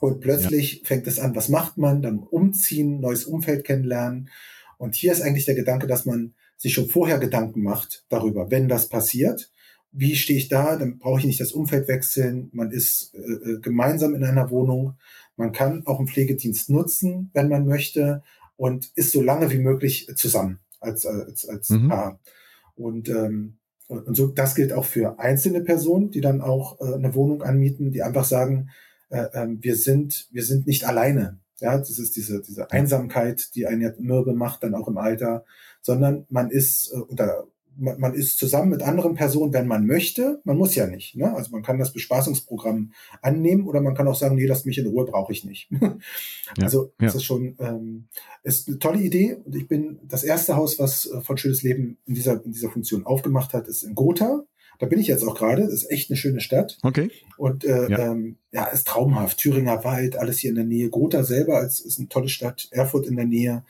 Und 0.00 0.20
plötzlich 0.20 0.80
ja. 0.80 0.80
fängt 0.84 1.06
es 1.08 1.18
an, 1.18 1.34
was 1.34 1.48
macht 1.48 1.78
man? 1.78 2.02
Dann 2.02 2.20
umziehen, 2.20 3.00
neues 3.00 3.24
Umfeld 3.24 3.64
kennenlernen. 3.64 4.30
Und 4.76 4.94
hier 4.94 5.10
ist 5.10 5.22
eigentlich 5.22 5.46
der 5.46 5.56
Gedanke, 5.56 5.88
dass 5.88 6.04
man 6.04 6.34
sich 6.56 6.72
schon 6.74 6.88
vorher 6.88 7.18
Gedanken 7.18 7.62
macht 7.62 8.04
darüber, 8.08 8.50
wenn 8.50 8.68
das 8.68 8.88
passiert. 8.88 9.50
Wie 9.90 10.14
stehe 10.14 10.38
ich 10.38 10.48
da? 10.48 10.76
Dann 10.76 10.98
brauche 10.98 11.18
ich 11.18 11.26
nicht 11.26 11.40
das 11.40 11.52
Umfeld 11.52 11.88
wechseln. 11.88 12.50
Man 12.52 12.70
ist 12.70 13.14
äh, 13.14 13.18
äh 13.52 13.60
gemeinsam 13.60 14.14
in 14.14 14.22
einer 14.22 14.50
Wohnung. 14.50 14.94
Man 15.36 15.52
kann 15.52 15.84
auch 15.86 15.98
einen 15.98 16.08
Pflegedienst 16.08 16.70
nutzen, 16.70 17.30
wenn 17.32 17.48
man 17.48 17.66
möchte, 17.66 18.22
und 18.56 18.90
ist 18.94 19.12
so 19.12 19.22
lange 19.22 19.50
wie 19.50 19.58
möglich 19.58 20.08
zusammen 20.16 20.58
als, 20.80 21.06
als, 21.06 21.48
als 21.48 21.70
mhm. 21.70 21.88
Paar. 21.88 22.20
Und, 22.76 23.08
ähm, 23.08 23.58
und 23.88 24.16
so, 24.16 24.26
das 24.28 24.54
gilt 24.54 24.72
auch 24.72 24.84
für 24.84 25.18
einzelne 25.18 25.62
Personen, 25.62 26.10
die 26.10 26.20
dann 26.20 26.42
auch 26.42 26.80
äh, 26.80 26.94
eine 26.94 27.14
Wohnung 27.14 27.42
anmieten, 27.42 27.90
die 27.90 28.02
einfach 28.02 28.24
sagen, 28.24 28.68
äh, 29.08 29.22
äh, 29.32 29.48
wir 29.60 29.76
sind, 29.76 30.28
wir 30.30 30.44
sind 30.44 30.66
nicht 30.66 30.86
alleine. 30.86 31.38
Ja, 31.60 31.76
das 31.76 31.98
ist 31.98 32.14
diese, 32.14 32.40
diese 32.40 32.70
Einsamkeit, 32.70 33.54
die 33.54 33.66
einen 33.66 33.80
ja 33.80 33.90
mürbe 33.98 34.34
macht, 34.34 34.62
dann 34.62 34.74
auch 34.74 34.88
im 34.88 34.98
Alter, 34.98 35.44
sondern 35.80 36.26
man 36.28 36.50
ist, 36.50 36.92
äh, 36.92 36.98
oder 36.98 37.46
man, 37.78 37.98
man 38.00 38.14
ist 38.14 38.38
zusammen 38.38 38.70
mit 38.70 38.82
anderen 38.82 39.14
Personen, 39.14 39.52
wenn 39.52 39.66
man 39.66 39.86
möchte. 39.86 40.40
Man 40.44 40.58
muss 40.58 40.74
ja 40.74 40.86
nicht. 40.86 41.16
Ne? 41.16 41.34
Also 41.34 41.50
man 41.52 41.62
kann 41.62 41.78
das 41.78 41.92
Bespaßungsprogramm 41.92 42.92
annehmen 43.22 43.66
oder 43.66 43.80
man 43.80 43.94
kann 43.94 44.08
auch 44.08 44.14
sagen, 44.14 44.34
nee, 44.34 44.46
lass 44.46 44.64
mich 44.64 44.78
in 44.78 44.86
Ruhe, 44.86 45.04
brauche 45.04 45.32
ich 45.32 45.44
nicht. 45.44 45.70
ja, 45.80 45.96
also 46.60 46.92
das 46.98 47.14
ja. 47.14 47.18
ist 47.18 47.24
schon 47.24 47.56
ähm, 47.60 48.08
ist 48.42 48.68
eine 48.68 48.78
tolle 48.78 49.00
Idee. 49.00 49.38
Und 49.44 49.54
ich 49.54 49.68
bin 49.68 50.00
das 50.02 50.24
erste 50.24 50.56
Haus, 50.56 50.78
was 50.78 51.06
äh, 51.06 51.20
von 51.20 51.38
Schönes 51.38 51.62
Leben 51.62 51.98
in 52.06 52.14
dieser, 52.14 52.44
in 52.44 52.52
dieser 52.52 52.70
Funktion 52.70 53.06
aufgemacht 53.06 53.54
hat, 53.54 53.68
ist 53.68 53.82
in 53.82 53.94
Gotha. 53.94 54.44
Da 54.78 54.86
bin 54.86 55.00
ich 55.00 55.08
jetzt 55.08 55.26
auch 55.26 55.36
gerade. 55.36 55.62
Das 55.62 55.72
ist 55.72 55.90
echt 55.90 56.10
eine 56.10 56.16
schöne 56.16 56.40
Stadt. 56.40 56.78
Okay. 56.82 57.10
Und 57.36 57.64
äh, 57.64 57.90
ja. 57.90 57.98
Ähm, 58.10 58.36
ja, 58.52 58.64
ist 58.66 58.86
traumhaft. 58.86 59.38
Thüringer 59.38 59.84
Wald, 59.84 60.16
alles 60.16 60.38
hier 60.38 60.50
in 60.50 60.56
der 60.56 60.64
Nähe. 60.64 60.88
Gotha 60.88 61.24
selber 61.24 61.62
ist, 61.64 61.80
ist 61.80 61.98
eine 61.98 62.08
tolle 62.08 62.28
Stadt. 62.28 62.68
Erfurt 62.70 63.06
in 63.06 63.16
der 63.16 63.24
Nähe. 63.26 63.64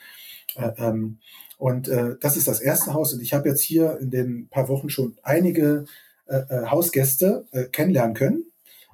Äh, 0.57 0.71
ähm, 0.79 1.19
und 1.59 1.89
äh, 1.89 2.17
das 2.21 2.37
ist 2.37 2.49
das 2.49 2.61
erste 2.61 2.95
Haus. 2.95 3.13
Und 3.13 3.21
ich 3.21 3.35
habe 3.35 3.49
jetzt 3.49 3.61
hier 3.61 3.99
in 4.01 4.11
den 4.11 4.49
paar 4.49 4.69
Wochen 4.69 4.89
schon 4.89 5.19
einige 5.23 5.85
äh, 6.27 6.37
äh, 6.37 6.67
Hausgäste 6.67 7.47
äh, 7.51 7.65
kennenlernen 7.65 8.15
können. 8.15 8.45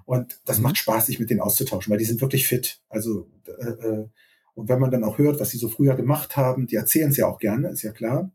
Und 0.06 0.40
das 0.46 0.58
mhm. 0.58 0.64
macht 0.64 0.78
Spaß, 0.78 1.06
sich 1.06 1.20
mit 1.20 1.30
denen 1.30 1.40
auszutauschen, 1.40 1.90
weil 1.90 1.98
die 1.98 2.06
sind 2.06 2.20
wirklich 2.20 2.48
fit. 2.48 2.80
Also 2.88 3.28
äh, 3.46 3.70
äh, 3.70 4.08
und 4.54 4.68
wenn 4.68 4.78
man 4.78 4.90
dann 4.90 5.04
auch 5.04 5.18
hört, 5.18 5.40
was 5.40 5.50
sie 5.50 5.58
so 5.58 5.68
früher 5.68 5.94
gemacht 5.94 6.36
haben, 6.36 6.66
die 6.66 6.76
erzählen 6.76 7.10
es 7.10 7.16
ja 7.16 7.26
auch 7.26 7.38
gerne, 7.38 7.68
ist 7.68 7.82
ja 7.82 7.92
klar. 7.92 8.30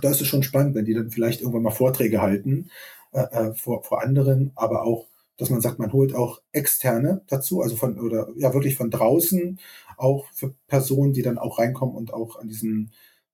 Da 0.00 0.10
ist 0.10 0.20
es 0.20 0.26
schon 0.26 0.42
spannend, 0.42 0.74
wenn 0.74 0.84
die 0.84 0.94
dann 0.94 1.10
vielleicht 1.10 1.40
irgendwann 1.40 1.62
mal 1.62 1.70
Vorträge 1.70 2.20
halten 2.20 2.70
äh, 3.12 3.20
äh, 3.20 3.54
vor, 3.54 3.84
vor 3.84 4.02
anderen, 4.02 4.52
aber 4.54 4.84
auch, 4.84 5.06
dass 5.38 5.50
man 5.50 5.60
sagt, 5.60 5.78
man 5.78 5.92
holt 5.92 6.14
auch 6.14 6.42
externe 6.52 7.22
dazu, 7.28 7.62
also 7.62 7.76
von 7.76 7.98
oder 7.98 8.28
ja 8.36 8.52
wirklich 8.54 8.76
von 8.76 8.90
draußen, 8.90 9.58
auch 9.96 10.26
für 10.32 10.54
Personen, 10.66 11.12
die 11.12 11.22
dann 11.22 11.38
auch 11.38 11.58
reinkommen 11.58 11.94
und 11.94 12.12
auch 12.12 12.40
an 12.40 12.48
diesen 12.48 12.92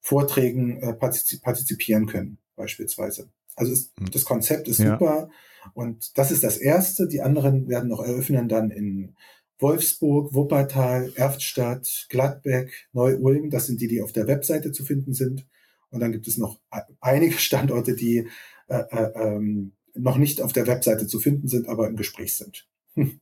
Vorträgen 0.08 0.80
äh, 0.80 0.94
partizipieren 0.94 2.06
können, 2.06 2.38
beispielsweise. 2.56 3.28
Also 3.56 3.72
ist, 3.72 3.92
hm. 3.98 4.10
das 4.10 4.24
Konzept 4.24 4.66
ist 4.66 4.78
ja. 4.78 4.92
super 4.92 5.28
und 5.74 6.16
das 6.16 6.30
ist 6.30 6.42
das 6.44 6.56
erste. 6.56 7.08
Die 7.08 7.20
anderen 7.20 7.68
werden 7.68 7.90
noch 7.90 8.02
eröffnen 8.02 8.48
dann 8.48 8.70
in 8.70 9.16
Wolfsburg, 9.58 10.32
Wuppertal, 10.32 11.12
Erftstadt, 11.14 12.06
Gladbeck, 12.08 12.88
Neu-Ulm. 12.94 13.50
Das 13.50 13.66
sind 13.66 13.82
die, 13.82 13.88
die 13.88 14.00
auf 14.00 14.12
der 14.12 14.26
Webseite 14.26 14.72
zu 14.72 14.82
finden 14.82 15.12
sind. 15.12 15.46
Und 15.90 16.00
dann 16.00 16.12
gibt 16.12 16.26
es 16.26 16.38
noch 16.38 16.58
einige 17.02 17.34
Standorte, 17.38 17.94
die 17.94 18.28
äh, 18.68 18.84
äh, 18.90 19.12
ähm, 19.14 19.72
noch 19.94 20.16
nicht 20.16 20.40
auf 20.40 20.54
der 20.54 20.66
Webseite 20.66 21.06
zu 21.06 21.20
finden 21.20 21.48
sind, 21.48 21.68
aber 21.68 21.86
im 21.86 21.96
Gespräch 21.96 22.34
sind. 22.34 22.66
Hm. 22.94 23.20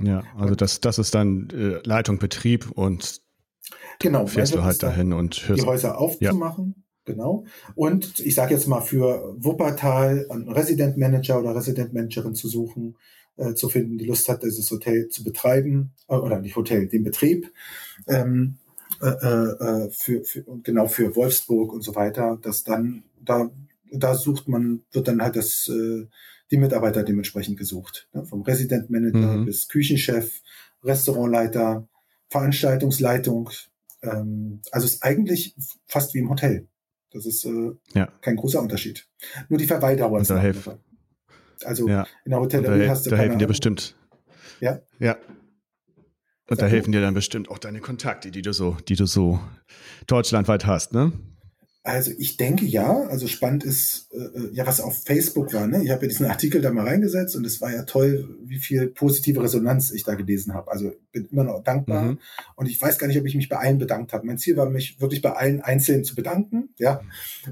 Ja, 0.00 0.24
also 0.34 0.54
das, 0.54 0.80
das 0.80 0.98
ist 0.98 1.14
dann 1.14 1.50
äh, 1.50 1.86
Leitung, 1.86 2.18
Betrieb 2.18 2.70
und 2.70 3.20
Genau. 3.98 4.26
Fährst 4.26 4.54
du 4.54 4.62
halt 4.62 4.82
dahin 4.82 5.12
und 5.12 5.48
hörst. 5.48 5.62
Die 5.62 5.66
Häuser 5.66 5.98
aufzumachen. 5.98 6.74
Ja. 6.76 6.82
Genau. 7.12 7.44
Und 7.76 8.18
ich 8.20 8.34
sage 8.34 8.54
jetzt 8.54 8.66
mal 8.66 8.80
für 8.80 9.36
Wuppertal 9.38 10.26
einen 10.28 10.48
Resident 10.48 10.96
Manager 10.96 11.38
oder 11.38 11.54
Resident 11.54 11.92
Managerin 11.92 12.34
zu 12.34 12.48
suchen, 12.48 12.96
äh, 13.36 13.54
zu 13.54 13.68
finden, 13.68 13.96
die 13.96 14.06
Lust 14.06 14.28
hat, 14.28 14.42
dieses 14.42 14.68
Hotel 14.70 15.08
zu 15.08 15.22
betreiben, 15.22 15.92
äh, 16.08 16.16
oder 16.16 16.40
nicht 16.40 16.56
Hotel, 16.56 16.88
den 16.88 17.04
Betrieb. 17.04 17.52
Ähm, 18.08 18.56
äh, 19.00 19.08
äh, 19.08 19.90
für, 19.90 20.24
für, 20.24 20.44
genau 20.62 20.86
für 20.88 21.14
Wolfsburg 21.14 21.72
und 21.72 21.82
so 21.82 21.94
weiter, 21.94 22.38
dass 22.40 22.64
dann 22.64 23.02
da 23.22 23.50
da 23.92 24.14
sucht 24.14 24.48
man 24.48 24.82
wird 24.92 25.08
dann 25.08 25.22
halt 25.22 25.36
das 25.36 25.68
äh, 25.68 26.06
die 26.50 26.56
Mitarbeiter 26.56 27.02
dementsprechend 27.02 27.58
gesucht, 27.58 28.08
ne? 28.12 28.24
vom 28.24 28.42
Resident 28.42 28.88
Manager 28.88 29.38
mhm. 29.38 29.44
bis 29.44 29.68
Küchenchef, 29.68 30.42
Restaurantleiter, 30.84 31.88
Veranstaltungsleitung, 32.30 33.50
ähm, 34.02 34.60
also 34.72 34.86
ist 34.86 35.02
eigentlich 35.02 35.54
fast 35.86 36.14
wie 36.14 36.18
im 36.18 36.30
Hotel. 36.30 36.68
Das 37.12 37.26
ist 37.26 37.44
äh, 37.44 37.72
ja. 37.94 38.06
kein 38.20 38.36
großer 38.36 38.60
Unterschied. 38.60 39.08
Nur 39.48 39.58
die 39.58 39.66
Verweildauer 39.66 40.20
ist 40.20 40.30
helfen. 40.30 40.78
Also 41.64 41.88
ja. 41.88 42.06
in 42.24 42.30
der 42.30 42.40
Hotellerie 42.40 42.84
da, 42.84 42.90
hast 42.90 43.06
du 43.06 43.10
da 43.10 43.16
helfen 43.16 43.38
dir 43.38 43.46
bestimmt. 43.46 43.96
Ja. 44.60 44.80
Ja. 44.98 45.16
Und 46.48 46.62
da 46.62 46.66
helfen 46.66 46.92
dir 46.92 47.00
dann 47.00 47.14
bestimmt 47.14 47.50
auch 47.50 47.58
deine 47.58 47.80
Kontakte, 47.80 48.30
die 48.30 48.42
du 48.42 48.52
so, 48.52 48.76
die 48.88 48.94
du 48.94 49.06
so 49.06 49.40
deutschlandweit 50.06 50.66
hast, 50.66 50.92
ne? 50.92 51.12
Also 51.86 52.10
ich 52.18 52.36
denke 52.36 52.66
ja. 52.66 53.02
Also 53.02 53.28
spannend 53.28 53.62
ist 53.62 54.08
äh, 54.12 54.16
äh, 54.16 54.50
ja, 54.52 54.66
was 54.66 54.80
auf 54.80 55.04
Facebook 55.04 55.54
war. 55.54 55.68
Ne? 55.68 55.84
Ich 55.84 55.90
habe 55.90 56.02
ja 56.02 56.08
diesen 56.08 56.26
Artikel 56.26 56.60
da 56.60 56.72
mal 56.72 56.84
reingesetzt 56.84 57.36
und 57.36 57.46
es 57.46 57.60
war 57.60 57.72
ja 57.72 57.84
toll, 57.84 58.28
wie 58.42 58.58
viel 58.58 58.88
positive 58.88 59.40
Resonanz 59.40 59.92
ich 59.92 60.02
da 60.02 60.14
gelesen 60.14 60.52
habe. 60.52 60.68
Also 60.72 60.92
bin 61.12 61.28
immer 61.30 61.44
noch 61.44 61.62
dankbar 61.62 62.02
mhm. 62.02 62.18
und 62.56 62.66
ich 62.66 62.82
weiß 62.82 62.98
gar 62.98 63.06
nicht, 63.06 63.20
ob 63.20 63.26
ich 63.26 63.36
mich 63.36 63.48
bei 63.48 63.58
allen 63.58 63.78
bedankt 63.78 64.12
habe. 64.12 64.26
Mein 64.26 64.36
Ziel 64.36 64.56
war, 64.56 64.68
mich 64.68 65.00
wirklich 65.00 65.22
bei 65.22 65.32
allen 65.34 65.60
einzeln 65.60 66.02
zu 66.02 66.16
bedanken. 66.16 66.70
Ja, 66.78 67.02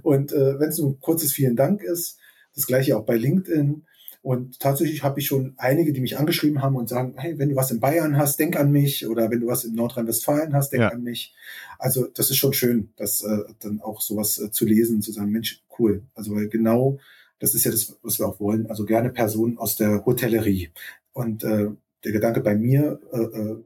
und 0.03 0.32
äh, 0.32 0.59
wenn 0.59 0.70
es 0.70 0.78
nur 0.78 0.91
ein 0.91 1.01
kurzes 1.01 1.32
Vielen 1.32 1.55
Dank 1.55 1.82
ist, 1.82 2.18
das 2.57 2.66
gleiche 2.66 2.97
auch 2.97 3.05
bei 3.05 3.16
LinkedIn. 3.16 3.85
Und 4.25 4.59
tatsächlich 4.59 5.03
habe 5.03 5.20
ich 5.20 5.27
schon 5.27 5.53
einige, 5.59 5.93
die 5.93 6.01
mich 6.01 6.16
angeschrieben 6.16 6.62
haben 6.62 6.77
und 6.77 6.89
sagen, 6.89 7.12
hey, 7.18 7.39
wenn 7.39 7.51
du 7.51 7.57
was 7.57 7.70
in 7.70 7.79
Bayern 7.79 8.16
hast, 8.16 8.41
denk 8.41 8.59
an 8.59 8.72
mich. 8.72 9.07
Oder 9.07 9.31
wenn 9.31 9.41
du 9.41 9.49
was 9.49 9.64
in 9.64 9.75
Nordrhein-Westfalen 9.75 10.55
hast, 10.55 10.70
denk 10.70 10.81
ja. 10.81 10.89
an 10.89 11.03
mich. 11.03 11.35
Also 11.79 12.07
das 12.07 12.31
ist 12.31 12.39
schon 12.39 12.55
schön, 12.55 12.89
das 12.97 13.20
äh, 13.20 13.41
dann 13.61 13.83
auch 13.83 14.01
sowas 14.01 14.39
äh, 14.39 14.51
zu 14.51 14.64
lesen, 14.64 15.03
zu 15.03 15.12
sagen, 15.12 15.31
Mensch, 15.31 15.62
cool. 15.79 16.05
Also 16.14 16.35
weil 16.35 16.49
genau 16.49 16.99
das 17.39 17.55
ist 17.55 17.64
ja 17.64 17.70
das, 17.70 17.99
was 18.03 18.18
wir 18.18 18.27
auch 18.27 18.41
wollen. 18.41 18.66
Also 18.70 18.87
gerne 18.87 19.11
Personen 19.11 19.59
aus 19.59 19.77
der 19.77 20.07
Hotellerie. 20.07 20.70
Und 21.12 21.45
äh, 21.45 21.68
der 22.03 22.12
Gedanke 22.12 22.41
bei 22.41 22.55
mir, 22.55 23.01
äh, 23.12 23.18
äh 23.18 23.57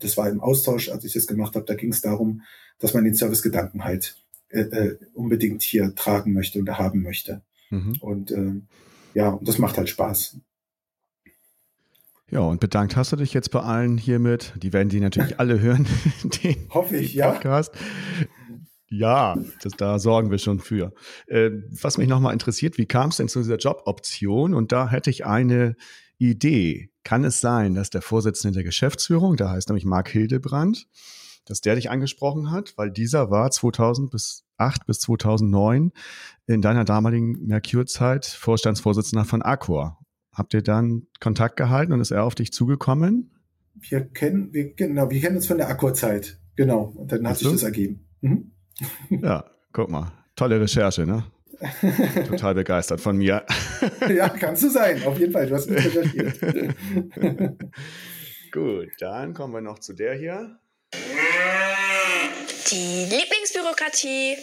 das 0.00 0.16
war 0.16 0.28
im 0.28 0.40
Austausch, 0.40 0.88
als 0.88 1.04
ich 1.04 1.12
das 1.12 1.28
gemacht 1.28 1.54
habe, 1.54 1.66
da 1.66 1.74
ging 1.74 1.92
es 1.92 2.00
darum, 2.00 2.42
dass 2.80 2.94
man 2.94 3.04
den 3.04 3.14
Servicegedanken 3.14 3.84
halt 3.84 4.16
äh, 4.48 4.62
äh, 4.62 4.98
unbedingt 5.14 5.62
hier 5.62 5.94
tragen 5.94 6.32
möchte 6.32 6.58
und 6.58 6.68
haben 6.76 7.02
möchte. 7.02 7.42
Mhm. 7.70 7.98
Und 8.00 8.32
äh, 8.32 8.60
ja, 9.14 9.30
und 9.30 9.46
das 9.46 9.58
macht 9.58 9.76
halt 9.76 9.88
Spaß. 9.88 10.38
Ja, 12.30 12.40
und 12.40 12.60
bedankt 12.60 12.94
hast 12.96 13.10
du 13.10 13.16
dich 13.16 13.34
jetzt 13.34 13.50
bei 13.50 13.60
allen 13.60 13.98
hiermit. 13.98 14.54
Die 14.62 14.72
werden 14.72 14.88
die 14.88 15.00
natürlich 15.00 15.40
alle 15.40 15.58
hören, 15.60 15.86
den 16.44 16.68
Hoffe 16.70 16.96
ich, 16.96 17.18
Podcast. 17.18 17.72
Ja. 17.74 18.26
Ja, 18.92 19.36
das, 19.62 19.74
da 19.76 20.00
sorgen 20.00 20.32
wir 20.32 20.38
schon 20.38 20.58
für. 20.58 20.92
Äh, 21.28 21.50
was 21.80 21.96
mich 21.96 22.08
nochmal 22.08 22.32
interessiert, 22.32 22.76
wie 22.76 22.86
kam 22.86 23.10
es 23.10 23.18
denn 23.18 23.28
zu 23.28 23.38
dieser 23.38 23.56
Joboption? 23.56 24.52
Und 24.52 24.72
da 24.72 24.88
hätte 24.88 25.10
ich 25.10 25.24
eine 25.24 25.76
Idee. 26.18 26.90
Kann 27.04 27.22
es 27.22 27.40
sein, 27.40 27.74
dass 27.74 27.90
der 27.90 28.02
Vorsitzende 28.02 28.56
der 28.56 28.64
Geschäftsführung, 28.64 29.36
der 29.36 29.50
heißt 29.50 29.68
nämlich 29.68 29.84
Marc 29.84 30.08
Hildebrand, 30.08 30.88
dass 31.44 31.60
der 31.60 31.76
dich 31.76 31.88
angesprochen 31.88 32.50
hat, 32.50 32.74
weil 32.76 32.90
dieser 32.90 33.30
war 33.30 33.52
2000 33.52 34.10
bis 34.10 34.44
8 34.60 34.86
bis 34.86 35.00
2009 35.00 35.92
in 36.46 36.62
deiner 36.62 36.84
damaligen 36.84 37.46
Merkur-Zeit 37.46 38.26
Vorstandsvorsitzender 38.26 39.24
von 39.24 39.42
Accor. 39.42 39.98
Habt 40.32 40.54
ihr 40.54 40.62
dann 40.62 41.06
Kontakt 41.20 41.56
gehalten 41.56 41.92
und 41.92 42.00
ist 42.00 42.10
er 42.10 42.24
auf 42.24 42.34
dich 42.34 42.52
zugekommen? 42.52 43.32
Wir 43.74 44.00
kennen, 44.00 44.52
wir, 44.52 44.74
genau, 44.74 45.10
wir 45.10 45.20
kennen 45.20 45.36
uns 45.36 45.46
von 45.46 45.58
der 45.58 45.68
Accor-Zeit. 45.68 46.38
Genau. 46.56 46.92
Und 46.96 47.12
dann 47.12 47.26
hat 47.26 47.38
sich 47.38 47.50
das 47.50 47.62
ergeben. 47.62 48.06
Mhm. 48.20 48.52
Ja, 49.10 49.44
guck 49.72 49.90
mal. 49.90 50.10
Tolle 50.36 50.58
Recherche, 50.58 51.04
ne? 51.04 51.24
Total 52.28 52.54
begeistert 52.54 53.00
von 53.00 53.18
mir. 53.18 53.44
ja, 54.08 54.30
kannst 54.30 54.62
du 54.62 54.70
sein, 54.70 55.02
auf 55.04 55.18
jeden 55.18 55.32
Fall. 55.32 55.46
Du 55.46 55.54
hast 55.54 55.68
mich 55.68 55.84
recherchiert. 55.84 56.40
Gut, 58.50 58.88
dann 58.98 59.34
kommen 59.34 59.52
wir 59.52 59.60
noch 59.60 59.78
zu 59.78 59.92
der 59.92 60.14
hier. 60.14 60.58
Die 62.70 63.04
Lieblingsbürokratie. 63.04 64.36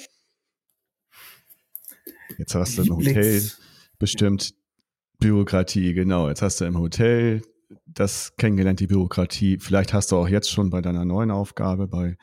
Jetzt 2.37 2.55
hast 2.55 2.77
du 2.77 2.83
im 2.83 2.95
Hotel 2.95 3.51
bestimmt 3.99 4.53
Bürokratie, 5.19 5.93
genau. 5.93 6.27
Jetzt 6.29 6.41
hast 6.41 6.61
du 6.61 6.65
im 6.65 6.77
Hotel 6.77 7.41
das 7.85 8.35
kennengelernt, 8.37 8.79
die 8.79 8.87
Bürokratie. 8.87 9.57
Vielleicht 9.59 9.93
hast 9.93 10.11
du 10.11 10.17
auch 10.17 10.27
jetzt 10.27 10.51
schon 10.51 10.69
bei 10.69 10.81
deiner 10.81 11.05
neuen 11.05 11.31
Aufgabe, 11.31 11.87
bei 11.87 12.17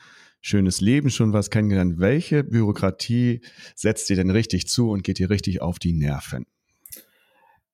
Schönes 0.46 0.82
Leben 0.82 1.08
schon 1.08 1.32
was 1.32 1.48
kennengelernt. 1.48 1.98
Welche 1.98 2.44
Bürokratie 2.44 3.40
setzt 3.74 4.10
dir 4.10 4.16
denn 4.16 4.28
richtig 4.28 4.68
zu 4.68 4.90
und 4.90 5.02
geht 5.02 5.18
dir 5.18 5.30
richtig 5.30 5.62
auf 5.62 5.78
die 5.78 5.94
Nerven? 5.94 6.44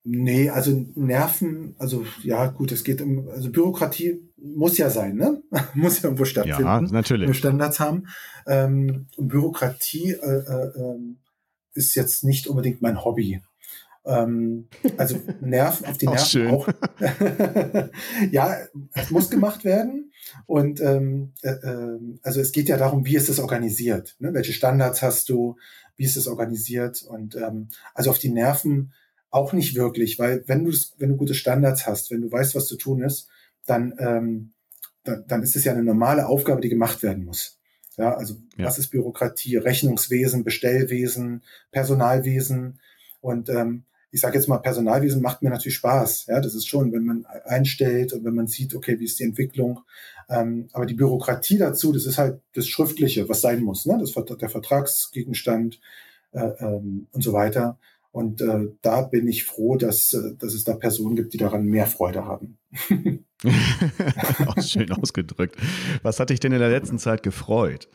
Nee, 0.03 0.49
also 0.49 0.87
Nerven, 0.95 1.75
also 1.79 2.07
ja, 2.23 2.47
gut, 2.47 2.73
es 2.73 2.85
geht 2.85 3.03
um, 3.03 3.29
also 3.29 3.51
Bürokratie 3.51 4.23
muss 4.37 4.79
ja 4.79 4.89
sein, 4.89 5.17
ne? 5.17 5.43
muss 5.75 5.99
ja 5.99 6.05
irgendwo 6.05 6.25
stattfinden. 6.25 6.63
Ja, 6.63 6.81
natürlich. 6.81 7.29
Wir 7.29 7.35
Standards 7.35 7.81
haben. 7.81 8.07
Ähm, 8.47 9.09
Bürokratie 9.19 10.13
äh, 10.13 10.39
äh, 10.39 10.73
ähm, 10.79 11.19
ist 11.75 11.95
jetzt 11.95 12.25
nicht 12.25 12.47
unbedingt 12.47 12.81
mein 12.81 13.05
Hobby. 13.05 13.43
Ähm, 14.07 14.69
also 14.97 15.21
Nerven, 15.43 15.87
auf 15.87 15.99
die 15.99 16.07
Nerven 16.07 16.27
schön. 16.27 16.51
auch. 16.51 16.69
ja, 18.31 18.57
es 18.95 19.11
muss 19.11 19.29
gemacht 19.29 19.65
werden. 19.65 20.13
Und 20.47 20.81
ähm, 20.81 21.35
äh, 21.43 21.51
äh, 21.51 21.99
also 22.23 22.41
es 22.41 22.53
geht 22.53 22.69
ja 22.69 22.79
darum, 22.79 23.05
wie 23.05 23.17
ist 23.17 23.29
es 23.29 23.39
organisiert? 23.39 24.17
Ne? 24.19 24.33
Welche 24.33 24.55
Standards 24.55 25.03
hast 25.03 25.29
du? 25.29 25.57
Wie 25.97 26.05
ist 26.05 26.17
es 26.17 26.27
organisiert? 26.27 27.03
Und 27.03 27.37
ähm, 27.37 27.69
also 27.93 28.09
auf 28.11 28.19
die 28.19 28.31
Nerven 28.31 28.93
auch 29.31 29.53
nicht 29.53 29.75
wirklich, 29.75 30.19
weil 30.19 30.43
wenn 30.47 30.65
du 30.65 30.73
wenn 30.99 31.11
du 31.11 31.17
gute 31.17 31.35
Standards 31.35 31.87
hast, 31.87 32.11
wenn 32.11 32.21
du 32.21 32.31
weißt, 32.31 32.55
was 32.55 32.67
zu 32.67 32.77
tun 32.77 33.03
ist, 33.03 33.29
dann 33.67 33.95
ähm, 33.99 34.53
dann, 35.05 35.25
dann 35.27 35.43
ist 35.43 35.57
es 35.57 35.65
ja 35.65 35.73
eine 35.73 35.85
normale 35.85 36.27
Aufgabe, 36.27 36.61
die 36.61 36.69
gemacht 36.69 37.03
werden 37.03 37.25
muss. 37.25 37.59
Ja, 37.97 38.15
also 38.15 38.37
ja. 38.57 38.67
was 38.67 38.79
ist 38.79 38.89
Bürokratie, 38.89 39.57
Rechnungswesen, 39.57 40.45
Bestellwesen, 40.45 41.43
Personalwesen 41.71 42.81
und 43.21 43.49
ähm, 43.49 43.85
ich 44.13 44.21
sage 44.21 44.37
jetzt 44.37 44.49
mal, 44.49 44.59
Personalwesen 44.59 45.23
macht 45.23 45.43
mir 45.43 45.51
natürlich 45.51 45.77
Spaß. 45.77 46.27
Ja, 46.27 46.41
das 46.41 46.55
ist 46.55 46.67
schon, 46.67 46.93
wenn 46.93 47.05
man 47.05 47.27
einstellt 47.45 48.13
und 48.13 48.25
wenn 48.25 48.35
man 48.35 48.49
sieht, 48.49 48.75
okay, 48.75 48.99
wie 48.99 49.05
ist 49.05 49.21
die 49.21 49.25
Entwicklung. 49.25 49.81
Ähm, 50.29 50.69
aber 50.73 50.87
die 50.87 50.95
Bürokratie 50.95 51.59
dazu, 51.59 51.93
das 51.93 52.07
ist 52.07 52.19
halt 52.19 52.41
das 52.55 52.67
Schriftliche, 52.67 53.29
was 53.29 53.41
sein 53.41 53.63
muss, 53.63 53.87
ne? 53.87 53.99
Das 54.01 54.13
der 54.13 54.49
Vertragsgegenstand 54.49 55.81
äh, 56.33 56.41
ähm, 56.41 57.07
und 57.13 57.23
so 57.23 57.33
weiter. 57.33 57.79
Und 58.13 58.41
äh, 58.41 58.69
da 58.83 59.03
bin 59.03 59.29
ich 59.29 59.45
froh, 59.45 59.77
dass, 59.77 60.13
äh, 60.13 60.35
dass 60.37 60.55
es 60.55 60.65
da 60.65 60.75
Personen 60.75 61.17
gibt, 61.17 61.33
die 61.33 61.39
daran 61.39 61.65
mehr 61.65 61.87
Freude 61.87 62.25
haben. 62.25 62.59
Auch 64.47 64.61
schön 64.63 64.91
ausgedrückt. 64.91 65.57
Was 66.03 66.19
hat 66.19 66.31
dich 66.31 66.41
denn 66.41 66.53
in 66.53 66.59
der 66.59 66.71
letzten 66.71 66.99
Zeit 66.99 67.23
gefreut? 67.23 67.89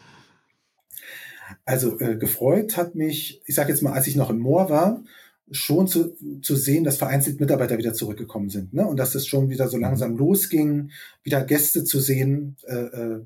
Also 1.66 2.00
äh, 2.00 2.16
gefreut 2.16 2.78
hat 2.78 2.96
mich, 2.96 3.42
ich 3.46 3.56
sage 3.56 3.70
jetzt 3.70 3.82
mal, 3.82 3.94
als 3.94 4.08
ich 4.08 4.16
noch 4.16 4.30
im 4.30 4.40
Moor 4.40 4.70
war, 4.70 5.04
schon 5.52 5.88
zu, 5.88 6.16
zu 6.42 6.56
sehen, 6.56 6.84
dass 6.84 6.98
vereinzelt 6.98 7.40
Mitarbeiter 7.40 7.78
wieder 7.78 7.94
zurückgekommen 7.94 8.50
sind. 8.50 8.74
Ne? 8.74 8.86
Und 8.86 8.98
dass 8.98 9.16
es 9.16 9.28
schon 9.28 9.50
wieder 9.50 9.68
so 9.68 9.78
mhm. 9.78 9.84
langsam 9.84 10.18
losging, 10.18 10.92
wieder 11.24 11.44
Gäste 11.44 11.84
zu 11.84 12.00
sehen. 12.00 12.58
Äh, 12.64 12.76
äh, 12.76 13.14
äh, 13.14 13.26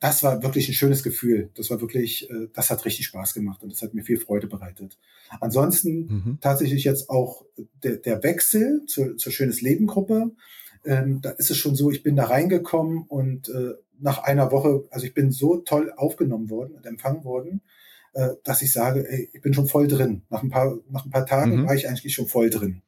das 0.00 0.22
war 0.22 0.42
wirklich 0.42 0.68
ein 0.68 0.74
schönes 0.74 1.02
Gefühl. 1.02 1.50
Das 1.54 1.70
war 1.70 1.80
wirklich, 1.80 2.28
äh, 2.30 2.48
das 2.52 2.70
hat 2.70 2.84
richtig 2.84 3.06
Spaß 3.06 3.34
gemacht 3.34 3.62
und 3.62 3.72
das 3.72 3.82
hat 3.82 3.94
mir 3.94 4.02
viel 4.02 4.18
Freude 4.18 4.46
bereitet. 4.46 4.98
Ansonsten 5.40 6.06
mhm. 6.06 6.38
tatsächlich 6.40 6.84
jetzt 6.84 7.08
auch 7.08 7.44
der, 7.82 7.96
der 7.96 8.22
Wechsel 8.22 8.84
zur, 8.86 9.16
zur 9.16 9.32
Schönes 9.32 9.62
Leben 9.62 9.86
Gruppe. 9.86 10.32
Ähm, 10.84 11.20
da 11.22 11.30
ist 11.30 11.50
es 11.50 11.56
schon 11.56 11.74
so, 11.74 11.90
ich 11.90 12.02
bin 12.02 12.16
da 12.16 12.24
reingekommen 12.24 13.04
und 13.08 13.48
äh, 13.48 13.74
nach 13.98 14.18
einer 14.24 14.50
Woche, 14.50 14.84
also 14.90 15.06
ich 15.06 15.14
bin 15.14 15.30
so 15.30 15.58
toll 15.58 15.92
aufgenommen 15.96 16.50
worden 16.50 16.74
und 16.74 16.84
empfangen 16.84 17.24
worden, 17.24 17.62
äh, 18.14 18.30
dass 18.44 18.60
ich 18.60 18.72
sage, 18.72 19.08
ey, 19.08 19.30
ich 19.32 19.40
bin 19.40 19.54
schon 19.54 19.68
voll 19.68 19.86
drin. 19.88 20.22
Nach 20.28 20.42
ein 20.42 20.50
paar, 20.50 20.78
nach 20.90 21.06
ein 21.06 21.10
paar 21.10 21.24
Tagen 21.24 21.62
mhm. 21.62 21.66
war 21.66 21.74
ich 21.74 21.88
eigentlich 21.88 22.12
schon 22.12 22.26
voll 22.26 22.50
drin. 22.50 22.82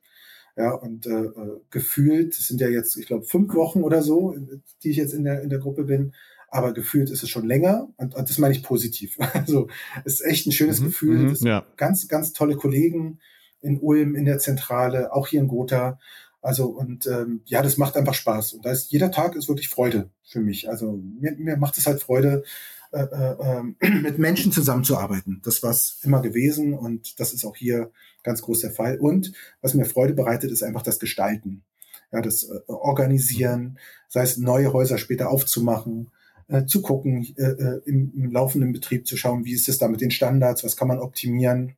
Ja, 0.56 0.72
und 0.72 1.06
äh, 1.06 1.10
äh 1.10 1.60
gefühlt, 1.70 2.34
sind 2.34 2.60
ja 2.60 2.68
jetzt, 2.68 2.96
ich 2.96 3.06
glaube, 3.06 3.24
fünf 3.24 3.54
Wochen 3.54 3.82
oder 3.82 4.02
so, 4.02 4.36
die 4.82 4.90
ich 4.90 4.96
jetzt 4.96 5.14
in 5.14 5.24
der, 5.24 5.42
in 5.42 5.50
der 5.50 5.58
Gruppe 5.58 5.84
bin, 5.84 6.12
aber 6.54 6.72
gefühlt 6.72 7.10
ist 7.10 7.24
es 7.24 7.30
schon 7.30 7.46
länger 7.46 7.88
und, 7.96 8.14
und 8.14 8.30
das 8.30 8.38
meine 8.38 8.54
ich 8.54 8.62
positiv. 8.62 9.18
Also 9.34 9.66
es 10.04 10.20
ist 10.20 10.24
echt 10.24 10.46
ein 10.46 10.52
schönes 10.52 10.80
mhm, 10.80 10.84
Gefühl. 10.84 11.18
Mhm, 11.18 11.36
ja. 11.40 11.66
Ganz, 11.76 12.06
ganz 12.06 12.32
tolle 12.32 12.54
Kollegen 12.54 13.18
in 13.60 13.80
Ulm, 13.80 14.14
in 14.14 14.24
der 14.24 14.38
Zentrale, 14.38 15.12
auch 15.12 15.26
hier 15.26 15.40
in 15.40 15.48
Gotha. 15.48 15.98
Also 16.40 16.66
und 16.66 17.08
ähm, 17.08 17.40
ja, 17.44 17.60
das 17.60 17.76
macht 17.76 17.96
einfach 17.96 18.14
Spaß. 18.14 18.52
Und 18.52 18.64
da 18.64 18.70
ist 18.70 18.92
jeder 18.92 19.10
Tag 19.10 19.34
ist 19.34 19.48
wirklich 19.48 19.68
Freude 19.68 20.10
für 20.22 20.38
mich. 20.38 20.68
Also 20.70 20.92
mir, 20.92 21.32
mir 21.36 21.56
macht 21.56 21.76
es 21.76 21.88
halt 21.88 22.00
Freude, 22.00 22.44
äh, 22.92 23.02
äh, 23.02 23.90
mit 24.02 24.20
Menschen 24.20 24.52
zusammenzuarbeiten. 24.52 25.42
Das 25.44 25.60
war 25.64 25.72
es 25.72 25.98
immer 26.02 26.22
gewesen 26.22 26.74
und 26.74 27.18
das 27.18 27.32
ist 27.32 27.44
auch 27.44 27.56
hier 27.56 27.90
ganz 28.22 28.42
groß 28.42 28.60
der 28.60 28.70
Fall. 28.70 28.98
Und 28.98 29.32
was 29.60 29.74
mir 29.74 29.86
Freude 29.86 30.14
bereitet, 30.14 30.52
ist 30.52 30.62
einfach 30.62 30.82
das 30.82 31.00
Gestalten. 31.00 31.64
Ja, 32.12 32.20
das 32.20 32.44
äh, 32.44 32.60
Organisieren, 32.68 33.80
sei 34.08 34.22
es 34.22 34.36
neue 34.36 34.72
Häuser 34.72 34.98
später 34.98 35.30
aufzumachen, 35.30 36.12
äh, 36.48 36.66
zu 36.66 36.82
gucken, 36.82 37.26
äh, 37.36 37.42
äh, 37.42 37.82
im, 37.84 38.12
im 38.14 38.32
laufenden 38.32 38.72
Betrieb 38.72 39.06
zu 39.06 39.16
schauen, 39.16 39.44
wie 39.44 39.52
ist 39.52 39.68
es 39.68 39.78
da 39.78 39.88
mit 39.88 40.00
den 40.00 40.10
Standards, 40.10 40.64
was 40.64 40.76
kann 40.76 40.88
man 40.88 40.98
optimieren 40.98 41.76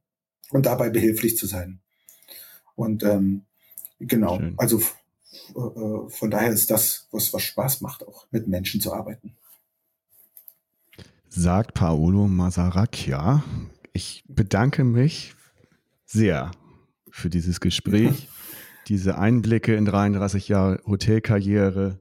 und 0.50 0.66
dabei 0.66 0.90
behilflich 0.90 1.36
zu 1.36 1.46
sein. 1.46 1.80
Und 2.74 3.02
ähm, 3.02 3.42
genau, 3.98 4.38
Schön. 4.38 4.54
also 4.56 4.80
äh, 4.80 6.10
von 6.10 6.30
daher 6.30 6.50
ist 6.50 6.70
das, 6.70 7.08
was, 7.10 7.32
was 7.32 7.42
Spaß 7.42 7.80
macht, 7.80 8.06
auch 8.06 8.26
mit 8.30 8.48
Menschen 8.48 8.80
zu 8.80 8.92
arbeiten 8.92 9.36
sagt 11.36 11.74
Paolo 11.74 12.28
Masaracchia. 12.28 13.44
Ich 13.92 14.24
bedanke 14.26 14.84
mich 14.84 15.34
sehr 16.06 16.50
für 17.10 17.28
dieses 17.28 17.60
Gespräch, 17.60 18.28
diese 18.88 19.18
Einblicke 19.18 19.74
in 19.76 19.84
33 19.84 20.48
Jahre 20.48 20.80
Hotelkarriere. 20.86 22.00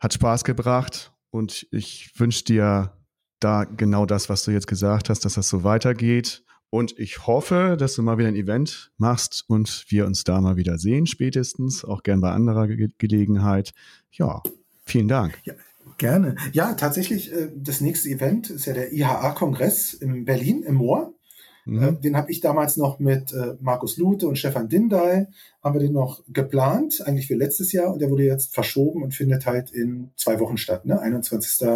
Hat 0.00 0.14
Spaß 0.14 0.42
gebracht 0.42 1.12
und 1.34 1.66
ich 1.72 2.12
wünsche 2.16 2.44
dir 2.44 2.92
da 3.40 3.64
genau 3.64 4.06
das, 4.06 4.28
was 4.28 4.44
du 4.44 4.52
jetzt 4.52 4.68
gesagt 4.68 5.10
hast, 5.10 5.24
dass 5.24 5.34
das 5.34 5.48
so 5.48 5.64
weitergeht. 5.64 6.44
Und 6.70 6.96
ich 6.96 7.26
hoffe, 7.26 7.76
dass 7.76 7.96
du 7.96 8.02
mal 8.02 8.18
wieder 8.18 8.28
ein 8.28 8.36
Event 8.36 8.92
machst 8.98 9.44
und 9.48 9.84
wir 9.88 10.06
uns 10.06 10.22
da 10.22 10.40
mal 10.40 10.56
wieder 10.56 10.78
sehen, 10.78 11.06
spätestens, 11.06 11.84
auch 11.84 12.04
gern 12.04 12.20
bei 12.20 12.30
anderer 12.30 12.68
Ge 12.68 12.88
Gelegenheit. 12.98 13.72
Ja, 14.12 14.44
vielen 14.84 15.08
Dank. 15.08 15.40
Ja, 15.42 15.54
Gerne. 15.98 16.36
Ja, 16.52 16.74
tatsächlich, 16.74 17.32
äh, 17.32 17.50
das 17.54 17.80
nächste 17.80 18.08
Event 18.08 18.50
ist 18.50 18.66
ja 18.66 18.72
der 18.72 18.92
IHA-Kongress 18.92 19.94
in 19.94 20.24
Berlin 20.24 20.62
im 20.62 20.76
Moor. 20.76 21.13
Mhm. 21.64 21.82
Äh, 21.82 21.92
den 21.94 22.16
habe 22.16 22.30
ich 22.30 22.40
damals 22.40 22.76
noch 22.76 22.98
mit 22.98 23.32
äh, 23.32 23.56
Markus 23.60 23.96
Lute 23.96 24.28
und 24.28 24.36
Stefan 24.36 24.68
Dindal, 24.68 25.28
haben 25.62 25.74
wir 25.74 25.80
den 25.80 25.92
noch 25.92 26.22
geplant, 26.28 27.02
eigentlich 27.06 27.26
für 27.26 27.34
letztes 27.34 27.72
Jahr. 27.72 27.92
Und 27.92 28.00
der 28.00 28.10
wurde 28.10 28.24
jetzt 28.24 28.54
verschoben 28.54 29.02
und 29.02 29.14
findet 29.14 29.46
halt 29.46 29.70
in 29.70 30.10
zwei 30.16 30.40
Wochen 30.40 30.56
statt, 30.56 30.84
ne? 30.84 31.00
21. 31.00 31.66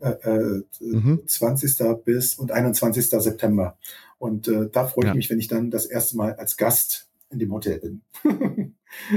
Äh, 0.00 0.08
äh, 0.08 0.62
mhm. 0.80 1.22
20. 1.26 2.04
bis 2.04 2.34
und 2.34 2.50
21. 2.50 3.08
September. 3.08 3.78
Und 4.18 4.48
äh, 4.48 4.68
da 4.70 4.86
freue 4.86 5.04
ich 5.04 5.08
ja. 5.08 5.14
mich, 5.14 5.30
wenn 5.30 5.38
ich 5.38 5.48
dann 5.48 5.70
das 5.70 5.86
erste 5.86 6.16
Mal 6.16 6.34
als 6.34 6.56
Gast 6.56 7.08
in 7.30 7.38
dem 7.38 7.52
Hotel 7.52 7.78
bin. 7.78 8.02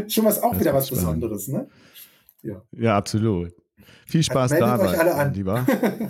Schon 0.08 0.26
was 0.26 0.42
auch 0.42 0.52
das 0.52 0.60
wieder 0.60 0.74
was 0.74 0.88
spannend. 0.88 1.22
Besonderes, 1.22 1.48
ne? 1.48 1.68
Ja, 2.44 2.62
ja 2.72 2.98
absolut. 2.98 3.54
Viel 4.08 4.24
Spaß 4.24 4.52
also 4.54 4.66
dabei, 4.66 4.90
euch 4.90 5.00
alle 5.00 5.16
an. 5.16 5.34
lieber. 5.34 5.66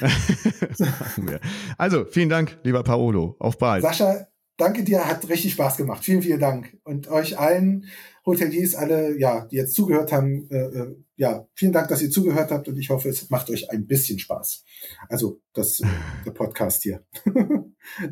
also, 1.78 2.04
vielen 2.06 2.28
Dank, 2.28 2.58
lieber 2.62 2.82
Paolo. 2.82 3.36
Auf 3.38 3.58
bald. 3.58 3.82
Sascha, 3.82 4.26
danke 4.56 4.84
dir, 4.84 5.06
hat 5.06 5.28
richtig 5.28 5.52
Spaß 5.52 5.76
gemacht. 5.76 6.04
Vielen, 6.04 6.22
vielen 6.22 6.40
Dank. 6.40 6.76
Und 6.84 7.08
euch 7.08 7.38
allen 7.38 7.86
Hoteliers, 8.24 8.74
alle, 8.74 9.18
ja, 9.18 9.46
die 9.46 9.56
jetzt 9.56 9.74
zugehört 9.74 10.12
haben, 10.12 10.48
äh, 10.50 10.56
äh, 10.56 10.96
ja, 11.16 11.46
vielen 11.54 11.72
Dank, 11.72 11.88
dass 11.88 12.02
ihr 12.02 12.10
zugehört 12.10 12.50
habt 12.50 12.68
und 12.68 12.76
ich 12.76 12.90
hoffe, 12.90 13.08
es 13.08 13.30
macht 13.30 13.48
euch 13.50 13.70
ein 13.70 13.86
bisschen 13.86 14.18
Spaß. 14.18 14.64
Also, 15.08 15.40
das, 15.54 15.80
äh, 15.80 15.86
der 16.26 16.32
Podcast 16.32 16.82
hier. 16.82 17.04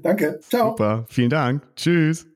danke. 0.03 0.39
Ciao. 0.49 0.71
Super. 0.71 1.07
Vielen 1.09 1.31
Dank. 1.31 1.63
Tschüss. 1.75 2.27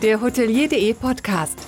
Der 0.00 0.20
Hotelier.de 0.20 0.94
Podcast. 0.94 1.67